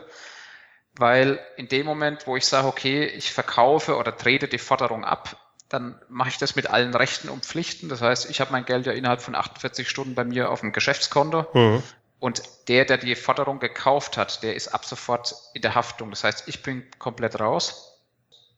Weil 0.96 1.40
in 1.57 1.68
dem 1.68 1.87
Moment, 1.87 2.27
wo 2.27 2.37
ich 2.37 2.46
sage, 2.46 2.68
okay, 2.68 3.07
ich 3.07 3.33
verkaufe 3.33 3.96
oder 3.96 4.16
trete 4.16 4.48
die 4.48 4.59
Forderung 4.59 5.05
ab, 5.05 5.37
dann 5.70 5.98
mache 6.09 6.29
ich 6.29 6.38
das 6.38 6.57
mit 6.57 6.68
allen 6.68 6.94
Rechten 6.94 7.31
und 7.31 7.44
Pflichten. 7.44 7.88
Das 7.88 8.03
heißt, 8.03 8.29
ich 8.29 8.40
habe 8.40 8.53
mein 8.53 8.66
Geld 8.66 8.85
ja 8.85 8.92
innerhalb 8.92 9.22
von 9.22 9.35
48 9.35 9.88
Stunden 9.88 10.14
bei 10.14 10.24
mir 10.24 10.50
auf 10.50 10.61
dem 10.61 10.72
Geschäftskonto. 10.72 11.46
Mhm. 11.55 11.83
Und 12.20 12.42
der, 12.68 12.85
der 12.85 12.98
die 12.98 13.14
Forderung 13.16 13.61
gekauft 13.61 14.18
hat, 14.18 14.42
der 14.42 14.55
ist 14.55 14.68
ab 14.68 14.85
sofort 14.85 15.35
in 15.55 15.62
der 15.62 15.74
Haftung. 15.74 16.11
Das 16.11 16.22
heißt, 16.22 16.48
ich 16.48 16.62
bin 16.62 16.85
komplett 16.98 17.40
raus. 17.40 18.03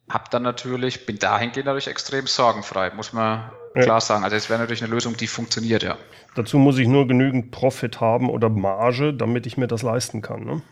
Hab 0.09 0.31
dann 0.31 0.43
natürlich, 0.43 1.07
bin 1.07 1.19
dahingehend 1.19 1.67
natürlich 1.67 1.89
extrem 1.89 2.27
sorgenfrei, 2.27 2.91
muss 2.91 3.13
man. 3.13 3.51
Klar 3.83 4.01
sagen. 4.01 4.25
Also 4.25 4.37
es 4.37 4.49
wäre 4.49 4.61
natürlich 4.61 4.83
eine 4.83 4.93
Lösung, 4.93 5.17
die 5.17 5.27
funktioniert, 5.27 5.83
ja. 5.83 5.97
Dazu 6.35 6.59
muss 6.59 6.79
ich 6.79 6.87
nur 6.87 7.07
genügend 7.07 7.51
Profit 7.51 8.01
haben 8.01 8.29
oder 8.29 8.49
Marge, 8.49 9.15
damit 9.15 9.47
ich 9.47 9.57
mir 9.57 9.67
das 9.67 9.83
leisten 9.83 10.23
kann. 10.23 10.45
Ne? 10.45 10.63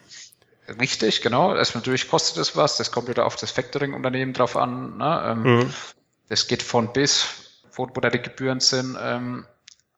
Richtig, 0.80 1.22
genau. 1.22 1.54
Das 1.54 1.74
natürlich 1.74 2.08
kostet 2.08 2.38
es 2.38 2.56
was. 2.56 2.76
Das 2.76 2.90
kommt 2.90 3.08
wieder 3.08 3.26
auf 3.26 3.36
das 3.36 3.50
Factoring-Unternehmen 3.50 4.32
drauf 4.32 4.56
an. 4.56 4.98
Ne? 4.98 5.22
Ähm, 5.26 5.42
mhm. 5.42 5.74
Das 6.28 6.46
geht 6.46 6.62
von 6.62 6.92
bis, 6.92 7.26
wo, 7.72 7.88
wo 7.92 8.00
da 8.00 8.10
die 8.10 8.20
Gebühren 8.20 8.60
sind. 8.60 8.96
Ähm, 9.00 9.46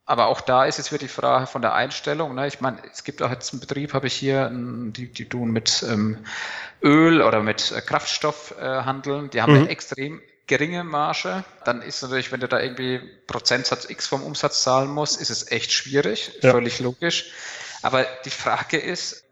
aber 0.05 0.27
auch 0.27 0.41
da 0.41 0.65
ist 0.65 0.79
jetzt 0.79 0.93
wieder 0.93 1.01
die 1.01 1.09
Frage 1.09 1.49
von 1.49 1.63
der 1.63 1.75
Einstellung. 1.75 2.35
Ne? 2.37 2.47
Ich 2.47 2.61
meine, 2.61 2.79
es 2.93 3.03
gibt 3.03 3.23
auch 3.23 3.31
jetzt 3.31 3.53
einen 3.53 3.61
Betrieb, 3.61 3.93
habe 3.93 4.07
ich 4.07 4.15
hier, 4.15 4.51
die, 4.53 5.09
die 5.13 5.29
tun 5.29 5.51
mit 5.51 5.85
ähm, 5.89 6.19
Öl 6.83 7.23
oder 7.23 7.43
mit 7.43 7.73
äh, 7.73 7.81
Kraftstoff 7.81 8.55
äh, 8.61 8.65
handeln. 8.65 9.31
Die 9.31 9.43
haben 9.43 9.63
mhm. 9.63 9.67
extrem 9.67 10.21
geringe 10.47 10.85
Marge. 10.85 11.45
Dann 11.65 11.83
ist 11.83 12.03
natürlich, 12.03 12.33
wenn 12.33 12.41
du 12.41 12.49
da 12.49 12.61
irgendwie 12.61 13.01
Prozentsatz 13.27 13.89
X 13.89 14.07
vom 14.07 14.23
Umsatz 14.23 14.63
zahlen 14.63 14.91
musst, 14.91 15.21
ist 15.21 15.31
es 15.31 15.51
echt 15.51 15.73
schwierig. 15.73 16.33
Ja. 16.43 16.53
Völlig 16.53 16.79
logisch. 16.81 17.33
Aber 17.83 18.05
die 18.25 18.31
Frage 18.31 18.79
ist, 18.79 19.25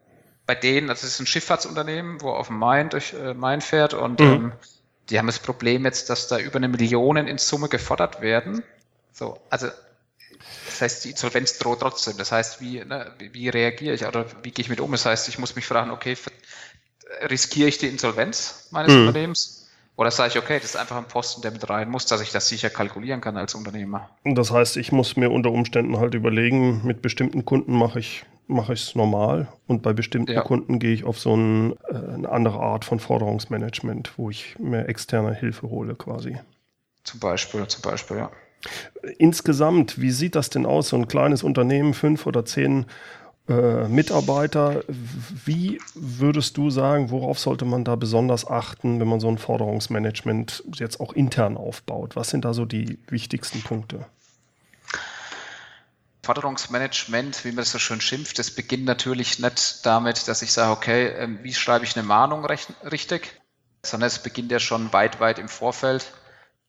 bei 0.47 0.55
denen, 0.55 0.91
also 0.91 1.07
es 1.07 1.15
ist 1.15 1.21
ein 1.21 1.27
Schifffahrtsunternehmen, 1.27 2.21
wo 2.21 2.31
auf 2.31 2.49
dem 2.49 2.59
Main 2.59 2.91
durch 2.91 3.15
äh, 3.15 3.35
Main 3.35 3.61
fährt 3.61 3.95
und 3.95 4.21
mhm. 4.21 4.27
ähm, 4.27 4.53
die 5.11 5.19
haben 5.19 5.27
das 5.27 5.39
Problem 5.39 5.85
jetzt, 5.85 6.11
dass 6.11 6.29
da 6.29 6.39
über 6.39 6.57
eine 6.57 6.69
Million 6.69 7.17
in 7.17 7.39
Summe 7.39 7.69
gefordert 7.69 8.21
werden. 8.21 8.63
So, 9.13 9.41
also 9.51 9.69
das 10.67 10.81
heißt, 10.81 11.05
die 11.05 11.11
Insolvenz 11.11 11.59
droht 11.59 11.81
trotzdem. 11.81 12.17
Das 12.17 12.33
heißt, 12.33 12.61
wie, 12.61 12.85
ne, 12.85 13.13
wie, 13.19 13.49
reagiere 13.49 13.95
ich 13.95 14.05
oder 14.07 14.27
wie 14.43 14.51
gehe 14.51 14.63
ich 14.63 14.69
mit 14.69 14.81
um? 14.81 14.93
Das 14.93 15.07
heißt, 15.07 15.29
ich 15.29 15.39
muss 15.39 15.57
mich 15.57 15.67
fragen, 15.67 15.91
okay, 15.91 16.17
riskiere 17.23 17.69
ich 17.69 17.79
die 17.79 17.89
Insolvenz 17.89 18.69
meines 18.71 18.93
mhm. 18.93 19.07
Unternehmens? 19.07 19.64
Oder 19.97 20.11
sage 20.11 20.31
ich, 20.31 20.39
okay, 20.39 20.59
das 20.59 20.71
ist 20.71 20.77
einfach 20.77 20.97
ein 20.97 21.07
Posten, 21.07 21.43
der 21.43 21.53
mit 21.53 21.69
rein 21.71 21.89
muss, 21.89 22.07
dass 22.07 22.21
ich 22.21 22.33
das 22.33 22.49
sicher 22.49 22.69
kalkulieren 22.69 23.21
kann 23.21 23.37
als 23.37 23.55
Unternehmer. 23.55 24.11
Das 24.25 24.51
heißt, 24.51 24.77
ich 24.77 24.91
muss 24.91 25.17
mir 25.17 25.31
unter 25.31 25.53
Umständen 25.53 25.99
halt 25.99 26.15
überlegen, 26.15 26.85
mit 26.85 27.01
bestimmten 27.01 27.45
Kunden 27.45 27.77
mache 27.77 28.01
ich 28.01 28.25
mache 28.47 28.75
ich 28.75 28.83
es 28.83 28.95
normal 28.95 29.49
und 29.67 29.83
bei 29.83 29.93
bestimmten 29.93 30.33
ja. 30.33 30.43
Kunden 30.43 30.79
gehe 30.79 30.93
ich 30.93 31.05
auf 31.05 31.19
so 31.19 31.35
ein, 31.35 31.73
äh, 31.89 31.95
eine 31.95 32.29
andere 32.29 32.61
Art 32.61 32.85
von 32.85 33.01
Forderungsmanagement, 33.01 34.19
wo 34.19 34.31
ich 34.31 34.59
mir 34.59 34.87
externe 34.87 35.35
Hilfe 35.35 35.71
hole 35.71 35.95
quasi. 35.95 36.39
Zum 37.05 37.21
Beispiel, 37.21 37.67
zum 37.67 37.83
Beispiel, 37.83 38.19
ja. 38.19 38.31
Insgesamt, 39.19 40.01
wie 40.01 40.11
sieht 40.11 40.35
das 40.35 40.51
denn 40.51 40.67
aus, 40.67 40.89
so 40.89 40.97
ein 40.97 41.09
kleines 41.09 41.43
Unternehmen, 41.43 41.95
fünf 41.95 42.27
oder 42.27 42.45
zehn 42.45 42.87
äh, 43.49 43.89
Mitarbeiter? 43.89 44.83
Wie 44.89 45.81
würdest 45.95 46.57
du 46.57 46.71
sagen, 46.71 47.11
worauf 47.11 47.39
sollte 47.39 47.65
man 47.65 47.85
da 47.85 47.95
besonders 47.97 48.47
achten, 48.47 49.01
wenn 49.01 49.09
man 49.09 49.21
so 49.21 49.29
ein 49.29 49.39
Forderungsmanagement 49.39 50.65
jetzt 50.75 51.01
auch 51.01 51.13
intern 51.13 51.57
aufbaut? 51.57 52.17
Was 52.17 52.31
sind 52.31 52.45
da 52.45 52.55
so 52.55 52.65
die 52.65 52.99
wichtigsten 53.09 53.63
Punkte? 53.63 54.07
Forderungsmanagement, 56.25 57.45
wie 57.45 57.49
man 57.49 57.59
das 57.59 57.73
so 57.73 57.79
schön 57.79 58.01
schimpft, 58.01 58.39
das 58.39 58.51
beginnt 58.51 58.87
natürlich 58.87 59.39
nicht 59.39 59.85
damit, 59.85 60.27
dass 60.27 60.41
ich 60.41 60.53
sage, 60.53 60.73
okay, 60.73 61.09
ähm, 61.09 61.39
wie 61.43 61.53
schreibe 61.53 61.85
ich 61.85 61.97
eine 61.97 62.07
Mahnung 62.07 62.47
richtig, 62.47 63.41
sondern 63.85 64.07
es 64.07 64.21
beginnt 64.21 64.51
ja 64.51 64.59
schon 64.59 64.93
weit, 64.95 65.21
weit 65.21 65.39
im 65.39 65.49
Vorfeld 65.49 66.13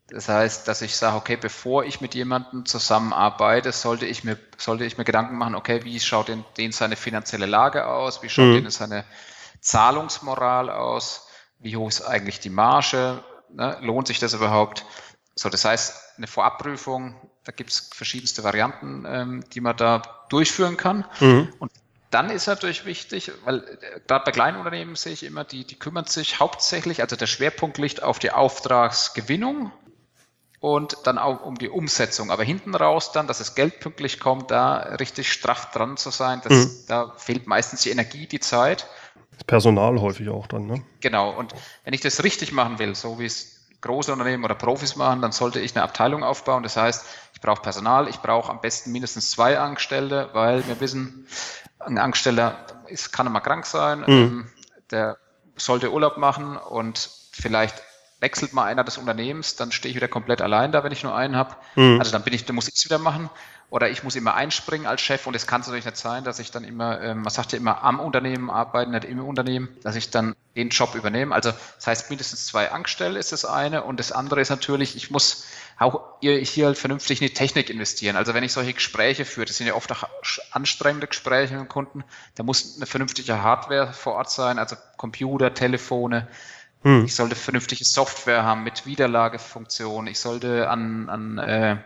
das 0.10 0.30
heißt, 0.30 0.68
dass 0.68 0.82
ich 0.82 0.96
sage, 0.96 1.18
okay, 1.18 1.36
bevor 1.36 1.84
ich 1.84 2.00
mit 2.00 2.14
jemandem 2.14 2.66
zusammenarbeite, 2.66 3.72
sollte 3.72 4.06
ich 4.06 4.24
mir, 4.24 4.38
sollte 4.58 4.86
ich 4.86 4.98
mir 4.98 5.04
Gedanken 5.04 5.38
machen, 5.38 5.56
okay, 5.56 5.84
wie 5.84 6.00
schaut 6.00 6.28
denn, 6.28 6.46
denn 6.58 6.72
seine 6.72 6.96
finanzielle 6.96 7.48
Lage 7.48 7.88
aus? 7.88 8.22
Wie 8.22 8.30
schaut 8.30 8.46
mhm. 8.46 8.64
denn 8.64 8.72
seine 8.72 9.04
Zahlungsmoral 9.62 10.70
aus? 10.70 11.28
Wie 11.58 11.76
hoch 11.76 11.88
ist 11.88 12.02
eigentlich 12.02 12.40
die 12.40 12.52
Marge? 12.52 13.24
Ne? 13.52 13.78
Lohnt 13.82 14.08
sich 14.08 14.20
das 14.20 14.34
überhaupt? 14.34 14.86
So, 15.34 15.50
das 15.50 15.66
heißt, 15.66 16.18
eine 16.18 16.28
Vorabprüfung, 16.28 17.16
da 17.44 17.52
gibt 17.52 17.72
es 17.72 17.90
verschiedenste 17.92 18.44
Varianten, 18.44 19.06
ähm, 19.08 19.44
die 19.54 19.60
man 19.60 19.76
da 19.76 20.04
durchführen 20.30 20.78
kann. 20.78 21.06
Mhm. 21.20 21.52
Und 21.58 21.72
dann 22.12 22.30
ist 22.30 22.46
natürlich 22.46 22.86
wichtig, 22.86 23.32
weil 23.44 23.58
äh, 23.58 24.00
gerade 24.08 24.24
bei 24.24 24.32
kleinen 24.32 24.58
Unternehmen 24.58 24.96
sehe 24.96 25.14
ich 25.14 25.24
immer, 25.24 25.44
die, 25.44 25.66
die 25.66 25.80
kümmern 25.80 26.06
sich 26.06 26.40
hauptsächlich, 26.40 27.02
also 27.02 27.16
der 27.16 27.28
Schwerpunkt 27.28 27.80
liegt 27.80 28.04
auf 28.04 28.20
die 28.20 28.32
Auftragsgewinnung, 28.32 29.72
und 30.66 30.98
dann 31.04 31.20
auch 31.20 31.46
um 31.46 31.60
die 31.60 31.70
Umsetzung. 31.70 32.32
Aber 32.32 32.44
hinten 32.44 32.74
raus 32.74 33.12
dann, 33.12 33.28
dass 33.28 33.38
das 33.38 33.54
Geld 33.54 33.80
pünktlich 33.82 34.20
kommt, 34.20 34.50
da 34.50 34.78
richtig 35.00 35.32
straff 35.32 35.70
dran 35.70 35.96
zu 35.96 36.10
sein, 36.10 36.42
das, 36.44 36.54
mhm. 36.54 36.72
da 36.88 37.14
fehlt 37.18 37.46
meistens 37.46 37.82
die 37.84 37.92
Energie, 37.92 38.26
die 38.26 38.40
Zeit. 38.40 38.88
Das 39.32 39.44
Personal 39.44 40.02
häufig 40.02 40.28
auch 40.30 40.48
dann, 40.48 40.66
ne? 40.66 40.82
Genau. 41.02 41.30
Und 41.30 41.54
wenn 41.84 41.94
ich 41.94 42.02
das 42.02 42.24
richtig 42.24 42.52
machen 42.52 42.80
will, 42.80 42.96
so 42.96 43.20
wie 43.20 43.26
es 43.26 43.68
große 43.82 44.12
Unternehmen 44.12 44.44
oder 44.44 44.56
Profis 44.56 44.96
machen, 44.96 45.22
dann 45.22 45.32
sollte 45.32 45.60
ich 45.60 45.76
eine 45.76 45.84
Abteilung 45.84 46.24
aufbauen. 46.24 46.64
Das 46.64 46.78
heißt, 46.78 47.06
ich 47.36 47.42
brauche 47.42 47.62
Personal, 47.62 48.08
ich 48.08 48.18
brauche 48.22 48.50
am 48.50 48.60
besten 48.60 48.92
mindestens 48.92 49.30
zwei 49.30 49.60
Angestellte, 49.60 50.32
weil 50.34 50.68
wir 50.68 50.80
wissen, 50.80 51.28
ein 51.78 52.00
Angestellter 52.00 52.66
ist, 52.88 53.12
kann 53.14 53.28
immer 53.28 53.42
krank 53.42 53.68
sein, 53.68 54.00
mhm. 54.00 54.08
ähm, 54.08 54.48
der 54.90 55.18
sollte 55.58 55.94
Urlaub 55.94 56.18
machen 56.18 56.58
und 56.58 57.08
vielleicht 57.32 57.84
wechselt 58.26 58.54
mal 58.54 58.66
einer 58.66 58.84
des 58.84 58.98
Unternehmens, 58.98 59.56
dann 59.56 59.72
stehe 59.72 59.92
ich 59.92 59.96
wieder 59.96 60.08
komplett 60.08 60.42
allein 60.42 60.72
da, 60.72 60.84
wenn 60.84 60.92
ich 60.92 61.04
nur 61.04 61.16
einen 61.16 61.36
habe. 61.36 61.56
Mhm. 61.76 62.00
Also 62.00 62.12
dann 62.12 62.24
bin 62.24 62.34
ich, 62.34 62.44
dann 62.44 62.56
muss 62.56 62.68
ich 62.68 62.74
es 62.74 62.84
wieder 62.84 62.98
machen. 62.98 63.30
Oder 63.70 63.90
ich 63.90 64.04
muss 64.04 64.16
immer 64.16 64.36
einspringen 64.36 64.88
als 64.88 65.02
Chef 65.02 65.26
und 65.28 65.36
es 65.36 65.48
kann 65.48 65.62
natürlich 65.62 65.86
nicht 65.86 65.98
sein, 65.98 66.24
dass 66.24 66.40
ich 66.40 66.52
dann 66.52 66.64
immer, 66.64 67.02
ähm, 67.02 67.24
man 67.24 67.32
sagt 67.32 67.52
ja 67.52 67.58
immer 67.58 67.84
am 67.84 68.00
Unternehmen 68.00 68.50
arbeiten, 68.50 68.92
nicht 68.92 69.06
im 69.06 69.24
Unternehmen, 69.24 69.70
dass 69.84 69.96
ich 69.96 70.12
dann 70.12 70.36
den 70.56 70.70
Job 70.70 70.96
übernehme. 70.96 71.34
Also 71.34 71.52
das 71.76 71.88
heißt, 71.88 72.10
mindestens 72.10 72.46
zwei 72.46 72.72
Angestellte 72.72 73.20
ist 73.20 73.32
das 73.32 73.44
eine 73.44 73.84
und 73.84 74.00
das 74.00 74.12
andere 74.12 74.40
ist 74.40 74.50
natürlich, 74.50 74.96
ich 74.96 75.10
muss 75.12 75.46
auch 75.78 76.02
hier 76.22 76.66
halt 76.66 76.78
vernünftig 76.78 77.22
in 77.22 77.28
die 77.28 77.34
Technik 77.34 77.70
investieren. 77.70 78.16
Also 78.16 78.34
wenn 78.34 78.44
ich 78.44 78.54
solche 78.54 78.74
Gespräche 78.74 79.26
führe, 79.26 79.46
das 79.46 79.58
sind 79.58 79.68
ja 79.68 79.74
oft 79.74 79.92
auch 79.92 80.04
anstrengende 80.52 81.08
Gespräche 81.08 81.54
mit 81.54 81.64
dem 81.64 81.70
Kunden, 81.70 82.04
da 82.36 82.44
muss 82.44 82.78
eine 82.78 82.86
vernünftige 82.86 83.42
Hardware 83.42 83.94
vor 83.94 84.14
Ort 84.14 84.30
sein, 84.30 84.58
also 84.58 84.78
Computer, 84.96 85.54
Telefone, 85.54 86.28
hm. 86.86 87.06
Ich 87.06 87.16
sollte 87.16 87.36
vernünftige 87.36 87.84
Software 87.84 88.44
haben 88.44 88.64
mit 88.64 88.86
Wiederlagefunktion. 88.86 90.06
Ich 90.06 90.20
sollte 90.20 90.70
an, 90.70 91.10
an 91.10 91.38
äh, 91.40 91.78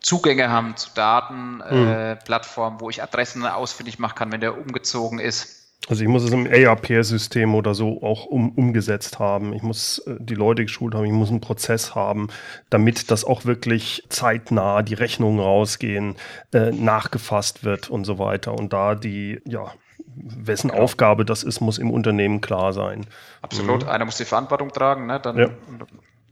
Zugänge 0.00 0.50
haben 0.50 0.76
zu 0.76 0.90
Datenplattformen, 0.92 2.72
hm. 2.72 2.78
äh, 2.78 2.80
wo 2.80 2.90
ich 2.90 3.00
Adressen 3.00 3.46
ausfindig 3.46 4.00
machen 4.00 4.16
kann, 4.16 4.32
wenn 4.32 4.40
der 4.40 4.58
umgezogen 4.58 5.20
ist. 5.20 5.60
Also 5.88 6.02
ich 6.02 6.08
muss 6.08 6.24
es 6.24 6.32
im 6.32 6.46
ERP-System 6.46 7.54
oder 7.54 7.74
so 7.74 8.02
auch 8.02 8.26
um, 8.26 8.50
umgesetzt 8.50 9.20
haben. 9.20 9.52
Ich 9.52 9.62
muss 9.62 9.98
äh, 10.00 10.16
die 10.18 10.34
Leute 10.34 10.64
geschult 10.64 10.94
haben, 10.94 11.04
ich 11.04 11.12
muss 11.12 11.30
einen 11.30 11.40
Prozess 11.40 11.94
haben, 11.94 12.26
damit 12.70 13.12
das 13.12 13.24
auch 13.24 13.44
wirklich 13.44 14.04
zeitnah 14.08 14.82
die 14.82 14.94
Rechnungen 14.94 15.38
rausgehen, 15.38 16.16
äh, 16.52 16.72
nachgefasst 16.72 17.62
wird 17.62 17.88
und 17.88 18.04
so 18.04 18.18
weiter. 18.18 18.52
Und 18.54 18.72
da 18.72 18.96
die, 18.96 19.40
ja, 19.44 19.72
wessen 20.16 20.70
genau. 20.70 20.82
Aufgabe 20.82 21.24
das 21.24 21.42
ist, 21.42 21.60
muss 21.60 21.78
im 21.78 21.90
Unternehmen 21.90 22.40
klar 22.40 22.72
sein. 22.72 23.06
Absolut. 23.42 23.84
Mhm. 23.84 23.88
Einer 23.88 24.04
muss 24.04 24.16
die 24.16 24.24
Verantwortung 24.24 24.72
tragen, 24.72 25.06
ne? 25.06 25.20
Dann, 25.20 25.38
ja. 25.38 25.50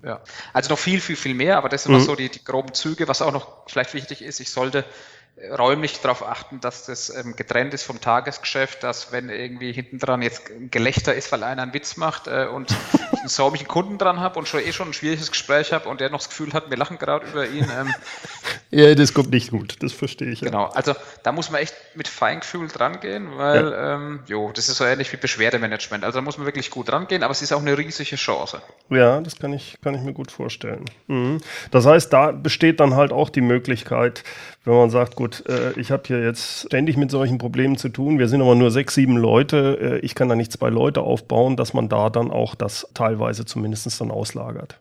ja. 0.03 0.21
Also 0.53 0.71
noch 0.71 0.79
viel, 0.79 1.01
viel, 1.01 1.17
viel 1.17 1.35
mehr, 1.35 1.57
aber 1.57 1.69
das 1.69 1.85
sind 1.85 1.93
mhm. 1.93 1.99
noch 1.99 2.07
so 2.07 2.15
die, 2.17 2.29
die 2.29 2.45
groben 2.45 2.75
Züge. 2.75 3.09
Was 3.09 3.23
auch 3.23 3.33
noch 3.33 3.67
vielleicht 3.67 3.95
wichtig 3.95 4.23
ist, 4.23 4.41
ich 4.41 4.51
sollte 4.51 4.85
räumlich 5.57 6.01
darauf 6.01 6.27
achten, 6.27 6.61
dass 6.61 6.87
das 6.87 7.15
ähm, 7.15 7.37
getrennt 7.37 7.73
ist 7.75 7.85
vom 7.85 8.01
Tagesgeschäft, 8.01 8.83
dass 8.83 9.13
wenn 9.13 9.29
irgendwie 9.29 9.73
hinten 9.73 9.99
dran 9.99 10.23
jetzt 10.23 10.51
ein 10.51 10.71
Gelächter 10.71 11.15
ist, 11.15 11.31
weil 11.31 11.45
einer 11.45 11.63
einen 11.63 11.75
Witz 11.75 11.97
macht 11.97 12.27
äh, 12.27 12.47
und 12.53 12.71
ich 13.13 13.19
einen 13.21 13.29
säumigen 13.29 13.69
Kunden 13.69 13.99
dran 13.99 14.21
habe 14.21 14.39
und 14.39 14.49
schon 14.49 14.61
eh 14.61 14.73
schon 14.73 14.89
ein 14.89 14.93
schwieriges 14.93 15.31
Gespräch 15.31 15.73
habe 15.73 15.89
und 15.89 16.01
der 16.01 16.11
noch 16.11 16.19
das 16.19 16.29
Gefühl 16.29 16.53
hat, 16.53 16.71
wir 16.71 16.77
lachen 16.77 16.99
gerade 16.99 17.27
über 17.27 17.47
ihn. 17.47 17.67
Ähm, 17.79 17.95
ja, 18.71 18.95
das 18.95 19.15
kommt 19.15 19.31
nicht 19.31 19.51
gut, 19.51 19.77
das 19.81 19.93
verstehe 19.93 20.31
ich. 20.31 20.41
Genau, 20.41 20.65
also 20.67 20.95
da 21.23 21.31
muss 21.33 21.51
man 21.51 21.61
echt 21.61 21.75
mit 21.95 22.09
Feingefühl 22.09 22.69
dran 22.69 23.01
gehen, 23.01 23.37
weil 23.37 23.71
ja. 23.71 23.95
ähm, 23.95 24.21
jo, 24.27 24.51
das 24.53 24.69
ist 24.69 24.77
so 24.77 24.85
ähnlich 24.85 25.13
wie 25.13 25.19
Beschwerdemanagement. 25.19 26.05
Also 26.05 26.19
da 26.19 26.23
muss 26.23 26.37
man 26.37 26.47
wirklich 26.47 26.71
gut 26.71 26.89
dran 26.89 27.07
gehen, 27.07 27.23
aber 27.23 27.33
es 27.33 27.43
ist 27.43 27.53
auch 27.53 27.61
eine 27.61 27.79
riesige 27.79 28.17
Chance. 28.17 28.61
Ja, 28.91 29.21
das 29.21 29.39
kann 29.39 29.53
ich, 29.53 29.79
kann 29.83 29.95
ich 29.95 30.03
mir 30.03 30.13
gut 30.13 30.33
vorstellen. 30.33 30.85
Mhm. 31.07 31.39
Das 31.71 31.87
heißt, 31.87 32.13
da 32.13 32.33
besteht 32.33 32.81
dann 32.81 32.97
halt 32.97 33.13
auch 33.13 33.31
die 33.31 33.41
Möglichkeit, 33.41 34.25
wenn 34.69 34.77
man 34.77 34.91
sagt, 34.91 35.17
gut, 35.17 35.45
äh, 35.49 35.73
ich 35.73 35.91
habe 35.91 36.03
hier 36.07 36.23
jetzt 36.23 36.67
ständig 36.67 36.97
mit 36.97 37.11
solchen 37.11 37.39
Problemen 37.39 37.77
zu 37.77 37.89
tun, 37.89 38.19
wir 38.19 38.29
sind 38.29 38.43
aber 38.43 38.55
nur 38.55 38.71
sechs, 38.71 38.95
sieben 38.95 39.17
Leute, 39.17 39.79
äh, 39.81 39.99
ich 39.99 40.15
kann 40.15 40.29
da 40.29 40.37
nicht 40.37 40.53
zwei 40.53 40.69
Leute 40.69 41.01
aufbauen, 41.01 41.57
dass 41.57 41.75
man 41.75 41.89
da 41.89 42.11
dann 42.11 42.31
auch 42.31 42.55
das 42.55 42.87
teilweise 42.95 43.45
zumindest 43.45 44.01
dann 44.01 44.11
auslagert. 44.11 44.79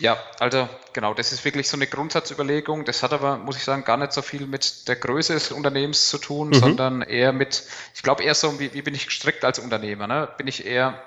Ja, 0.00 0.16
also 0.38 0.66
genau, 0.94 1.12
das 1.12 1.30
ist 1.30 1.44
wirklich 1.44 1.68
so 1.68 1.76
eine 1.76 1.86
Grundsatzüberlegung. 1.86 2.86
Das 2.86 3.02
hat 3.02 3.12
aber, 3.12 3.36
muss 3.36 3.58
ich 3.58 3.64
sagen, 3.64 3.84
gar 3.84 3.98
nicht 3.98 4.12
so 4.12 4.22
viel 4.22 4.46
mit 4.46 4.88
der 4.88 4.96
Größe 4.96 5.34
des 5.34 5.52
Unternehmens 5.52 6.08
zu 6.08 6.16
tun, 6.16 6.48
mhm. 6.48 6.54
sondern 6.54 7.02
eher 7.02 7.34
mit, 7.34 7.64
ich 7.94 8.02
glaube 8.02 8.22
eher 8.22 8.34
so, 8.34 8.58
wie, 8.58 8.72
wie 8.72 8.80
bin 8.80 8.94
ich 8.94 9.04
gestrickt 9.04 9.44
als 9.44 9.58
Unternehmer? 9.58 10.06
Ne? 10.06 10.26
Bin 10.38 10.46
ich 10.46 10.64
eher 10.64 10.98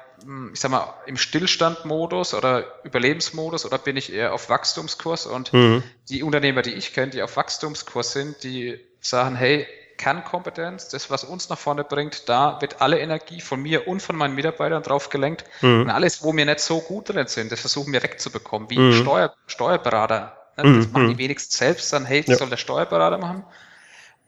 ich 0.53 0.59
sag 0.59 0.71
mal, 0.71 0.93
im 1.05 1.17
Stillstandmodus 1.17 2.33
oder 2.33 2.65
Überlebensmodus 2.83 3.65
oder 3.65 3.77
bin 3.77 3.97
ich 3.97 4.11
eher 4.11 4.33
auf 4.33 4.49
Wachstumskurs? 4.49 5.25
Und 5.25 5.53
mhm. 5.53 5.83
die 6.09 6.23
Unternehmer, 6.23 6.61
die 6.61 6.73
ich 6.73 6.93
kenne, 6.93 7.11
die 7.11 7.21
auf 7.21 7.37
Wachstumskurs 7.37 8.13
sind, 8.13 8.43
die 8.43 8.79
sagen, 8.99 9.35
hey, 9.35 9.67
Kernkompetenz, 9.97 10.89
das, 10.89 11.09
was 11.09 11.23
uns 11.23 11.49
nach 11.49 11.57
vorne 11.57 11.83
bringt, 11.83 12.27
da 12.27 12.59
wird 12.61 12.81
alle 12.81 12.99
Energie 12.99 13.41
von 13.41 13.61
mir 13.61 13.87
und 13.87 14.01
von 14.01 14.15
meinen 14.15 14.35
Mitarbeitern 14.35 14.83
drauf 14.83 15.09
gelenkt. 15.09 15.45
Mhm. 15.61 15.81
Und 15.81 15.89
alles, 15.89 16.23
wo 16.23 16.35
wir 16.35 16.45
nicht 16.45 16.59
so 16.59 16.81
gut 16.81 17.09
drin 17.09 17.27
sind, 17.27 17.51
das 17.51 17.61
versuchen 17.61 17.93
wir 17.93 18.03
wegzubekommen, 18.03 18.69
wie 18.69 18.79
mhm. 18.79 18.93
Steuer, 18.93 19.33
Steuerberater. 19.47 20.37
Das 20.55 20.65
mhm. 20.65 20.89
machen 20.91 21.07
die 21.07 21.13
mhm. 21.15 21.19
wenigstens 21.19 21.57
selbst, 21.57 21.91
dann, 21.93 22.05
hey, 22.05 22.21
das 22.21 22.33
ja. 22.33 22.35
soll 22.37 22.49
der 22.49 22.57
Steuerberater 22.57 23.17
machen. 23.17 23.43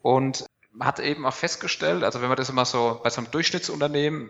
Und 0.02 0.46
man 0.72 0.88
hat 0.88 1.00
eben 1.00 1.26
auch 1.26 1.34
festgestellt, 1.34 2.04
also 2.04 2.22
wenn 2.22 2.28
man 2.28 2.38
das 2.38 2.50
immer 2.50 2.66
so 2.66 3.00
bei 3.04 3.10
so 3.10 3.22
einem 3.22 3.32
Durchschnittsunternehmen 3.32 4.30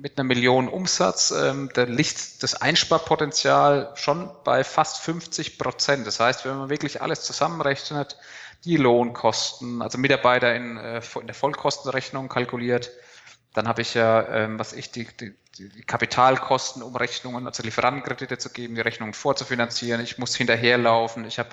mit 0.00 0.18
einer 0.18 0.24
Million 0.24 0.68
Umsatz, 0.68 1.30
ähm, 1.30 1.70
da 1.74 1.84
liegt 1.84 2.42
das 2.42 2.54
Einsparpotenzial 2.54 3.92
schon 3.94 4.30
bei 4.44 4.64
fast 4.64 4.98
50 4.98 5.58
Prozent. 5.58 6.06
Das 6.06 6.20
heißt, 6.20 6.44
wenn 6.44 6.56
man 6.56 6.70
wirklich 6.70 7.02
alles 7.02 7.22
zusammenrechnet, 7.22 8.16
die 8.64 8.76
Lohnkosten, 8.76 9.82
also 9.82 9.98
Mitarbeiter 9.98 10.54
in, 10.54 10.76
äh, 10.76 11.00
in 11.20 11.26
der 11.26 11.34
Vollkostenrechnung 11.34 12.28
kalkuliert, 12.28 12.90
dann 13.54 13.68
habe 13.68 13.82
ich 13.82 13.94
ja, 13.94 14.26
ähm, 14.28 14.58
was 14.58 14.72
ich, 14.74 14.90
die, 14.90 15.06
die, 15.18 15.34
die 15.58 15.82
Kapitalkostenumrechnungen, 15.82 17.46
also 17.46 17.62
Lieferantenkredite 17.62 18.36
zu 18.36 18.50
geben, 18.50 18.74
die 18.74 18.82
Rechnungen 18.82 19.14
vorzufinanzieren. 19.14 20.02
Ich 20.02 20.18
muss 20.18 20.36
hinterherlaufen. 20.36 21.24
Ich 21.24 21.38
habe 21.38 21.48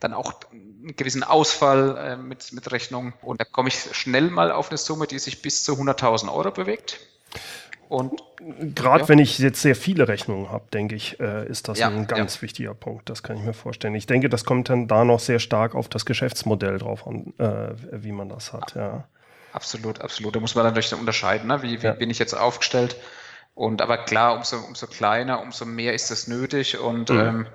dann 0.00 0.12
auch 0.12 0.34
einen 0.52 0.94
gewissen 0.94 1.24
Ausfall 1.24 1.96
äh, 1.96 2.16
mit, 2.16 2.52
mit 2.52 2.70
Rechnung. 2.70 3.14
Und 3.22 3.40
da 3.40 3.44
komme 3.44 3.68
ich 3.70 3.96
schnell 3.96 4.30
mal 4.30 4.52
auf 4.52 4.68
eine 4.68 4.76
Summe, 4.76 5.06
die 5.06 5.18
sich 5.18 5.40
bis 5.40 5.64
zu 5.64 5.72
100.000 5.72 6.30
Euro 6.30 6.50
bewegt. 6.50 7.00
Und 7.88 8.20
gerade 8.74 9.04
ja. 9.04 9.08
wenn 9.08 9.18
ich 9.18 9.38
jetzt 9.38 9.62
sehr 9.62 9.74
viele 9.74 10.08
Rechnungen 10.08 10.50
habe, 10.50 10.64
denke 10.72 10.94
ich, 10.94 11.18
äh, 11.20 11.46
ist 11.48 11.68
das 11.68 11.78
ja, 11.78 11.88
ein 11.88 12.06
ganz 12.06 12.36
ja. 12.36 12.42
wichtiger 12.42 12.74
Punkt. 12.74 13.08
Das 13.08 13.22
kann 13.22 13.38
ich 13.38 13.42
mir 13.42 13.54
vorstellen. 13.54 13.94
Ich 13.94 14.06
denke, 14.06 14.28
das 14.28 14.44
kommt 14.44 14.68
dann 14.68 14.88
da 14.88 15.04
noch 15.04 15.20
sehr 15.20 15.38
stark 15.38 15.74
auf 15.74 15.88
das 15.88 16.04
Geschäftsmodell 16.04 16.78
drauf 16.78 17.06
an, 17.06 17.32
äh, 17.38 17.74
wie 17.92 18.12
man 18.12 18.28
das 18.28 18.52
hat. 18.52 18.74
Ja. 18.74 19.04
Absolut, 19.54 20.02
absolut. 20.02 20.36
Da 20.36 20.40
muss 20.40 20.54
man 20.54 20.64
dann 20.64 20.74
natürlich 20.74 21.00
unterscheiden, 21.00 21.48
ne? 21.48 21.62
wie, 21.62 21.82
wie 21.82 21.90
bin 21.92 22.10
ich 22.10 22.18
jetzt 22.18 22.34
aufgestellt. 22.34 22.96
Und 23.54 23.80
aber 23.80 23.96
klar, 23.96 24.36
umso, 24.36 24.58
umso 24.58 24.86
kleiner, 24.86 25.40
umso 25.40 25.64
mehr 25.64 25.94
ist 25.94 26.10
das 26.10 26.28
nötig. 26.28 26.78
Und 26.78 27.08
mhm. 27.08 27.18
ähm, 27.18 27.46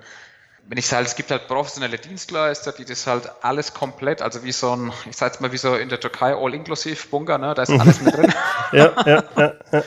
wenn 0.66 0.78
ich 0.78 0.88
sage, 0.88 1.06
es 1.06 1.14
gibt 1.14 1.30
halt 1.30 1.46
professionelle 1.46 1.98
Dienstleister, 1.98 2.72
die 2.72 2.84
das 2.84 3.06
halt 3.06 3.30
alles 3.42 3.72
komplett, 3.72 4.20
also 4.20 4.42
wie 4.42 4.52
so 4.52 4.74
ein, 4.74 4.92
ich 5.08 5.16
sage 5.16 5.32
jetzt 5.32 5.40
mal 5.40 5.52
wie 5.52 5.58
so 5.58 5.76
in 5.76 5.90
der 5.90 6.00
Türkei 6.00 6.34
All-Inclusive-Bunker, 6.34 7.38
ne? 7.38 7.54
da 7.54 7.62
ist 7.62 7.70
alles 7.80 8.00
mit 8.00 8.16
drin. 8.16 8.34
ja, 8.72 8.92
ja, 9.06 9.24
ja, 9.36 9.54
ja 9.70 9.84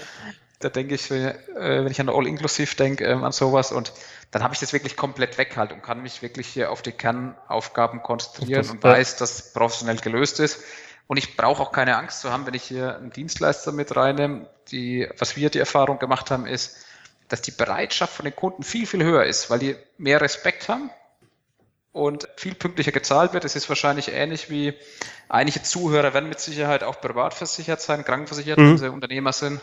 da 0.59 0.69
denke 0.69 0.95
ich, 0.95 1.11
äh, 1.11 1.35
wenn 1.55 1.91
ich 1.91 2.01
an 2.01 2.09
All-Inclusive 2.09 2.75
denke, 2.75 3.05
ähm, 3.05 3.23
an 3.23 3.31
sowas 3.31 3.71
und 3.71 3.93
dann 4.31 4.43
habe 4.43 4.53
ich 4.53 4.59
das 4.59 4.73
wirklich 4.73 4.95
komplett 4.95 5.37
weg 5.37 5.55
halt 5.55 5.71
und 5.71 5.83
kann 5.83 6.01
mich 6.01 6.21
wirklich 6.21 6.47
hier 6.47 6.71
auf 6.71 6.81
die 6.81 6.91
Kernaufgaben 6.91 8.01
konzentrieren 8.01 8.61
das, 8.61 8.71
und 8.71 8.83
weiß, 8.83 9.17
dass 9.17 9.31
es 9.35 9.53
professionell 9.53 9.97
gelöst 9.97 10.39
ist. 10.39 10.63
Und 11.05 11.17
ich 11.17 11.37
brauche 11.37 11.61
auch 11.61 11.71
keine 11.71 11.95
Angst 11.95 12.19
zu 12.21 12.31
haben, 12.31 12.45
wenn 12.45 12.53
ich 12.53 12.63
hier 12.63 12.97
einen 12.97 13.11
Dienstleister 13.11 13.71
mit 13.71 13.95
reinnehme. 13.95 14.49
Die, 14.71 15.07
was 15.17 15.37
wir 15.37 15.49
die 15.49 15.59
Erfahrung 15.59 15.99
gemacht 15.99 16.31
haben, 16.31 16.45
ist, 16.45 16.85
dass 17.29 17.41
die 17.41 17.51
Bereitschaft 17.51 18.13
von 18.13 18.25
den 18.25 18.35
Kunden 18.35 18.63
viel, 18.63 18.85
viel 18.85 19.03
höher 19.03 19.23
ist, 19.23 19.49
weil 19.49 19.59
die 19.59 19.75
mehr 19.97 20.19
Respekt 20.19 20.67
haben 20.67 20.89
und 21.93 22.27
viel 22.35 22.55
pünktlicher 22.55 22.91
gezahlt 22.91 23.33
wird. 23.33 23.45
Es 23.45 23.55
ist 23.55 23.69
wahrscheinlich 23.69 24.11
ähnlich 24.11 24.49
wie 24.49 24.73
einige 25.29 25.63
Zuhörer 25.63 26.13
werden 26.13 26.29
mit 26.29 26.39
Sicherheit 26.39 26.83
auch 26.83 26.99
privat 26.99 27.33
versichert 27.33 27.81
sein, 27.81 28.03
krankenversichert, 28.03 28.57
mhm. 28.57 28.71
wenn 28.71 28.77
sie 28.77 28.91
Unternehmer 28.91 29.31
sind. 29.31 29.61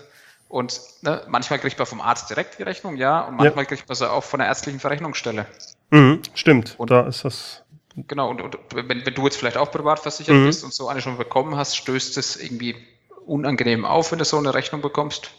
Und 0.49 0.81
ne, 1.03 1.23
manchmal 1.29 1.59
kriegt 1.59 1.79
man 1.79 1.87
vom 1.87 2.01
Arzt 2.01 2.31
direkt 2.31 2.59
die 2.59 2.63
Rechnung, 2.63 2.97
ja, 2.97 3.23
und 3.23 3.37
manchmal 3.37 3.65
ja. 3.65 3.69
kriegt 3.69 3.89
man 3.89 3.97
sie 3.97 4.11
auch 4.11 4.23
von 4.23 4.39
der 4.39 4.49
ärztlichen 4.49 4.79
Verrechnungsstelle. 4.79 5.47
Mhm, 5.91 6.23
stimmt, 6.35 6.75
und 6.79 6.91
da 6.91 7.07
ist 7.07 7.25
das. 7.25 7.63
Genau, 7.97 8.31
und, 8.31 8.41
und 8.41 8.59
wenn, 8.75 9.07
wenn, 9.07 9.15
du 9.15 9.25
jetzt 9.25 9.37
vielleicht 9.37 9.57
auch 9.57 9.71
privat 9.71 10.01
versichert 10.01 10.37
mhm. 10.37 10.47
bist 10.47 10.65
und 10.65 10.73
so 10.73 10.89
eine 10.89 11.01
schon 11.01 11.17
bekommen 11.17 11.57
hast, 11.57 11.77
stößt 11.77 12.19
es 12.19 12.37
irgendwie 12.37 12.77
unangenehm 13.27 13.85
auf, 13.85 14.13
wenn 14.13 14.19
du 14.19 14.25
so 14.25 14.39
eine 14.39 14.55
Rechnung 14.55 14.81
bekommst? 14.81 15.31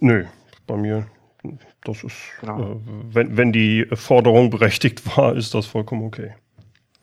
Nö, 0.00 0.24
bei 0.66 0.76
mir. 0.76 1.06
Das 1.84 2.02
ist, 2.02 2.16
genau. 2.40 2.60
äh, 2.60 2.76
wenn, 3.12 3.36
wenn 3.36 3.52
die 3.52 3.86
Forderung 3.92 4.50
berechtigt 4.50 5.16
war, 5.16 5.36
ist 5.36 5.54
das 5.54 5.66
vollkommen 5.66 6.04
okay. 6.04 6.34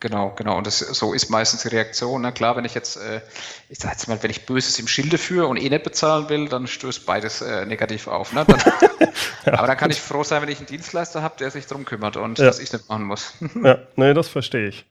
Genau, 0.03 0.33
genau. 0.35 0.57
Und 0.57 0.67
das, 0.67 0.79
so 0.79 1.13
ist 1.13 1.29
meistens 1.29 1.61
die 1.61 1.69
Reaktion. 1.69 2.23
Ne? 2.23 2.33
Klar, 2.33 2.57
wenn 2.57 2.65
ich 2.65 2.73
jetzt, 2.73 2.97
äh, 2.97 3.21
ich 3.69 3.79
sag 3.79 3.91
jetzt 3.91 4.09
mal, 4.09 4.21
wenn 4.21 4.31
ich 4.31 4.45
Böses 4.45 4.77
im 4.77 4.85
Schilde 4.85 5.17
führe 5.17 5.47
und 5.47 5.55
eh 5.55 5.69
nicht 5.69 5.83
bezahlen 5.85 6.27
will, 6.27 6.49
dann 6.49 6.67
stößt 6.67 7.05
beides 7.05 7.41
äh, 7.41 7.65
negativ 7.65 8.07
auf. 8.07 8.33
Ne? 8.33 8.43
Dann, 8.45 8.59
ja. 9.45 9.53
Aber 9.53 9.67
dann 9.67 9.77
kann 9.77 9.91
ich 9.91 10.01
froh 10.01 10.25
sein, 10.25 10.41
wenn 10.41 10.49
ich 10.49 10.57
einen 10.57 10.67
Dienstleister 10.67 11.21
habe, 11.21 11.35
der 11.39 11.51
sich 11.51 11.67
darum 11.67 11.85
kümmert 11.85 12.17
und 12.17 12.37
ja. 12.37 12.43
dass 12.43 12.59
ich 12.59 12.73
nicht 12.73 12.89
machen 12.89 13.05
muss. 13.05 13.33
ja, 13.63 13.77
nee, 13.95 14.13
das 14.13 14.27
verstehe 14.27 14.67
ich. 14.67 14.85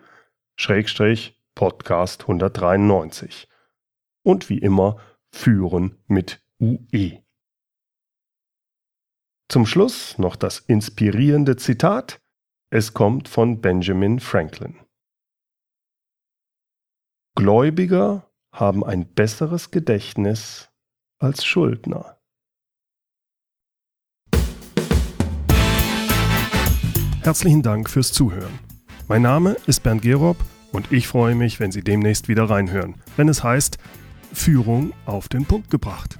Schrägstrich 0.55 1.39
Podcast 1.55 2.21
193. 2.23 3.47
Und 4.23 4.49
wie 4.49 4.57
immer 4.57 4.97
führen 5.31 5.95
mit 6.07 6.41
UE. 6.59 7.21
Zum 9.51 9.65
Schluss 9.65 10.19
noch 10.19 10.35
das 10.35 10.59
inspirierende 10.59 11.55
Zitat. 11.57 12.21
Es 12.71 12.93
kommt 12.93 13.27
von 13.27 13.61
Benjamin 13.61 14.19
Franklin. 14.19 14.75
Gläubiger 17.35 18.31
haben 18.53 18.83
ein 18.83 19.11
besseres 19.11 19.71
Gedächtnis 19.71 20.69
als 21.19 21.43
Schuldner. 21.45 22.19
Herzlichen 27.23 27.63
Dank 27.63 27.89
fürs 27.89 28.13
Zuhören. 28.13 28.59
Mein 29.07 29.23
Name 29.23 29.57
ist 29.65 29.81
Bernd 29.81 30.03
Gerob 30.03 30.37
und 30.71 30.91
ich 30.91 31.07
freue 31.07 31.33
mich, 31.33 31.59
wenn 31.59 31.71
Sie 31.71 31.81
demnächst 31.83 32.27
wieder 32.27 32.51
reinhören, 32.51 33.01
wenn 33.17 33.29
es 33.29 33.43
heißt 33.43 33.79
Führung 34.31 34.93
auf 35.07 35.27
den 35.27 35.45
Punkt 35.45 35.71
gebracht. 35.71 36.19